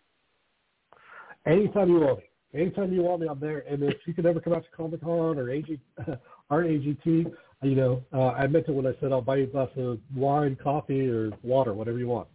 Anytime 1.46 1.90
you 1.90 2.00
want 2.00 2.20
me. 2.20 2.26
Anytime 2.54 2.94
you 2.94 3.04
want 3.04 3.22
me, 3.22 3.28
I'm 3.28 3.40
there. 3.40 3.64
And 3.70 3.84
if 3.84 3.96
you 4.06 4.14
could 4.14 4.26
ever 4.26 4.40
come 4.40 4.54
out 4.54 4.64
to 4.64 4.70
Comic 4.76 5.02
Con 5.02 5.38
or 5.38 5.50
AG, 5.50 5.80
our 6.50 6.64
AGT, 6.64 7.32
you 7.62 7.76
know, 7.76 8.04
uh, 8.14 8.30
I 8.30 8.48
meant 8.48 8.68
it 8.68 8.72
when 8.72 8.88
I 8.88 8.94
said 9.00 9.12
I'll 9.12 9.22
buy 9.22 9.38
you 9.38 9.44
a 9.44 9.48
glass 9.48 9.70
of 9.78 10.00
wine, 10.16 10.58
coffee, 10.62 11.08
or 11.08 11.32
water, 11.44 11.74
whatever 11.74 12.00
you 12.00 12.08
want. 12.08 12.28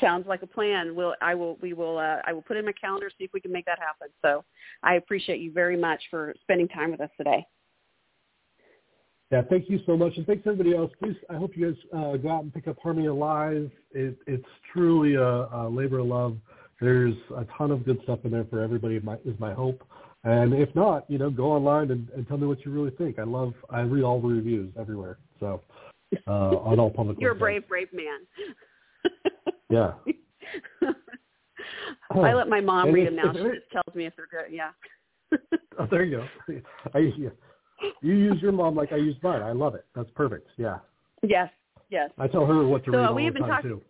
Sounds 0.00 0.26
like 0.26 0.42
a 0.42 0.46
plan 0.46 0.94
we'll 0.94 1.14
i 1.20 1.34
will 1.34 1.56
we 1.60 1.72
will 1.72 1.98
uh 1.98 2.16
i 2.24 2.32
will 2.32 2.42
put 2.42 2.56
in 2.56 2.64
my 2.64 2.72
calendar 2.72 3.10
see 3.16 3.24
if 3.24 3.32
we 3.32 3.40
can 3.40 3.52
make 3.52 3.64
that 3.64 3.78
happen 3.78 4.08
so 4.22 4.44
i 4.82 4.94
appreciate 4.94 5.40
you 5.40 5.52
very 5.52 5.76
much 5.76 6.02
for 6.10 6.34
spending 6.42 6.68
time 6.68 6.90
with 6.90 7.00
us 7.00 7.10
today 7.16 7.44
Yeah, 9.30 9.42
thank 9.50 9.68
you 9.68 9.78
so 9.84 9.96
much, 9.96 10.16
and 10.16 10.26
thanks 10.26 10.42
everybody 10.46 10.74
else. 10.74 10.90
Please, 11.02 11.16
I 11.28 11.34
hope 11.34 11.50
you 11.54 11.70
guys 11.70 11.80
uh, 11.92 12.16
go 12.16 12.30
out 12.30 12.44
and 12.44 12.54
pick 12.54 12.66
up 12.66 12.76
Harmony 12.82 13.08
of 13.08 13.16
Lies. 13.16 13.68
It, 13.92 14.16
it's 14.26 14.46
truly 14.72 15.16
a, 15.16 15.22
a 15.22 15.68
labor 15.68 15.98
of 15.98 16.06
love. 16.06 16.38
There's 16.80 17.14
a 17.36 17.44
ton 17.58 17.70
of 17.70 17.84
good 17.84 17.98
stuff 18.04 18.20
in 18.24 18.30
there 18.30 18.46
for 18.48 18.62
everybody. 18.62 18.98
My, 19.00 19.16
is 19.26 19.38
my 19.38 19.52
hope. 19.52 19.82
And 20.24 20.54
if 20.54 20.74
not, 20.74 21.04
you 21.10 21.18
know, 21.18 21.28
go 21.28 21.52
online 21.52 21.90
and, 21.90 22.08
and 22.16 22.26
tell 22.26 22.38
me 22.38 22.46
what 22.46 22.64
you 22.64 22.72
really 22.72 22.90
think. 22.92 23.18
I 23.18 23.24
love. 23.24 23.52
I 23.68 23.80
read 23.80 24.02
all 24.02 24.18
the 24.18 24.28
reviews 24.28 24.72
everywhere. 24.78 25.18
So 25.40 25.60
uh, 26.26 26.30
on 26.30 26.80
all 26.80 26.90
public. 26.90 27.18
you're 27.20 27.32
a 27.32 27.36
brave 27.36 27.68
brave 27.68 27.92
man 27.92 28.20
yeah. 29.68 29.92
I 32.10 32.32
let 32.32 32.48
my 32.48 32.60
mom 32.60 32.86
and 32.86 32.94
read 32.94 33.06
them 33.08 33.16
now. 33.16 33.32
She 33.32 33.38
just 33.38 33.70
tells 33.72 33.94
me 33.94 34.06
if 34.06 34.14
they're 34.16 34.26
good. 34.30 34.52
Yeah. 34.52 34.70
oh, 35.78 35.86
there 35.90 36.04
you 36.04 36.18
go. 36.48 36.60
I, 36.94 36.98
yeah. 37.16 37.28
You 38.00 38.14
use 38.14 38.40
your 38.40 38.52
mom 38.52 38.74
like 38.74 38.92
I 38.92 38.96
use 38.96 39.16
mine. 39.22 39.42
I 39.42 39.52
love 39.52 39.74
it. 39.74 39.84
That's 39.94 40.10
perfect. 40.14 40.48
Yeah. 40.56 40.78
Yes. 41.22 41.50
Yes. 41.90 42.10
I 42.18 42.26
tell 42.26 42.46
her 42.46 42.66
what 42.66 42.84
to 42.86 42.92
so 42.92 42.96
uh, 42.96 43.00
read. 43.00 43.08
all 43.08 43.14
we've 43.14 43.34
been 43.34 43.42
talking. 43.42 43.80